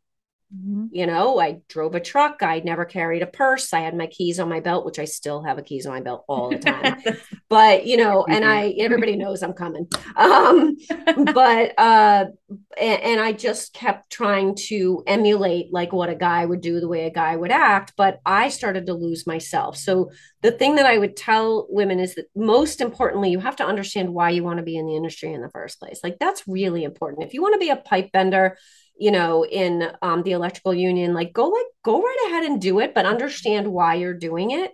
Mm-hmm. 0.54 0.86
You 0.92 1.06
know, 1.06 1.38
I 1.38 1.58
drove 1.68 1.94
a 1.94 2.00
truck. 2.00 2.42
I 2.42 2.60
never 2.60 2.86
carried 2.86 3.20
a 3.20 3.26
purse. 3.26 3.74
I 3.74 3.80
had 3.80 3.94
my 3.94 4.06
keys 4.06 4.40
on 4.40 4.48
my 4.48 4.60
belt, 4.60 4.86
which 4.86 4.98
I 4.98 5.04
still 5.04 5.42
have 5.42 5.58
a 5.58 5.62
keys 5.62 5.84
on 5.84 5.92
my 5.92 6.00
belt 6.00 6.24
all 6.26 6.48
the 6.48 6.58
time. 6.58 7.02
but 7.50 7.86
you 7.86 7.98
know, 7.98 8.24
and 8.24 8.46
I 8.46 8.74
everybody 8.78 9.14
knows 9.14 9.42
I'm 9.42 9.52
coming. 9.52 9.86
Um, 10.16 10.78
but 11.34 11.78
uh, 11.78 12.26
and, 12.80 13.02
and 13.02 13.20
I 13.20 13.32
just 13.32 13.74
kept 13.74 14.10
trying 14.10 14.54
to 14.68 15.02
emulate 15.06 15.70
like 15.70 15.92
what 15.92 16.08
a 16.08 16.14
guy 16.14 16.46
would 16.46 16.62
do, 16.62 16.80
the 16.80 16.88
way 16.88 17.04
a 17.04 17.10
guy 17.10 17.36
would 17.36 17.52
act. 17.52 17.92
But 17.94 18.20
I 18.24 18.48
started 18.48 18.86
to 18.86 18.94
lose 18.94 19.26
myself. 19.26 19.76
So 19.76 20.12
the 20.40 20.52
thing 20.52 20.76
that 20.76 20.86
I 20.86 20.96
would 20.96 21.14
tell 21.14 21.66
women 21.68 22.00
is 22.00 22.14
that 22.14 22.26
most 22.34 22.80
importantly, 22.80 23.30
you 23.30 23.40
have 23.40 23.56
to 23.56 23.66
understand 23.66 24.14
why 24.14 24.30
you 24.30 24.44
want 24.44 24.58
to 24.58 24.64
be 24.64 24.78
in 24.78 24.86
the 24.86 24.96
industry 24.96 25.30
in 25.34 25.42
the 25.42 25.50
first 25.50 25.78
place. 25.78 26.00
Like 26.02 26.16
that's 26.18 26.48
really 26.48 26.84
important. 26.84 27.26
If 27.26 27.34
you 27.34 27.42
want 27.42 27.52
to 27.52 27.58
be 27.58 27.68
a 27.68 27.76
pipe 27.76 28.12
bender 28.12 28.56
you 28.98 29.10
know 29.10 29.44
in 29.44 29.90
um, 30.02 30.22
the 30.22 30.32
electrical 30.32 30.74
union 30.74 31.14
like 31.14 31.32
go 31.32 31.48
like 31.48 31.66
go 31.84 32.02
right 32.02 32.26
ahead 32.26 32.44
and 32.44 32.60
do 32.60 32.80
it 32.80 32.94
but 32.94 33.06
understand 33.06 33.66
why 33.68 33.94
you're 33.94 34.14
doing 34.14 34.50
it 34.50 34.72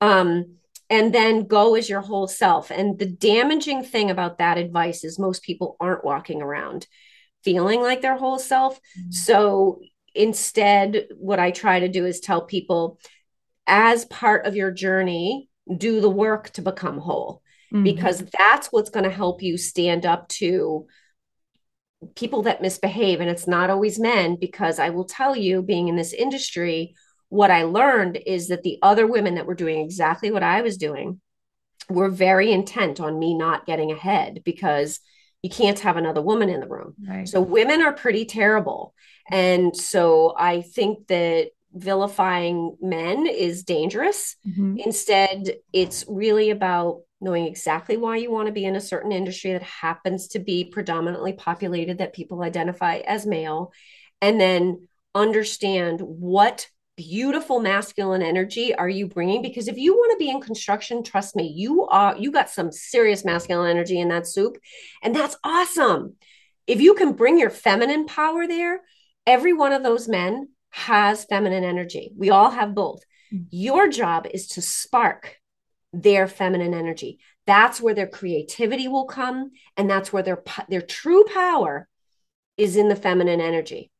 um, 0.00 0.56
and 0.88 1.14
then 1.14 1.46
go 1.46 1.76
as 1.76 1.88
your 1.88 2.00
whole 2.00 2.26
self 2.26 2.70
and 2.70 2.98
the 2.98 3.06
damaging 3.06 3.82
thing 3.82 4.10
about 4.10 4.38
that 4.38 4.58
advice 4.58 5.04
is 5.04 5.18
most 5.18 5.42
people 5.42 5.76
aren't 5.80 6.04
walking 6.04 6.42
around 6.42 6.86
feeling 7.44 7.80
like 7.80 8.02
their 8.02 8.16
whole 8.16 8.38
self 8.38 8.76
mm-hmm. 8.76 9.10
so 9.10 9.80
instead 10.14 11.06
what 11.16 11.38
i 11.38 11.50
try 11.50 11.80
to 11.80 11.88
do 11.88 12.04
is 12.04 12.20
tell 12.20 12.44
people 12.44 12.98
as 13.66 14.04
part 14.06 14.46
of 14.46 14.56
your 14.56 14.72
journey 14.72 15.48
do 15.76 16.00
the 16.00 16.10
work 16.10 16.50
to 16.50 16.62
become 16.62 16.98
whole 16.98 17.42
mm-hmm. 17.72 17.84
because 17.84 18.24
that's 18.36 18.68
what's 18.68 18.90
going 18.90 19.04
to 19.04 19.10
help 19.10 19.42
you 19.42 19.56
stand 19.56 20.04
up 20.04 20.28
to 20.28 20.86
people 22.14 22.42
that 22.42 22.62
misbehave 22.62 23.20
and 23.20 23.30
it's 23.30 23.46
not 23.46 23.70
always 23.70 23.98
men 23.98 24.36
because 24.40 24.78
i 24.78 24.90
will 24.90 25.04
tell 25.04 25.36
you 25.36 25.62
being 25.62 25.88
in 25.88 25.96
this 25.96 26.12
industry 26.12 26.94
what 27.28 27.50
i 27.50 27.62
learned 27.62 28.18
is 28.26 28.48
that 28.48 28.62
the 28.62 28.78
other 28.82 29.06
women 29.06 29.34
that 29.34 29.46
were 29.46 29.54
doing 29.54 29.80
exactly 29.80 30.30
what 30.30 30.42
i 30.42 30.62
was 30.62 30.76
doing 30.76 31.20
were 31.88 32.08
very 32.08 32.52
intent 32.52 33.00
on 33.00 33.18
me 33.18 33.34
not 33.34 33.66
getting 33.66 33.90
ahead 33.90 34.40
because 34.44 35.00
you 35.42 35.50
can't 35.50 35.80
have 35.80 35.96
another 35.96 36.22
woman 36.22 36.48
in 36.48 36.60
the 36.60 36.68
room 36.68 36.94
right. 37.06 37.28
so 37.28 37.40
women 37.40 37.82
are 37.82 37.92
pretty 37.92 38.24
terrible 38.24 38.94
and 39.30 39.76
so 39.76 40.34
i 40.38 40.62
think 40.62 41.06
that 41.08 41.50
vilifying 41.72 42.76
men 42.80 43.26
is 43.26 43.62
dangerous 43.62 44.36
mm-hmm. 44.46 44.76
instead 44.78 45.54
it's 45.72 46.04
really 46.08 46.50
about 46.50 47.02
knowing 47.20 47.46
exactly 47.46 47.96
why 47.96 48.16
you 48.16 48.30
want 48.30 48.46
to 48.46 48.52
be 48.52 48.64
in 48.64 48.76
a 48.76 48.80
certain 48.80 49.12
industry 49.12 49.52
that 49.52 49.62
happens 49.62 50.28
to 50.28 50.38
be 50.38 50.64
predominantly 50.64 51.32
populated 51.32 51.98
that 51.98 52.14
people 52.14 52.42
identify 52.42 52.96
as 52.98 53.26
male 53.26 53.72
and 54.20 54.40
then 54.40 54.88
understand 55.14 56.00
what 56.00 56.68
beautiful 56.96 57.60
masculine 57.60 58.22
energy 58.22 58.74
are 58.74 58.88
you 58.88 59.06
bringing 59.06 59.40
because 59.40 59.68
if 59.68 59.78
you 59.78 59.94
want 59.94 60.12
to 60.12 60.22
be 60.22 60.30
in 60.30 60.40
construction 60.40 61.02
trust 61.02 61.34
me 61.34 61.50
you 61.56 61.86
are 61.86 62.14
you 62.18 62.30
got 62.30 62.50
some 62.50 62.70
serious 62.70 63.24
masculine 63.24 63.70
energy 63.70 63.98
in 63.98 64.08
that 64.08 64.26
soup 64.26 64.58
and 65.02 65.14
that's 65.14 65.36
awesome. 65.42 66.16
If 66.66 66.80
you 66.80 66.94
can 66.94 67.14
bring 67.14 67.38
your 67.38 67.50
feminine 67.50 68.06
power 68.06 68.46
there 68.46 68.82
every 69.26 69.52
one 69.52 69.72
of 69.72 69.82
those 69.82 70.08
men 70.08 70.48
has 70.70 71.24
feminine 71.24 71.64
energy. 71.64 72.12
We 72.16 72.30
all 72.30 72.50
have 72.50 72.74
both. 72.74 73.02
Mm. 73.32 73.46
your 73.50 73.88
job 73.88 74.26
is 74.32 74.48
to 74.48 74.62
spark 74.62 75.39
their 75.92 76.28
feminine 76.28 76.74
energy. 76.74 77.18
That's 77.46 77.80
where 77.80 77.94
their 77.94 78.06
creativity 78.06 78.88
will 78.88 79.06
come, 79.06 79.50
and 79.76 79.88
that's 79.90 80.12
where 80.12 80.22
their 80.22 80.42
their 80.68 80.82
true 80.82 81.24
power 81.24 81.88
is 82.56 82.76
in 82.76 82.88
the 82.88 82.96
feminine 82.96 83.40
energy. 83.40 83.90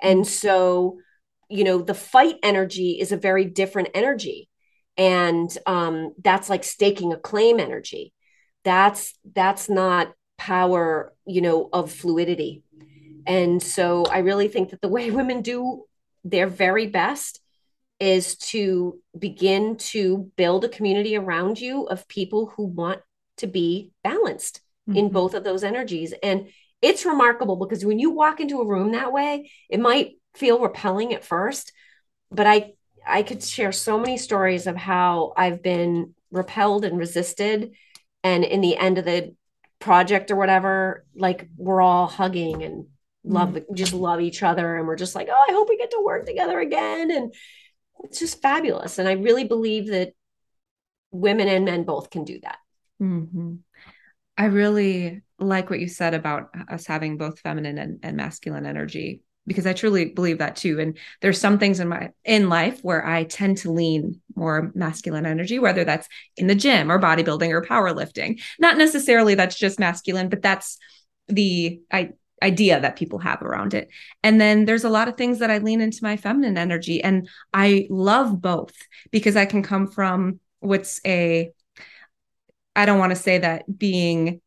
And 0.00 0.26
so 0.26 0.98
you 1.48 1.64
know 1.64 1.78
the 1.78 1.94
fight 1.94 2.36
energy 2.42 2.98
is 3.00 3.12
a 3.12 3.16
very 3.16 3.44
different 3.44 3.88
energy 3.94 4.48
and 4.96 5.56
um, 5.66 6.12
that's 6.22 6.48
like 6.48 6.64
staking 6.64 7.12
a 7.12 7.16
claim 7.16 7.60
energy 7.60 8.12
that's 8.64 9.14
that's 9.34 9.68
not 9.68 10.12
power 10.38 11.12
you 11.26 11.40
know 11.40 11.68
of 11.72 11.92
fluidity 11.92 12.62
and 13.26 13.62
so 13.62 14.04
i 14.06 14.18
really 14.18 14.48
think 14.48 14.70
that 14.70 14.80
the 14.80 14.88
way 14.88 15.10
women 15.10 15.42
do 15.42 15.84
their 16.24 16.46
very 16.46 16.86
best 16.86 17.40
is 18.00 18.36
to 18.36 18.98
begin 19.18 19.76
to 19.76 20.30
build 20.36 20.64
a 20.64 20.68
community 20.68 21.16
around 21.16 21.60
you 21.60 21.84
of 21.84 22.08
people 22.08 22.46
who 22.56 22.64
want 22.64 23.00
to 23.36 23.46
be 23.46 23.92
balanced 24.02 24.60
mm-hmm. 24.88 24.98
in 24.98 25.08
both 25.10 25.34
of 25.34 25.44
those 25.44 25.64
energies 25.64 26.12
and 26.22 26.48
it's 26.82 27.06
remarkable 27.06 27.56
because 27.56 27.84
when 27.84 27.98
you 27.98 28.10
walk 28.10 28.40
into 28.40 28.60
a 28.60 28.66
room 28.66 28.92
that 28.92 29.12
way 29.12 29.50
it 29.70 29.80
might 29.80 30.12
feel 30.34 30.60
repelling 30.60 31.14
at 31.14 31.24
first 31.24 31.72
but 32.30 32.46
i 32.46 32.72
i 33.06 33.22
could 33.22 33.42
share 33.42 33.72
so 33.72 33.98
many 33.98 34.16
stories 34.16 34.66
of 34.66 34.76
how 34.76 35.32
i've 35.36 35.62
been 35.62 36.14
repelled 36.30 36.84
and 36.84 36.98
resisted 36.98 37.72
and 38.22 38.44
in 38.44 38.60
the 38.60 38.76
end 38.76 38.98
of 38.98 39.04
the 39.04 39.34
project 39.78 40.30
or 40.30 40.36
whatever 40.36 41.04
like 41.14 41.48
we're 41.56 41.80
all 41.80 42.06
hugging 42.06 42.62
and 42.62 42.86
love 43.24 43.50
mm-hmm. 43.50 43.74
just 43.74 43.92
love 43.92 44.20
each 44.20 44.42
other 44.42 44.76
and 44.76 44.86
we're 44.86 44.96
just 44.96 45.14
like 45.14 45.28
oh 45.30 45.46
i 45.48 45.52
hope 45.52 45.68
we 45.68 45.76
get 45.76 45.90
to 45.90 46.02
work 46.04 46.26
together 46.26 46.58
again 46.60 47.10
and 47.10 47.34
it's 48.02 48.18
just 48.18 48.42
fabulous 48.42 48.98
and 48.98 49.08
i 49.08 49.12
really 49.12 49.44
believe 49.44 49.88
that 49.88 50.12
women 51.10 51.48
and 51.48 51.64
men 51.64 51.84
both 51.84 52.10
can 52.10 52.24
do 52.24 52.38
that 52.42 52.58
mm-hmm. 53.00 53.54
i 54.36 54.46
really 54.46 55.22
like 55.38 55.70
what 55.70 55.80
you 55.80 55.88
said 55.88 56.14
about 56.14 56.48
us 56.70 56.86
having 56.86 57.16
both 57.16 57.40
feminine 57.40 57.78
and, 57.78 58.00
and 58.02 58.16
masculine 58.16 58.66
energy 58.66 59.22
because 59.46 59.66
I 59.66 59.72
truly 59.72 60.06
believe 60.06 60.38
that 60.38 60.56
too. 60.56 60.80
And 60.80 60.96
there's 61.20 61.40
some 61.40 61.58
things 61.58 61.80
in 61.80 61.88
my 61.88 62.10
in 62.24 62.48
life 62.48 62.80
where 62.82 63.06
I 63.06 63.24
tend 63.24 63.58
to 63.58 63.72
lean 63.72 64.20
more 64.34 64.72
masculine 64.74 65.26
energy, 65.26 65.58
whether 65.58 65.84
that's 65.84 66.08
in 66.36 66.46
the 66.46 66.54
gym 66.54 66.90
or 66.90 66.98
bodybuilding 66.98 67.50
or 67.50 67.62
powerlifting. 67.62 68.40
Not 68.58 68.78
necessarily 68.78 69.34
that's 69.34 69.58
just 69.58 69.78
masculine, 69.78 70.28
but 70.28 70.42
that's 70.42 70.78
the 71.28 71.80
I, 71.90 72.10
idea 72.42 72.80
that 72.80 72.96
people 72.96 73.18
have 73.20 73.42
around 73.42 73.74
it. 73.74 73.88
And 74.22 74.40
then 74.40 74.64
there's 74.64 74.84
a 74.84 74.90
lot 74.90 75.08
of 75.08 75.16
things 75.16 75.38
that 75.38 75.50
I 75.50 75.58
lean 75.58 75.80
into 75.80 76.00
my 76.02 76.16
feminine 76.16 76.58
energy, 76.58 77.02
and 77.02 77.28
I 77.52 77.86
love 77.90 78.40
both 78.40 78.74
because 79.10 79.36
I 79.36 79.46
can 79.46 79.62
come 79.62 79.86
from 79.88 80.40
what's 80.60 81.00
a 81.06 81.52
I 82.76 82.86
don't 82.86 82.98
want 82.98 83.10
to 83.10 83.16
say 83.16 83.38
that 83.38 83.78
being 83.78 84.40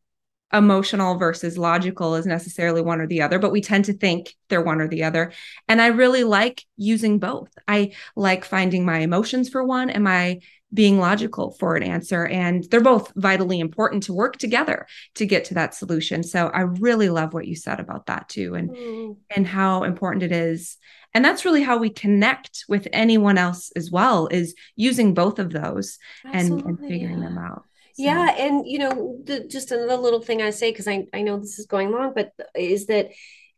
emotional 0.53 1.17
versus 1.17 1.57
logical 1.57 2.15
is 2.15 2.25
necessarily 2.25 2.81
one 2.81 3.01
or 3.01 3.07
the 3.07 3.21
other, 3.21 3.39
but 3.39 3.51
we 3.51 3.61
tend 3.61 3.85
to 3.85 3.93
think 3.93 4.33
they're 4.49 4.61
one 4.61 4.79
or 4.79 4.87
the 4.87 5.03
other. 5.03 5.33
And 5.67 5.81
I 5.81 5.87
really 5.87 6.23
like 6.23 6.63
using 6.77 7.19
both. 7.19 7.49
I 7.67 7.91
like 8.15 8.45
finding 8.45 8.85
my 8.85 8.99
emotions 8.99 9.49
for 9.49 9.63
one 9.63 9.89
and 9.89 10.03
my 10.03 10.39
being 10.73 10.99
logical 10.99 11.51
for 11.51 11.75
an 11.75 11.83
answer. 11.83 12.25
And 12.25 12.65
they're 12.65 12.81
both 12.81 13.11
vitally 13.15 13.59
important 13.59 14.03
to 14.03 14.13
work 14.13 14.37
together 14.37 14.85
to 15.15 15.25
get 15.25 15.45
to 15.45 15.53
that 15.55 15.73
solution. 15.73 16.23
So 16.23 16.47
I 16.47 16.61
really 16.61 17.09
love 17.09 17.33
what 17.33 17.47
you 17.47 17.55
said 17.55 17.79
about 17.79 18.07
that 18.07 18.27
too 18.29 18.55
and 18.55 18.69
mm. 18.69 19.17
and 19.35 19.47
how 19.47 19.83
important 19.83 20.23
it 20.23 20.31
is. 20.31 20.77
And 21.13 21.23
that's 21.23 21.45
really 21.45 21.63
how 21.63 21.77
we 21.77 21.89
connect 21.89 22.65
with 22.67 22.87
anyone 22.91 23.37
else 23.37 23.71
as 23.75 23.89
well 23.89 24.27
is 24.27 24.55
using 24.75 25.13
both 25.13 25.39
of 25.39 25.51
those 25.51 25.97
and, 26.25 26.61
and 26.61 26.79
figuring 26.79 27.21
yeah. 27.21 27.29
them 27.29 27.37
out. 27.37 27.63
Yeah, 27.97 28.35
and 28.37 28.67
you 28.67 28.79
know, 28.79 29.19
the, 29.23 29.47
just 29.47 29.71
another 29.71 29.97
little 29.97 30.21
thing 30.21 30.41
I 30.41 30.51
say 30.51 30.71
because 30.71 30.87
I 30.87 31.07
I 31.13 31.21
know 31.21 31.37
this 31.37 31.59
is 31.59 31.65
going 31.65 31.91
long, 31.91 32.13
but 32.15 32.31
is 32.55 32.87
that 32.87 33.09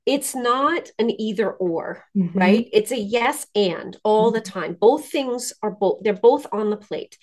it's 0.05 0.33
not 0.33 0.89
an 0.97 1.11
either 1.21 1.51
or, 1.51 2.03
mm-hmm. 2.17 2.37
right? 2.37 2.67
It's 2.73 2.91
a 2.91 2.97
yes 2.97 3.45
and 3.53 3.95
all 4.03 4.31
mm-hmm. 4.31 4.35
the 4.35 4.41
time. 4.41 4.77
Both 4.79 5.09
things 5.09 5.53
are 5.61 5.71
both 5.71 5.99
they're 6.03 6.13
both 6.13 6.47
on 6.51 6.69
the 6.69 6.77
plate. 6.77 7.17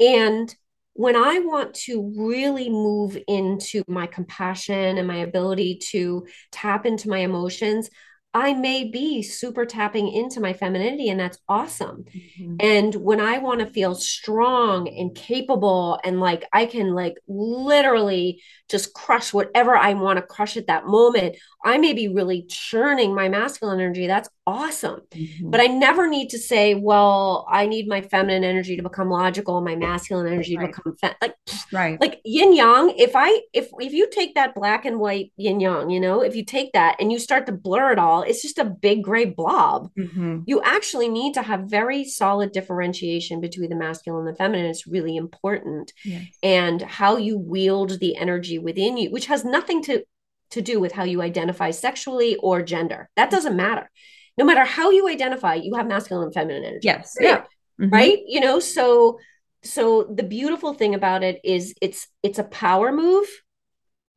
And 0.00 0.54
when 0.94 1.14
I 1.14 1.38
want 1.38 1.74
to 1.74 2.12
really 2.16 2.68
move 2.68 3.16
into 3.28 3.84
my 3.86 4.06
compassion 4.06 4.98
and 4.98 5.06
my 5.06 5.18
ability 5.18 5.78
to 5.90 6.26
tap 6.50 6.86
into 6.86 7.08
my 7.08 7.18
emotions, 7.18 7.88
I 8.34 8.52
may 8.52 8.84
be 8.84 9.22
super 9.22 9.64
tapping 9.64 10.12
into 10.12 10.40
my 10.40 10.52
femininity, 10.52 11.08
and 11.08 11.18
that's 11.18 11.38
awesome. 11.48 12.04
Mm-hmm. 12.04 12.56
And 12.60 12.94
when 12.96 13.20
I 13.20 13.38
want 13.38 13.60
to 13.60 13.66
feel 13.66 13.94
strong 13.94 14.86
and 14.86 15.14
capable, 15.14 15.98
and 16.04 16.20
like 16.20 16.44
I 16.52 16.66
can 16.66 16.94
like 16.94 17.16
literally 17.26 18.42
just 18.68 18.92
crush 18.92 19.32
whatever 19.32 19.74
I 19.74 19.94
want 19.94 20.18
to 20.18 20.22
crush 20.22 20.58
at 20.58 20.66
that 20.66 20.86
moment, 20.86 21.36
I 21.64 21.78
may 21.78 21.94
be 21.94 22.08
really 22.08 22.42
churning 22.42 23.14
my 23.14 23.28
masculine 23.28 23.80
energy. 23.80 24.06
That's 24.06 24.28
awesome. 24.46 25.00
Mm-hmm. 25.10 25.50
But 25.50 25.60
I 25.60 25.66
never 25.66 26.08
need 26.08 26.30
to 26.30 26.38
say, 26.38 26.74
well, 26.74 27.46
I 27.50 27.66
need 27.66 27.88
my 27.88 28.02
feminine 28.02 28.44
energy 28.44 28.76
to 28.76 28.82
become 28.82 29.10
logical 29.10 29.56
and 29.56 29.64
my 29.64 29.74
masculine 29.74 30.32
energy 30.32 30.56
right. 30.56 30.72
to 30.72 30.76
become 30.76 30.96
fe-. 30.96 31.16
like 31.20 31.34
right. 31.72 32.00
Like 32.00 32.20
yin 32.24 32.54
yang, 32.54 32.94
if 32.96 33.12
I 33.14 33.42
if 33.52 33.68
if 33.78 33.92
you 33.92 34.08
take 34.10 34.34
that 34.34 34.54
black 34.54 34.84
and 34.84 34.98
white 34.98 35.32
yin 35.36 35.60
yang, 35.60 35.90
you 35.90 36.00
know, 36.00 36.22
if 36.22 36.36
you 36.36 36.44
take 36.44 36.72
that 36.74 36.96
and 37.00 37.10
you 37.10 37.18
start 37.18 37.46
to 37.46 37.52
blur 37.52 37.92
it 37.92 37.98
all, 37.98 38.17
it's 38.22 38.42
just 38.42 38.58
a 38.58 38.64
big 38.64 39.04
gray 39.04 39.24
blob. 39.24 39.90
Mm-hmm. 39.98 40.40
You 40.46 40.60
actually 40.62 41.08
need 41.08 41.34
to 41.34 41.42
have 41.42 41.62
very 41.62 42.04
solid 42.04 42.52
differentiation 42.52 43.40
between 43.40 43.70
the 43.70 43.76
masculine 43.76 44.26
and 44.26 44.34
the 44.34 44.38
feminine. 44.38 44.66
It's 44.66 44.86
really 44.86 45.16
important. 45.16 45.92
Yes. 46.04 46.26
And 46.42 46.80
how 46.82 47.16
you 47.16 47.38
wield 47.38 47.98
the 48.00 48.16
energy 48.16 48.58
within 48.58 48.96
you, 48.96 49.10
which 49.10 49.26
has 49.26 49.44
nothing 49.44 49.82
to 49.84 50.04
to 50.50 50.62
do 50.62 50.80
with 50.80 50.92
how 50.92 51.04
you 51.04 51.20
identify 51.20 51.70
sexually 51.70 52.36
or 52.36 52.62
gender. 52.62 53.10
That 53.16 53.30
doesn't 53.30 53.54
matter 53.54 53.90
no 54.38 54.44
matter 54.44 54.64
how 54.64 54.90
you 54.90 55.08
identify, 55.08 55.54
you 55.54 55.74
have 55.74 55.88
masculine 55.88 56.26
and 56.26 56.34
feminine 56.34 56.64
energy. 56.64 56.86
Yes. 56.86 57.16
Yeah. 57.20 57.42
Mm-hmm. 57.80 57.90
Right. 57.90 58.20
You 58.26 58.40
know, 58.40 58.60
so 58.60 59.18
so 59.64 60.04
the 60.04 60.22
beautiful 60.22 60.72
thing 60.72 60.94
about 60.94 61.24
it 61.24 61.40
is 61.44 61.74
it's 61.82 62.06
it's 62.22 62.38
a 62.38 62.44
power 62.44 62.92
move 62.92 63.26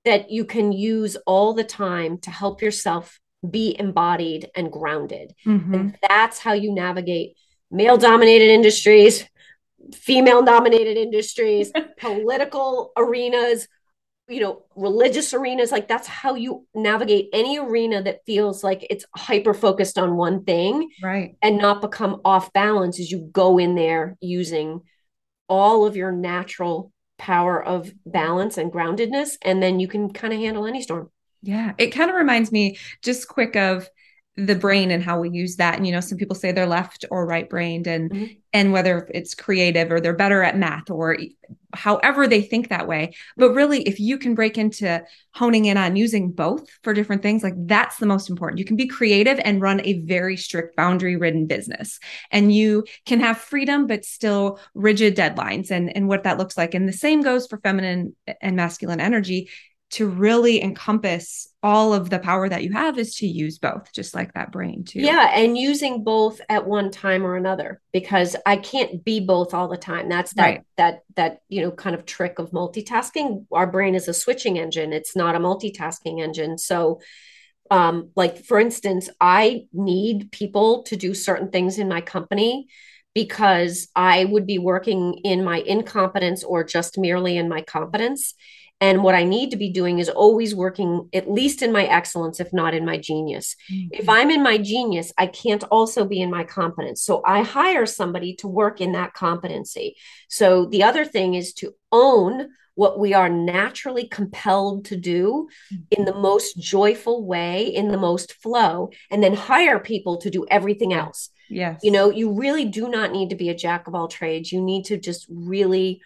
that 0.06 0.30
you 0.30 0.46
can 0.46 0.72
use 0.72 1.18
all 1.26 1.54
the 1.54 1.64
time 1.64 2.20
to 2.20 2.32
help 2.32 2.62
yourself 2.62 3.20
be 3.48 3.76
embodied 3.78 4.50
and 4.56 4.72
grounded. 4.72 5.34
Mm-hmm. 5.46 5.74
And 5.74 5.98
that's 6.08 6.40
how 6.40 6.54
you 6.54 6.74
navigate 6.74 7.38
male 7.70 7.98
dominated 7.98 8.50
industries, 8.50 9.26
female 9.94 10.44
dominated 10.44 10.98
industries, 10.98 11.72
political 11.98 12.92
arenas, 12.98 13.68
you 14.32 14.40
know 14.40 14.64
religious 14.76 15.34
arenas 15.34 15.72
like 15.72 15.88
that's 15.88 16.08
how 16.08 16.36
you 16.36 16.66
navigate 16.74 17.28
any 17.34 17.60
arena 17.60 18.02
that 18.02 18.26
feels 18.26 18.64
like 18.64 18.86
it's 18.90 19.06
hyper 19.16 19.54
focused 19.54 19.98
on 19.98 20.16
one 20.16 20.44
thing 20.46 20.90
right 21.04 21.36
and 21.42 21.58
not 21.58 21.82
become 21.82 22.22
off 22.24 22.54
balance 22.54 23.00
as 23.00 23.12
you 23.12 23.30
go 23.34 23.58
in 23.58 23.76
there 23.76 24.18
using 24.22 24.82
all 25.50 25.86
of 25.86 25.98
your 25.98 26.12
natural 26.12 26.94
power 27.18 27.62
of 27.62 27.92
balance 28.06 28.58
and 28.58 28.72
groundedness 28.72 29.38
and 29.42 29.62
then 29.62 29.80
you 29.80 29.88
can 29.88 30.12
kind 30.12 30.34
of 30.34 30.40
handle 30.40 30.66
any 30.66 30.82
storm 30.82 31.10
yeah 31.42 31.74
it 31.78 31.88
kind 31.88 32.10
of 32.10 32.16
reminds 32.16 32.52
me 32.52 32.78
just 33.02 33.28
quick 33.28 33.56
of 33.56 33.90
the 34.38 34.56
brain 34.56 34.92
and 34.92 35.04
how 35.04 35.20
we 35.20 35.30
use 35.30 35.58
that. 35.58 35.76
And 35.76 35.86
you 35.86 35.92
know 35.92 36.00
some 36.00 36.18
people 36.18 36.36
say 36.36 36.52
they're 36.52 36.66
left 36.66 37.06
or 37.12 37.26
right 37.26 37.50
brained 37.50 37.86
and 37.86 38.10
mm-hmm. 38.10 38.26
and 38.54 38.72
whether 38.72 39.10
it's 39.14 39.36
creative 39.36 39.92
or 39.92 40.00
they're 40.00 40.16
better 40.16 40.42
at 40.42 40.58
math 40.58 40.90
or 40.90 41.18
however 41.74 42.28
they 42.28 42.42
think 42.42 42.70
that 42.70 42.88
way. 42.88 43.14
But 43.36 43.52
really 43.52 43.82
if 43.84 44.00
you 44.00 44.18
can 44.18 44.34
break 44.34 44.58
into 44.58 45.04
honing 45.34 45.66
in 45.66 45.76
on 45.76 45.98
using 45.98 46.32
both 46.32 46.66
for 46.82 46.94
different 46.94 47.24
things 47.24 47.44
like 47.44 47.56
that's 47.66 47.98
the 47.98 48.06
most 48.06 48.30
important. 48.30 48.60
You 48.60 48.66
can 48.66 48.78
be 48.78 48.88
creative 48.88 49.40
and 49.44 49.62
run 49.62 49.82
a 49.84 50.00
very 50.00 50.38
strict 50.38 50.78
boundary 50.78 51.18
ridden 51.18 51.46
business. 51.46 52.00
And 52.32 52.56
you 52.56 52.86
can 53.06 53.20
have 53.20 53.38
freedom 53.38 53.86
but 53.86 54.06
still 54.06 54.60
rigid 54.74 55.16
deadlines 55.16 55.72
and 55.72 55.94
and 55.94 56.08
what 56.08 56.24
that 56.24 56.38
looks 56.38 56.58
like. 56.58 56.74
And 56.74 56.88
the 56.88 56.94
same 56.94 57.22
goes 57.22 57.48
for 57.48 57.58
feminine 57.58 58.16
and 58.42 58.56
masculine 58.56 59.02
energy 59.02 59.50
to 59.92 60.08
really 60.08 60.62
encompass 60.62 61.50
all 61.62 61.94
of 61.94 62.10
the 62.10 62.20
power 62.20 62.48
that 62.48 62.64
you 62.64 62.72
have 62.72 62.98
is 62.98 63.16
to 63.16 63.28
use 63.28 63.60
both 63.60 63.92
just 63.94 64.16
like 64.16 64.34
that 64.34 64.52
brain 64.52 64.84
too. 64.84 65.02
Yeah 65.02 65.32
and 65.34 65.58
using 65.58 66.04
both 66.04 66.42
at 66.50 66.66
one 66.66 66.92
time 66.92 67.26
or 67.26 67.36
another 67.36 67.82
because 67.92 68.36
i 68.46 68.56
can't 68.56 69.04
be 69.04 69.20
both 69.20 69.54
all 69.54 69.68
the 69.68 69.78
time. 69.78 70.10
That's 70.10 70.34
that 70.36 70.44
right. 70.44 70.62
that 70.78 71.00
that 71.16 71.42
you 71.50 71.62
know 71.62 71.72
kind 71.72 71.96
of 71.96 72.06
trick 72.06 72.40
of 72.40 72.52
multitasking. 72.52 73.46
Our 73.52 73.68
brain 73.68 73.94
is 73.94 74.08
a 74.08 74.14
switching 74.14 74.58
engine. 74.58 74.94
It's 74.94 75.16
not 75.16 75.36
a 75.36 75.40
multitasking 75.40 76.22
engine. 76.22 76.58
So 76.58 77.02
um 77.70 78.12
like 78.16 78.44
for 78.46 78.60
instance 78.60 79.10
i 79.20 79.66
need 79.74 80.32
people 80.32 80.84
to 80.84 80.96
do 80.96 81.14
certain 81.14 81.50
things 81.50 81.80
in 81.80 81.88
my 81.88 82.02
company 82.02 82.68
because 83.16 83.88
i 83.96 84.26
would 84.26 84.46
be 84.46 84.60
working 84.60 85.14
in 85.24 85.44
my 85.44 85.58
incompetence 85.60 86.44
or 86.44 86.64
just 86.64 86.98
merely 86.98 87.38
in 87.38 87.48
my 87.50 87.62
competence 87.62 88.36
And 88.82 89.04
what 89.04 89.14
I 89.14 89.24
need 89.24 89.52
to 89.52 89.58
be 89.58 89.70
doing 89.70 90.00
is 90.00 90.10
always 90.10 90.56
working 90.56 91.08
at 91.14 91.30
least 91.30 91.62
in 91.62 91.72
my 91.72 91.86
excellence, 91.86 92.40
if 92.40 92.52
not 92.52 92.74
in 92.74 92.84
my 92.84 92.98
genius. 92.98 93.56
Mm-hmm. 93.72 93.90
If 93.92 94.10
I'm 94.10 94.32
in 94.32 94.42
my 94.42 94.58
genius, 94.58 95.14
I 95.20 95.28
can't 95.28 95.64
also 95.66 96.04
be 96.04 96.20
in 96.20 96.32
my 96.32 96.44
competence. 96.44 97.04
So 97.04 97.22
I 97.24 97.44
hire 97.44 97.86
somebody 97.86 98.36
to 98.38 98.48
work 98.48 98.82
in 98.82 98.94
that 98.94 99.14
competency. 99.14 99.96
So 100.30 100.66
the 100.66 100.84
other 100.84 101.06
thing 101.06 101.36
is 101.36 101.54
to 101.56 101.76
own 101.92 102.50
what 102.74 102.98
we 102.98 103.14
are 103.14 103.30
naturally 103.30 104.08
compelled 104.08 104.86
to 104.86 104.98
do 104.98 105.48
mm-hmm. 105.72 105.84
in 105.92 106.06
the 106.06 106.16
most 106.16 106.58
joyful 106.58 107.24
way, 107.24 107.68
in 107.68 107.90
the 107.90 107.98
most 107.98 108.34
flow, 108.34 108.90
and 109.12 109.22
then 109.22 109.36
hire 109.36 109.80
people 109.80 110.18
to 110.18 110.32
do 110.32 110.48
everything 110.50 110.92
else. 110.92 111.30
Yes. 111.50 111.82
You 111.84 111.92
know, 111.92 112.10
you 112.10 112.32
really 112.32 112.66
do 112.66 112.90
not 112.90 113.12
need 113.12 113.30
to 113.30 113.36
be 113.36 113.50
a 113.50 113.56
jack 113.56 113.88
of 113.88 113.94
all 113.94 114.08
trades. 114.08 114.52
You 114.52 114.62
need 114.62 114.86
to 114.86 114.98
just 114.98 115.28
really 115.30 116.02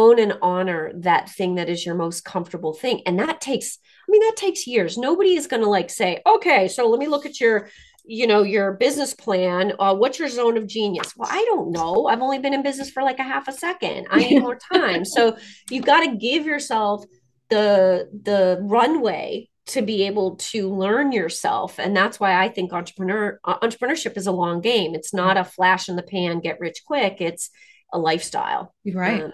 own 0.00 0.18
and 0.18 0.38
honor 0.42 0.92
that 0.94 1.28
thing 1.28 1.56
that 1.56 1.68
is 1.68 1.84
your 1.84 1.94
most 1.94 2.24
comfortable 2.24 2.72
thing. 2.72 3.02
And 3.06 3.18
that 3.18 3.40
takes, 3.40 3.78
I 4.08 4.10
mean, 4.10 4.22
that 4.22 4.36
takes 4.36 4.66
years. 4.66 4.96
Nobody 4.96 5.34
is 5.34 5.46
going 5.46 5.62
to 5.62 5.68
like 5.68 5.90
say, 5.90 6.20
okay, 6.26 6.68
so 6.68 6.88
let 6.88 6.98
me 6.98 7.08
look 7.08 7.26
at 7.26 7.40
your, 7.40 7.68
you 8.04 8.26
know, 8.26 8.42
your 8.42 8.72
business 8.72 9.14
plan. 9.14 9.72
Uh, 9.78 9.94
what's 9.94 10.18
your 10.18 10.28
zone 10.28 10.56
of 10.56 10.66
genius? 10.66 11.12
Well, 11.16 11.28
I 11.30 11.44
don't 11.48 11.70
know. 11.70 12.06
I've 12.06 12.22
only 12.22 12.38
been 12.38 12.54
in 12.54 12.62
business 12.62 12.90
for 12.90 13.02
like 13.02 13.18
a 13.18 13.24
half 13.24 13.46
a 13.48 13.52
second. 13.52 14.06
I 14.10 14.18
need 14.18 14.40
more 14.40 14.58
time. 14.72 15.04
So 15.04 15.36
you've 15.70 15.84
got 15.84 16.00
to 16.00 16.16
give 16.16 16.46
yourself 16.46 17.04
the 17.50 18.08
the 18.22 18.58
runway 18.62 19.48
to 19.66 19.82
be 19.82 20.04
able 20.04 20.36
to 20.36 20.72
learn 20.74 21.12
yourself 21.12 21.78
and 21.78 21.96
that's 21.96 22.18
why 22.18 22.42
i 22.42 22.48
think 22.48 22.72
entrepreneur 22.72 23.38
uh, 23.44 23.58
entrepreneurship 23.58 24.16
is 24.16 24.26
a 24.26 24.32
long 24.32 24.60
game 24.60 24.94
it's 24.94 25.12
not 25.12 25.36
a 25.36 25.44
flash 25.44 25.88
in 25.88 25.96
the 25.96 26.02
pan 26.02 26.40
get 26.40 26.58
rich 26.60 26.78
quick 26.86 27.20
it's 27.20 27.50
a 27.92 27.98
lifestyle 27.98 28.74
right 28.92 29.22
um, 29.24 29.32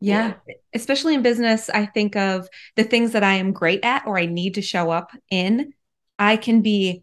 yeah. 0.00 0.34
yeah. 0.46 0.54
Especially 0.74 1.14
in 1.14 1.22
business, 1.22 1.70
I 1.70 1.86
think 1.86 2.16
of 2.16 2.48
the 2.76 2.84
things 2.84 3.12
that 3.12 3.24
I 3.24 3.34
am 3.34 3.52
great 3.52 3.84
at 3.84 4.06
or 4.06 4.18
I 4.18 4.26
need 4.26 4.54
to 4.54 4.62
show 4.62 4.90
up 4.90 5.10
in. 5.30 5.72
I 6.18 6.36
can 6.36 6.62
be 6.62 7.02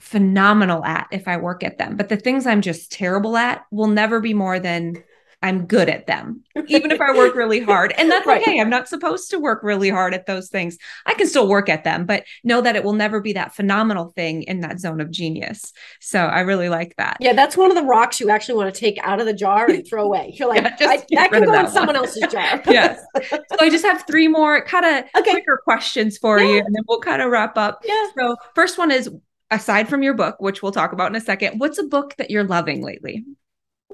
phenomenal 0.00 0.84
at 0.84 1.08
if 1.10 1.26
I 1.26 1.36
work 1.36 1.62
at 1.62 1.78
them. 1.78 1.96
But 1.96 2.08
the 2.08 2.16
things 2.16 2.46
I'm 2.46 2.60
just 2.60 2.92
terrible 2.92 3.36
at 3.36 3.64
will 3.70 3.88
never 3.88 4.20
be 4.20 4.34
more 4.34 4.58
than 4.58 5.02
I'm 5.46 5.64
good 5.66 5.88
at 5.88 6.08
them, 6.08 6.42
even 6.66 6.90
if 6.90 7.00
I 7.00 7.16
work 7.16 7.34
really 7.36 7.60
hard. 7.60 7.94
And 7.96 8.10
that's 8.10 8.26
right. 8.26 8.42
okay. 8.42 8.60
I'm 8.60 8.68
not 8.68 8.88
supposed 8.88 9.30
to 9.30 9.38
work 9.38 9.62
really 9.62 9.88
hard 9.88 10.12
at 10.12 10.26
those 10.26 10.48
things. 10.48 10.76
I 11.06 11.14
can 11.14 11.28
still 11.28 11.48
work 11.48 11.68
at 11.68 11.84
them, 11.84 12.04
but 12.04 12.24
know 12.42 12.60
that 12.62 12.74
it 12.74 12.82
will 12.82 12.94
never 12.94 13.20
be 13.20 13.32
that 13.34 13.54
phenomenal 13.54 14.10
thing 14.16 14.42
in 14.42 14.60
that 14.62 14.80
zone 14.80 15.00
of 15.00 15.08
genius. 15.12 15.72
So 16.00 16.18
I 16.18 16.40
really 16.40 16.68
like 16.68 16.96
that. 16.96 17.18
Yeah, 17.20 17.32
that's 17.32 17.56
one 17.56 17.70
of 17.70 17.76
the 17.76 17.84
rocks 17.84 18.18
you 18.18 18.28
actually 18.28 18.56
want 18.56 18.74
to 18.74 18.80
take 18.80 18.98
out 19.04 19.20
of 19.20 19.26
the 19.26 19.32
jar 19.32 19.70
and 19.70 19.86
throw 19.86 20.02
away. 20.02 20.34
You're 20.34 20.48
like, 20.48 20.64
yeah, 20.80 20.88
I, 20.88 20.96
that 21.12 21.30
can 21.30 21.44
go 21.44 21.54
in 21.60 21.68
someone 21.68 21.94
else's 21.94 22.26
jar. 22.32 22.60
yes. 22.66 23.00
So 23.30 23.38
I 23.60 23.70
just 23.70 23.84
have 23.84 24.04
three 24.04 24.26
more 24.26 24.64
kind 24.64 24.84
of 24.84 25.04
okay. 25.20 25.30
quicker 25.30 25.60
questions 25.62 26.18
for 26.18 26.40
yeah. 26.40 26.48
you, 26.48 26.58
and 26.58 26.74
then 26.74 26.82
we'll 26.88 26.98
kind 26.98 27.22
of 27.22 27.30
wrap 27.30 27.56
up. 27.56 27.82
Yeah. 27.84 28.08
So 28.18 28.34
first 28.56 28.78
one 28.78 28.90
is 28.90 29.08
aside 29.52 29.88
from 29.88 30.02
your 30.02 30.14
book, 30.14 30.40
which 30.40 30.60
we'll 30.60 30.72
talk 30.72 30.92
about 30.92 31.12
in 31.12 31.14
a 31.14 31.20
second, 31.20 31.60
what's 31.60 31.78
a 31.78 31.84
book 31.84 32.16
that 32.18 32.32
you're 32.32 32.42
loving 32.42 32.82
lately? 32.82 33.24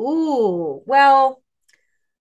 Ooh, 0.00 0.82
well, 0.86 1.41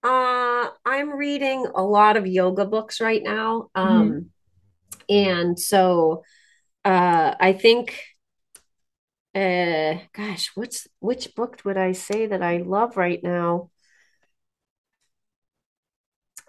uh, 0.04 0.70
I'm 0.86 1.12
reading 1.12 1.68
a 1.76 1.84
lot 1.84 2.18
of 2.18 2.28
yoga 2.28 2.66
books 2.66 2.99
right 3.02 3.22
now. 3.22 3.70
Um, 3.76 4.12
mm-hmm. 4.12 5.14
and 5.14 5.60
so 5.60 6.24
uh, 6.84 7.36
I 7.39 7.54
think 7.54 8.02
uh 9.34 9.95
gosh, 10.14 10.52
what's 10.56 10.88
which 10.99 11.34
book 11.36 11.62
would 11.64 11.78
I 11.78 11.93
say 11.93 12.26
that 12.28 12.41
I 12.43 12.58
love 12.58 12.97
right 12.97 13.24
now? 13.24 13.70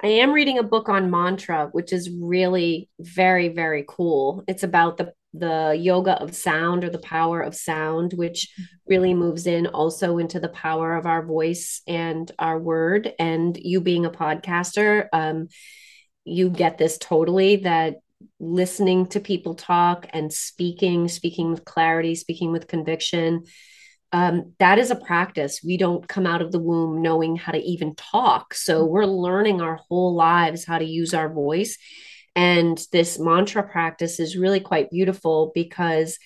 I 0.03 0.09
am 0.09 0.33
reading 0.33 0.59
a 0.59 0.65
book 0.65 0.89
on 0.89 1.13
mantra, 1.13 1.69
which 1.71 1.93
is 1.93 2.11
really 2.11 2.89
very, 2.99 3.49
very 3.49 3.85
cool. 3.87 4.43
It's 4.49 4.65
about 4.65 4.97
the 4.97 5.13
the 5.35 5.77
yoga 5.79 6.21
of 6.21 6.35
sound 6.35 6.85
or 6.85 6.91
the 6.91 6.99
power 6.99 7.41
of 7.41 7.55
sound, 7.55 8.13
which 8.13 8.49
really 8.87 9.15
moves 9.15 9.47
in 9.47 9.67
also 9.67 10.19
into 10.19 10.39
the 10.39 10.49
power 10.49 10.95
of 10.97 11.07
our 11.07 11.25
voice 11.25 11.81
and 11.87 12.31
our 12.39 12.59
word. 12.59 13.13
And 13.19 13.57
you 13.57 13.81
being 13.81 14.05
a 14.05 14.11
podcaster, 14.11 15.09
um, 15.13 15.49
you 16.25 16.51
get 16.51 16.79
this 16.79 16.99
totally 16.99 17.57
that 17.57 17.97
listening 18.39 19.07
to 19.07 19.21
people 19.21 19.55
talk 19.55 20.07
and 20.13 20.33
speaking, 20.33 21.09
speaking 21.09 21.51
with 21.51 21.65
clarity, 21.65 22.15
speaking 22.15 22.53
with 22.53 22.69
conviction. 22.69 23.45
Um, 24.13 24.53
that 24.59 24.79
is 24.79 24.91
a 24.91 24.97
practice. 24.97 25.63
We 25.65 25.79
don't 25.79 26.07
come 26.07 26.27
out 26.27 26.43
of 26.43 26.53
the 26.53 26.59
womb 26.59 27.01
knowing 27.01 27.37
how 27.37 27.53
to 27.53 27.59
even 27.59 27.95
talk. 27.95 28.53
So 28.53 28.85
we're 28.85 29.07
learning 29.07 29.63
our 29.63 29.77
whole 29.89 30.15
lives 30.15 30.67
how 30.67 30.79
to 30.79 30.85
use 30.85 31.15
our 31.15 31.33
voice 31.33 31.79
and 32.35 32.81
this 32.93 33.19
mantra 33.19 33.63
practice 33.63 34.19
is 34.19 34.37
really 34.37 34.61
quite 34.61 34.91
beautiful 34.91 35.53
because 35.55 36.19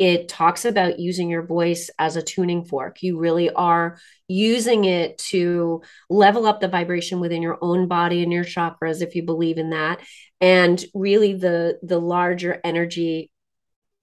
it 0.00 0.28
talks 0.28 0.64
about 0.64 0.98
using 0.98 1.28
your 1.28 1.44
voice 1.44 1.90
as 1.98 2.16
a 2.16 2.22
tuning 2.22 2.64
fork. 2.64 3.02
You 3.02 3.18
really 3.18 3.50
are 3.50 3.98
using 4.28 4.86
it 4.86 5.18
to 5.18 5.82
level 6.08 6.46
up 6.46 6.60
the 6.60 6.68
vibration 6.68 7.20
within 7.20 7.42
your 7.42 7.58
own 7.60 7.86
body 7.86 8.22
and 8.22 8.32
your 8.32 8.44
chakras, 8.44 9.02
if 9.02 9.14
you 9.14 9.22
believe 9.22 9.58
in 9.58 9.70
that, 9.70 10.00
and 10.40 10.82
really 10.94 11.34
the 11.34 11.78
the 11.82 12.00
larger 12.00 12.58
energy 12.64 13.30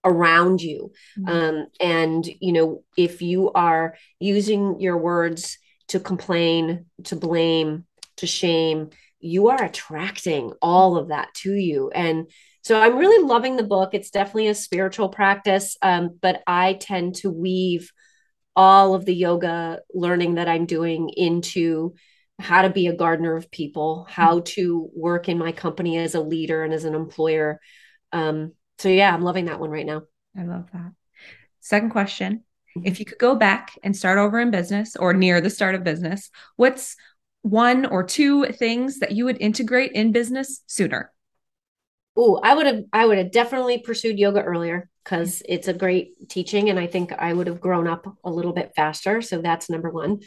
around 0.05 0.61
you. 0.61 0.91
Mm-hmm. 1.17 1.29
Um, 1.29 1.67
and 1.79 2.29
you 2.39 2.53
know, 2.53 2.83
if 2.95 3.23
you 3.23 3.51
are 3.53 3.95
using 4.19 4.79
your 4.79 4.97
words 4.97 5.57
to 5.87 5.99
complain, 5.99 6.85
to 7.05 7.15
blame, 7.15 7.85
to 8.17 8.27
shame, 8.27 8.91
you 9.19 9.49
are 9.49 9.63
attracting 9.63 10.53
all 10.61 10.97
of 10.97 11.09
that 11.09 11.33
to 11.33 11.53
you. 11.53 11.89
And 11.93 12.29
so 12.61 12.79
I'm 12.79 12.97
really 12.97 13.25
loving 13.25 13.55
the 13.55 13.63
book. 13.63 13.93
It's 13.93 14.11
definitely 14.11 14.47
a 14.47 14.55
spiritual 14.55 15.09
practice, 15.09 15.77
um, 15.81 16.17
but 16.21 16.43
I 16.45 16.73
tend 16.73 17.15
to 17.15 17.29
weave 17.29 17.91
all 18.55 18.93
of 18.93 19.05
the 19.05 19.15
yoga 19.15 19.79
learning 19.93 20.35
that 20.35 20.49
I'm 20.49 20.65
doing 20.65 21.09
into 21.09 21.93
how 22.39 22.63
to 22.63 22.69
be 22.69 22.87
a 22.87 22.95
gardener 22.95 23.35
of 23.35 23.49
people, 23.49 24.05
how 24.09 24.41
to 24.41 24.89
work 24.95 25.29
in 25.29 25.37
my 25.37 25.51
company 25.51 25.97
as 25.97 26.13
a 26.13 26.21
leader 26.21 26.63
and 26.63 26.73
as 26.73 26.83
an 26.83 26.93
employer. 26.93 27.59
Um, 28.11 28.53
so, 28.79 28.89
yeah, 28.89 29.13
I'm 29.13 29.23
loving 29.23 29.45
that 29.45 29.59
one 29.59 29.71
right 29.71 29.85
now. 29.85 30.03
I 30.37 30.43
love 30.43 30.69
that. 30.73 30.91
Second 31.61 31.89
question 31.89 32.43
if 32.83 32.99
you 32.99 33.05
could 33.05 33.17
go 33.17 33.35
back 33.35 33.77
and 33.83 33.95
start 33.95 34.19
over 34.19 34.39
in 34.39 34.51
business 34.51 34.95
or 34.95 35.13
near 35.13 35.41
the 35.41 35.49
start 35.49 35.75
of 35.75 35.83
business, 35.83 36.29
what's 36.55 36.95
one 37.49 37.85
or 37.85 38.03
two 38.03 38.45
things 38.45 38.99
that 38.99 39.11
you 39.11 39.25
would 39.25 39.41
integrate 39.41 39.91
in 39.93 40.11
business 40.11 40.63
sooner? 40.67 41.11
Oh, 42.15 42.39
I 42.43 42.55
would 42.55 42.65
have 42.65 42.83
I 42.91 43.05
would 43.05 43.17
have 43.19 43.31
definitely 43.31 43.77
pursued 43.79 44.17
yoga 44.17 44.41
earlier 44.41 44.89
because 45.07 45.41
it's 45.47 45.69
a 45.69 45.73
great 45.73 46.27
teaching 46.27 46.69
and 46.69 46.77
I 46.77 46.85
think 46.85 47.13
I 47.13 47.31
would 47.31 47.47
have 47.47 47.61
grown 47.61 47.87
up 47.87 48.17
a 48.25 48.29
little 48.29 48.51
bit 48.51 48.73
faster. 48.75 49.21
So 49.21 49.41
that's 49.41 49.69
number 49.69 49.89
one. 49.89 50.19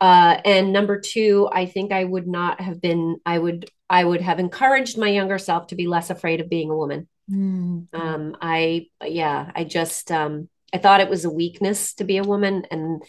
Uh, 0.00 0.38
and 0.44 0.72
number 0.72 1.00
two, 1.00 1.48
I 1.50 1.66
think 1.66 1.90
I 1.90 2.04
would 2.04 2.28
not 2.28 2.60
have 2.60 2.80
been, 2.80 3.16
I 3.26 3.36
would, 3.36 3.68
I 3.90 4.04
would 4.04 4.20
have 4.20 4.38
encouraged 4.38 4.96
my 4.96 5.08
younger 5.08 5.38
self 5.38 5.68
to 5.68 5.74
be 5.74 5.88
less 5.88 6.10
afraid 6.10 6.40
of 6.40 6.48
being 6.48 6.70
a 6.70 6.76
woman. 6.76 7.08
Mm-hmm. 7.28 8.00
Um, 8.00 8.36
I, 8.40 8.86
yeah, 9.04 9.50
I 9.56 9.64
just, 9.64 10.12
um, 10.12 10.48
I 10.72 10.78
thought 10.78 11.00
it 11.00 11.10
was 11.10 11.24
a 11.24 11.30
weakness 11.30 11.94
to 11.94 12.04
be 12.04 12.18
a 12.18 12.22
woman 12.22 12.64
and, 12.70 13.02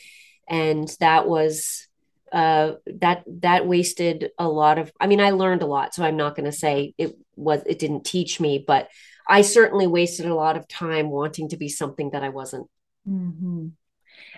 and 0.48 0.88
that 1.00 1.28
was 1.28 1.89
uh, 2.32 2.74
that 2.86 3.24
that 3.28 3.68
wasted 3.68 4.30
a 4.38 4.48
lot 4.48 4.78
of 4.78 4.92
i 5.00 5.08
mean 5.08 5.20
i 5.20 5.32
learned 5.32 5.62
a 5.62 5.68
lot 5.68 5.94
so 5.94 6.04
i'm 6.04 6.18
not 6.18 6.36
going 6.36 6.46
to 6.46 6.52
say 6.52 6.94
it 6.98 7.18
was 7.36 7.62
it 7.66 7.80
didn't 7.80 8.06
teach 8.06 8.40
me 8.40 8.64
but 8.66 8.90
i 9.28 9.42
certainly 9.42 9.88
wasted 9.88 10.26
a 10.26 10.36
lot 10.36 10.58
of 10.58 10.68
time 10.68 11.10
wanting 11.10 11.50
to 11.50 11.58
be 11.58 11.70
something 11.70 12.12
that 12.12 12.24
i 12.24 12.30
wasn't 12.30 12.68
mm-hmm. 13.08 13.68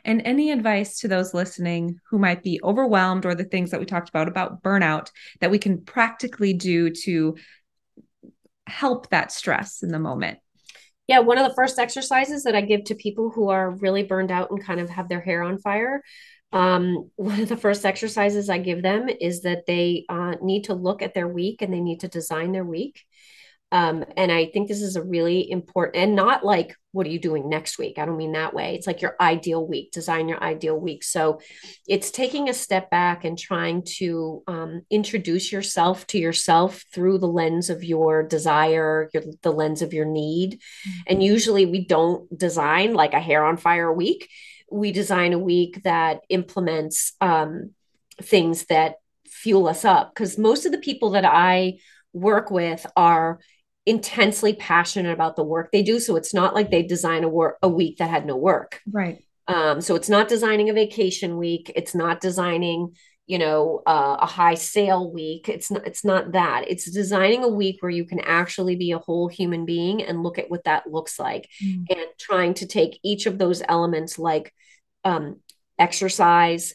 and 0.06 0.22
any 0.26 0.52
advice 0.52 1.00
to 1.00 1.08
those 1.08 1.34
listening 1.34 2.00
who 2.10 2.20
might 2.20 2.44
be 2.44 2.60
overwhelmed 2.64 3.26
or 3.26 3.36
the 3.36 3.44
things 3.44 3.72
that 3.72 3.80
we 3.80 3.86
talked 3.86 4.10
about 4.10 4.28
about 4.28 4.62
burnout 4.62 5.10
that 5.40 5.52
we 5.52 5.60
can 5.60 5.82
practically 5.82 6.54
do 6.54 6.90
to 6.90 7.36
help 8.68 9.10
that 9.10 9.32
stress 9.32 9.84
in 9.84 9.90
the 9.90 10.00
moment 10.00 10.40
yeah, 11.08 11.20
one 11.20 11.38
of 11.38 11.46
the 11.46 11.56
first 11.56 11.78
exercises 11.78 12.44
that 12.44 12.56
I 12.56 12.62
give 12.62 12.86
to 12.86 12.96
people 12.96 13.32
who 13.32 13.50
are 13.50 13.70
really 13.70 14.04
burned 14.04 14.32
out 14.32 14.50
and 14.50 14.64
kind 14.64 14.80
of 14.80 14.90
have 14.90 15.10
their 15.10 15.20
hair 15.20 15.44
on 15.44 15.58
fire 15.58 16.02
um, 16.52 17.10
one 17.16 17.40
of 17.40 17.50
the 17.50 17.58
first 17.58 17.86
exercises 17.86 18.50
I 18.50 18.58
give 18.58 18.82
them 18.82 19.10
is 19.10 19.42
that 19.42 19.66
they 19.66 20.06
uh, 20.10 20.36
need 20.42 20.66
to 20.66 20.74
look 20.74 21.02
at 21.02 21.14
their 21.14 21.28
week 21.28 21.62
and 21.62 21.74
they 21.74 21.82
need 21.82 22.02
to 22.02 22.08
design 22.08 22.52
their 22.52 22.66
week. 22.66 23.04
Um, 23.74 24.04
and 24.18 24.32
I 24.34 24.48
think 24.48 24.68
this 24.68 24.82
is 24.82 24.98
a 24.98 25.04
really 25.04 25.50
important 25.50 25.96
and 25.96 26.14
not 26.14 26.44
like, 26.44 26.76
what 26.92 27.08
are 27.08 27.10
you 27.10 27.20
doing 27.20 27.48
next 27.48 27.80
week? 27.80 27.98
I 27.98 28.06
don't 28.06 28.18
mean 28.18 28.34
that 28.34 28.54
way. 28.54 28.76
It's 28.76 28.86
like 28.86 29.02
your 29.02 29.16
ideal 29.22 29.66
week, 29.66 29.94
design 29.94 30.28
your 30.28 30.44
ideal 30.44 30.78
week. 30.78 31.06
So 31.06 31.40
it's 31.88 32.12
taking 32.12 32.50
a 32.50 32.54
step 32.54 32.90
back 32.90 33.24
and 33.24 33.40
trying 33.40 33.84
to 33.98 34.44
um, 34.46 34.82
introduce 34.90 35.54
yourself 35.54 36.06
to 36.08 36.18
yourself 36.20 36.84
through 36.94 37.20
the 37.20 37.30
lens 37.30 37.70
of 37.70 37.82
your 37.82 38.24
desire, 38.24 39.10
your, 39.14 39.24
the 39.42 39.54
lens 39.54 39.82
of 39.82 39.94
your 39.94 40.06
need. 40.06 40.56
Mm-hmm. 40.56 41.00
And 41.08 41.24
usually 41.24 41.66
we 41.66 41.86
don't 41.86 42.38
design 42.38 42.94
like 42.94 43.14
a 43.14 43.22
hair 43.22 43.46
on 43.46 43.56
fire 43.56 43.94
week 43.94 44.30
we 44.72 44.92
design 44.92 45.34
a 45.34 45.40
week 45.40 45.84
that 45.84 46.22
implements 46.30 47.14
um, 47.22 47.72
things 48.22 48.66
that 48.66 48.96
fuel 49.28 49.68
us 49.68 49.86
up 49.86 50.14
because 50.14 50.38
most 50.38 50.66
of 50.66 50.72
the 50.72 50.78
people 50.78 51.12
that 51.12 51.26
i 51.26 51.74
work 52.14 52.52
with 52.52 52.86
are 52.96 53.40
intensely 53.86 54.54
passionate 54.54 55.12
about 55.12 55.36
the 55.36 55.44
work 55.44 55.72
they 55.72 55.84
do. 55.84 56.00
So 56.00 56.16
it's 56.16 56.34
not 56.34 56.54
like 56.54 56.70
they 56.70 56.84
design 56.84 57.24
a 57.24 57.30
work 57.30 57.58
a 57.62 57.70
week 57.70 57.98
that 57.98 58.10
had 58.10 58.26
no 58.26 58.36
work. 58.36 58.82
Right. 58.92 59.24
Um, 59.48 59.82
so 59.82 59.96
it's 59.96 60.10
not 60.10 60.28
designing 60.28 60.70
a 60.70 60.74
vacation 60.74 61.38
week. 61.38 61.72
It's 61.76 61.96
not 61.96 62.22
designing, 62.22 62.96
you 63.32 63.40
know, 63.40 63.82
uh, 63.88 64.18
a 64.20 64.26
high 64.26 64.56
sale 64.56 65.10
week. 65.10 65.48
It's 65.48 65.72
not. 65.72 65.88
It's 65.88 66.04
not 66.04 66.34
that. 66.34 66.66
It's 66.68 66.92
designing 66.92 67.46
a 67.46 67.48
week 67.48 67.78
where 67.80 67.90
you 67.90 68.04
can 68.04 68.20
actually 68.20 68.76
be 68.76 68.92
a 68.92 69.00
whole 69.00 69.30
human 69.30 69.66
being 69.66 70.04
and 70.04 70.22
look 70.22 70.38
at 70.38 70.52
what 70.52 70.66
that 70.66 70.92
looks 70.92 71.18
like, 71.18 71.48
mm. 71.64 71.86
and 71.90 72.06
trying 72.20 72.56
to 72.56 72.68
take 72.68 73.00
each 73.04 73.28
of 73.28 73.38
those 73.38 73.64
elements 73.66 74.20
like 74.20 74.54
um, 75.06 75.40
exercise, 75.80 76.74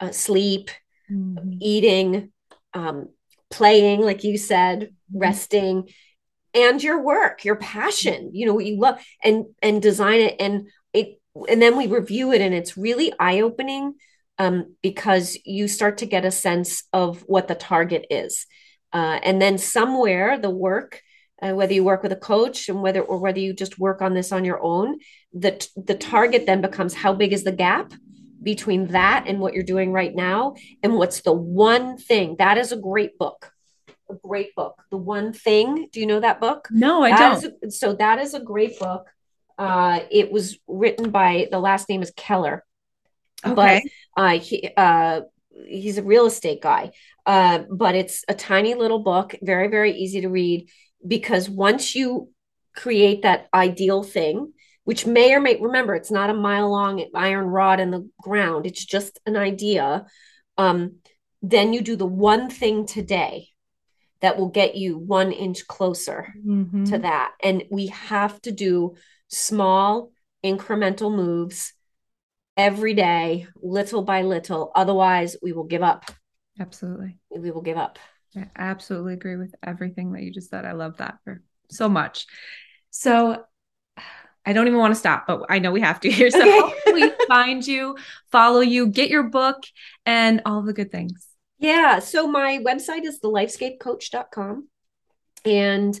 uh, 0.00 0.10
sleep, 0.10 0.70
mm-hmm. 1.12 1.58
eating, 1.60 2.32
um, 2.72 3.10
playing, 3.50 4.00
like 4.00 4.24
you 4.24 4.38
said, 4.38 4.84
mm-hmm. 4.84 5.18
resting, 5.18 5.90
and 6.54 6.82
your 6.82 7.02
work, 7.02 7.44
your 7.44 7.56
passion. 7.56 8.30
You 8.32 8.46
know 8.46 8.54
what 8.54 8.64
you 8.64 8.80
love, 8.80 8.98
and 9.22 9.44
and 9.60 9.82
design 9.82 10.20
it 10.20 10.36
and 10.40 10.68
it 10.94 11.20
and 11.50 11.60
then 11.60 11.76
we 11.76 11.86
review 11.86 12.32
it 12.32 12.40
and 12.40 12.54
it's 12.54 12.78
really 12.78 13.12
eye-opening 13.20 13.92
um, 14.38 14.74
because 14.82 15.36
you 15.44 15.68
start 15.68 15.98
to 15.98 16.06
get 16.06 16.24
a 16.24 16.30
sense 16.30 16.84
of 16.92 17.22
what 17.22 17.48
the 17.48 17.54
target 17.54 18.06
is. 18.10 18.46
Uh, 18.92 19.18
and 19.22 19.40
then 19.40 19.58
somewhere 19.58 20.38
the 20.38 20.50
work 20.50 21.02
uh, 21.40 21.52
whether 21.52 21.72
you 21.72 21.84
work 21.84 22.02
with 22.02 22.10
a 22.10 22.16
coach 22.16 22.68
and 22.68 22.82
whether 22.82 23.00
or 23.00 23.18
whether 23.18 23.38
you 23.38 23.52
just 23.52 23.78
work 23.78 24.02
on 24.02 24.12
this 24.12 24.32
on 24.32 24.44
your 24.44 24.60
own 24.60 24.98
the 25.32 25.68
the 25.76 25.94
target 25.94 26.46
then 26.46 26.60
becomes 26.60 26.94
how 26.94 27.12
big 27.12 27.32
is 27.32 27.44
the 27.44 27.52
gap 27.52 27.92
between 28.42 28.88
that 28.88 29.24
and 29.26 29.40
what 29.40 29.54
you're 29.54 29.62
doing 29.62 29.92
right 29.92 30.14
now 30.14 30.54
and 30.82 30.94
what's 30.94 31.20
the 31.20 31.32
one 31.32 31.98
thing. 31.98 32.36
That 32.38 32.58
is 32.58 32.72
a 32.72 32.76
great 32.76 33.18
book. 33.18 33.52
A 34.10 34.14
great 34.14 34.54
book. 34.54 34.82
The 34.90 34.96
one 34.96 35.32
thing. 35.32 35.88
Do 35.92 36.00
you 36.00 36.06
know 36.06 36.20
that 36.20 36.40
book? 36.40 36.68
No 36.70 37.02
i 37.02 37.10
that 37.10 37.42
don't. 37.42 37.54
a, 37.62 37.70
so 37.70 37.94
that 37.94 38.18
is 38.18 38.34
a 38.34 38.40
great 38.40 38.78
book. 38.78 39.06
Uh, 39.58 40.00
it 40.10 40.30
was 40.30 40.58
written 40.66 41.10
by 41.10 41.48
the 41.50 41.58
last 41.58 41.88
name 41.88 42.00
is 42.00 42.12
Keller, 42.16 42.64
okay. 43.44 43.54
but 43.54 43.82
uh, 44.18 44.38
he 44.40 44.68
uh, 44.76 45.20
he's 45.66 45.96
a 45.96 46.02
real 46.02 46.26
estate 46.26 46.60
guy. 46.60 46.90
Uh, 47.24 47.60
but 47.70 47.94
it's 47.94 48.24
a 48.28 48.34
tiny 48.34 48.74
little 48.74 48.98
book, 48.98 49.34
very 49.40 49.68
very 49.68 49.92
easy 49.92 50.20
to 50.20 50.28
read 50.28 50.68
because 51.06 51.48
once 51.48 51.94
you 51.94 52.30
create 52.74 53.22
that 53.22 53.48
ideal 53.54 54.02
thing, 54.02 54.52
which 54.84 55.06
may 55.06 55.32
or 55.34 55.40
may 55.40 55.60
remember, 55.60 55.94
it's 55.94 56.10
not 56.10 56.30
a 56.30 56.34
mile 56.34 56.70
long 56.70 57.04
iron 57.14 57.46
rod 57.46 57.80
in 57.80 57.90
the 57.90 58.08
ground. 58.20 58.66
It's 58.66 58.84
just 58.84 59.20
an 59.24 59.36
idea. 59.36 60.06
Um, 60.56 60.96
then 61.40 61.72
you 61.72 61.80
do 61.80 61.94
the 61.94 62.06
one 62.06 62.50
thing 62.50 62.86
today 62.86 63.48
that 64.20 64.36
will 64.36 64.48
get 64.48 64.74
you 64.74 64.98
one 64.98 65.30
inch 65.30 65.66
closer 65.68 66.34
mm-hmm. 66.44 66.84
to 66.84 66.98
that. 66.98 67.32
And 67.40 67.62
we 67.70 67.88
have 67.88 68.40
to 68.42 68.50
do 68.50 68.94
small 69.28 70.10
incremental 70.44 71.14
moves 71.14 71.72
every 72.58 72.92
day, 72.92 73.46
little 73.62 74.02
by 74.02 74.22
little. 74.22 74.72
Otherwise, 74.74 75.36
we 75.40 75.52
will 75.52 75.64
give 75.64 75.82
up. 75.82 76.04
Absolutely. 76.60 77.18
We 77.30 77.52
will 77.52 77.62
give 77.62 77.78
up. 77.78 77.98
I 78.36 78.46
absolutely 78.56 79.14
agree 79.14 79.36
with 79.36 79.54
everything 79.62 80.12
that 80.12 80.22
you 80.22 80.32
just 80.32 80.50
said. 80.50 80.66
I 80.66 80.72
love 80.72 80.98
that 80.98 81.18
for 81.24 81.40
so 81.70 81.88
much. 81.88 82.26
So 82.90 83.44
I 84.44 84.52
don't 84.52 84.66
even 84.66 84.78
want 84.78 84.92
to 84.92 84.98
stop, 84.98 85.26
but 85.26 85.46
I 85.48 85.60
know 85.60 85.70
we 85.70 85.80
have 85.80 86.00
to 86.00 86.10
here. 86.10 86.30
So 86.30 86.40
okay. 86.40 86.60
hopefully 86.60 87.12
find 87.28 87.66
you, 87.66 87.96
follow 88.30 88.60
you, 88.60 88.88
get 88.88 89.08
your 89.08 89.24
book 89.24 89.62
and 90.04 90.42
all 90.44 90.62
the 90.62 90.72
good 90.72 90.90
things. 90.90 91.26
Yeah. 91.58 92.00
So 92.00 92.26
my 92.26 92.58
website 92.58 93.04
is 93.04 93.20
thelifescapecoach.com. 93.20 94.68
And 95.44 95.98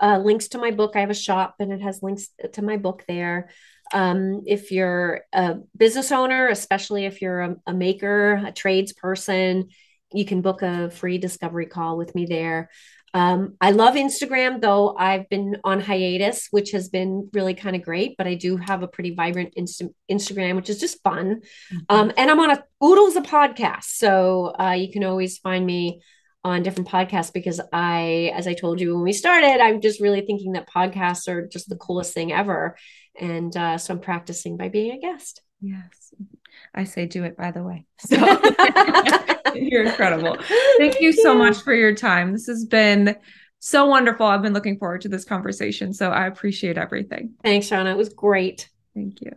uh, 0.00 0.18
links 0.18 0.48
to 0.48 0.58
my 0.58 0.70
book. 0.70 0.92
I 0.94 1.00
have 1.00 1.10
a 1.10 1.14
shop 1.14 1.56
and 1.58 1.72
it 1.72 1.80
has 1.80 2.02
links 2.02 2.28
to 2.52 2.62
my 2.62 2.76
book 2.76 3.04
there. 3.08 3.48
Um, 3.92 4.42
if 4.46 4.70
you're 4.72 5.22
a 5.32 5.56
business 5.76 6.12
owner, 6.12 6.48
especially 6.48 7.04
if 7.04 7.22
you're 7.22 7.40
a, 7.40 7.56
a 7.68 7.74
maker, 7.74 8.34
a 8.34 8.52
tradesperson, 8.52 9.70
you 10.12 10.24
can 10.24 10.40
book 10.40 10.62
a 10.62 10.90
free 10.90 11.18
discovery 11.18 11.66
call 11.66 11.96
with 11.96 12.14
me 12.14 12.26
there. 12.26 12.70
Um, 13.14 13.56
I 13.62 13.70
love 13.70 13.94
Instagram, 13.94 14.60
though 14.60 14.94
I've 14.94 15.28
been 15.30 15.56
on 15.64 15.80
hiatus, 15.80 16.48
which 16.50 16.72
has 16.72 16.90
been 16.90 17.30
really 17.32 17.54
kind 17.54 17.74
of 17.74 17.80
great. 17.80 18.16
But 18.18 18.26
I 18.26 18.34
do 18.34 18.58
have 18.58 18.82
a 18.82 18.88
pretty 18.88 19.14
vibrant 19.14 19.54
Insta- 19.58 19.94
Instagram, 20.10 20.56
which 20.56 20.68
is 20.68 20.78
just 20.78 21.02
fun. 21.02 21.40
Mm-hmm. 21.72 21.78
Um, 21.88 22.12
and 22.18 22.30
I'm 22.30 22.40
on 22.40 22.50
a 22.50 22.64
Oodles 22.84 23.16
a 23.16 23.22
podcast, 23.22 23.84
so 23.84 24.54
uh, 24.60 24.72
you 24.72 24.92
can 24.92 25.02
always 25.02 25.38
find 25.38 25.64
me 25.64 26.02
on 26.44 26.62
different 26.62 26.88
podcasts 26.88 27.32
because 27.32 27.60
I, 27.72 28.32
as 28.34 28.46
I 28.46 28.54
told 28.54 28.80
you 28.80 28.94
when 28.94 29.02
we 29.02 29.12
started, 29.12 29.60
I'm 29.60 29.80
just 29.80 30.00
really 30.00 30.20
thinking 30.20 30.52
that 30.52 30.68
podcasts 30.68 31.26
are 31.26 31.46
just 31.46 31.68
the 31.68 31.76
coolest 31.76 32.14
thing 32.14 32.32
ever. 32.32 32.76
And 33.20 33.56
uh, 33.56 33.78
so 33.78 33.94
I'm 33.94 34.00
practicing 34.00 34.56
by 34.56 34.68
being 34.68 34.92
a 34.92 35.00
guest. 35.00 35.42
Yes. 35.60 36.12
I 36.74 36.84
say 36.84 37.06
do 37.06 37.24
it, 37.24 37.36
by 37.36 37.50
the 37.50 37.62
way. 37.62 37.86
So 38.08 38.16
you're 39.54 39.84
incredible. 39.84 40.36
Thank 40.78 41.00
you 41.00 41.12
so 41.12 41.34
much 41.34 41.62
for 41.62 41.72
your 41.72 41.94
time. 41.94 42.32
This 42.32 42.46
has 42.46 42.66
been 42.66 43.16
so 43.58 43.86
wonderful. 43.86 44.26
I've 44.26 44.42
been 44.42 44.52
looking 44.52 44.78
forward 44.78 45.00
to 45.02 45.08
this 45.08 45.24
conversation. 45.24 45.94
So 45.94 46.10
I 46.10 46.26
appreciate 46.26 46.76
everything. 46.76 47.34
Thanks, 47.42 47.68
Shauna. 47.68 47.92
It 47.92 47.96
was 47.96 48.10
great. 48.10 48.68
Thank 48.94 49.22
you. 49.22 49.32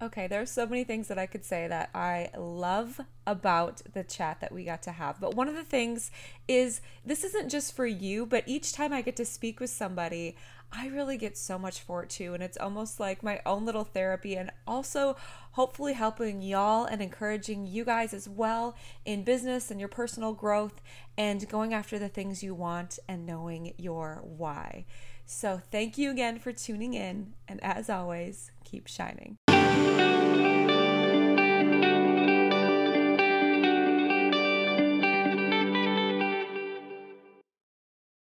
Okay, 0.00 0.26
there's 0.26 0.50
so 0.50 0.66
many 0.66 0.84
things 0.84 1.08
that 1.08 1.18
I 1.18 1.24
could 1.24 1.42
say 1.42 1.66
that 1.68 1.88
I 1.94 2.28
love 2.36 3.00
about 3.26 3.80
the 3.94 4.04
chat 4.04 4.40
that 4.40 4.52
we 4.52 4.62
got 4.62 4.82
to 4.82 4.92
have. 4.92 5.18
But 5.18 5.34
one 5.34 5.48
of 5.48 5.54
the 5.54 5.64
things 5.64 6.10
is 6.46 6.82
this 7.04 7.24
isn't 7.24 7.48
just 7.48 7.74
for 7.74 7.86
you, 7.86 8.26
but 8.26 8.44
each 8.46 8.74
time 8.74 8.92
I 8.92 9.00
get 9.00 9.16
to 9.16 9.24
speak 9.24 9.58
with 9.58 9.70
somebody, 9.70 10.36
I 10.70 10.88
really 10.88 11.16
get 11.16 11.38
so 11.38 11.58
much 11.58 11.80
for 11.80 12.02
it 12.02 12.10
too. 12.10 12.34
And 12.34 12.42
it's 12.42 12.58
almost 12.58 13.00
like 13.00 13.22
my 13.22 13.40
own 13.46 13.64
little 13.64 13.84
therapy 13.84 14.36
and 14.36 14.50
also 14.66 15.16
hopefully 15.52 15.94
helping 15.94 16.42
y'all 16.42 16.84
and 16.84 17.00
encouraging 17.00 17.66
you 17.66 17.82
guys 17.82 18.12
as 18.12 18.28
well 18.28 18.76
in 19.06 19.24
business 19.24 19.70
and 19.70 19.80
your 19.80 19.88
personal 19.88 20.34
growth 20.34 20.82
and 21.16 21.48
going 21.48 21.72
after 21.72 21.98
the 21.98 22.10
things 22.10 22.42
you 22.42 22.54
want 22.54 22.98
and 23.08 23.24
knowing 23.24 23.72
your 23.78 24.22
why. 24.22 24.84
So, 25.24 25.60
thank 25.72 25.96
you 25.98 26.10
again 26.10 26.38
for 26.38 26.52
tuning 26.52 26.94
in. 26.94 27.32
And 27.48 27.64
as 27.64 27.90
always, 27.90 28.52
keep 28.62 28.86
shining. 28.86 29.38
Música 29.66 30.75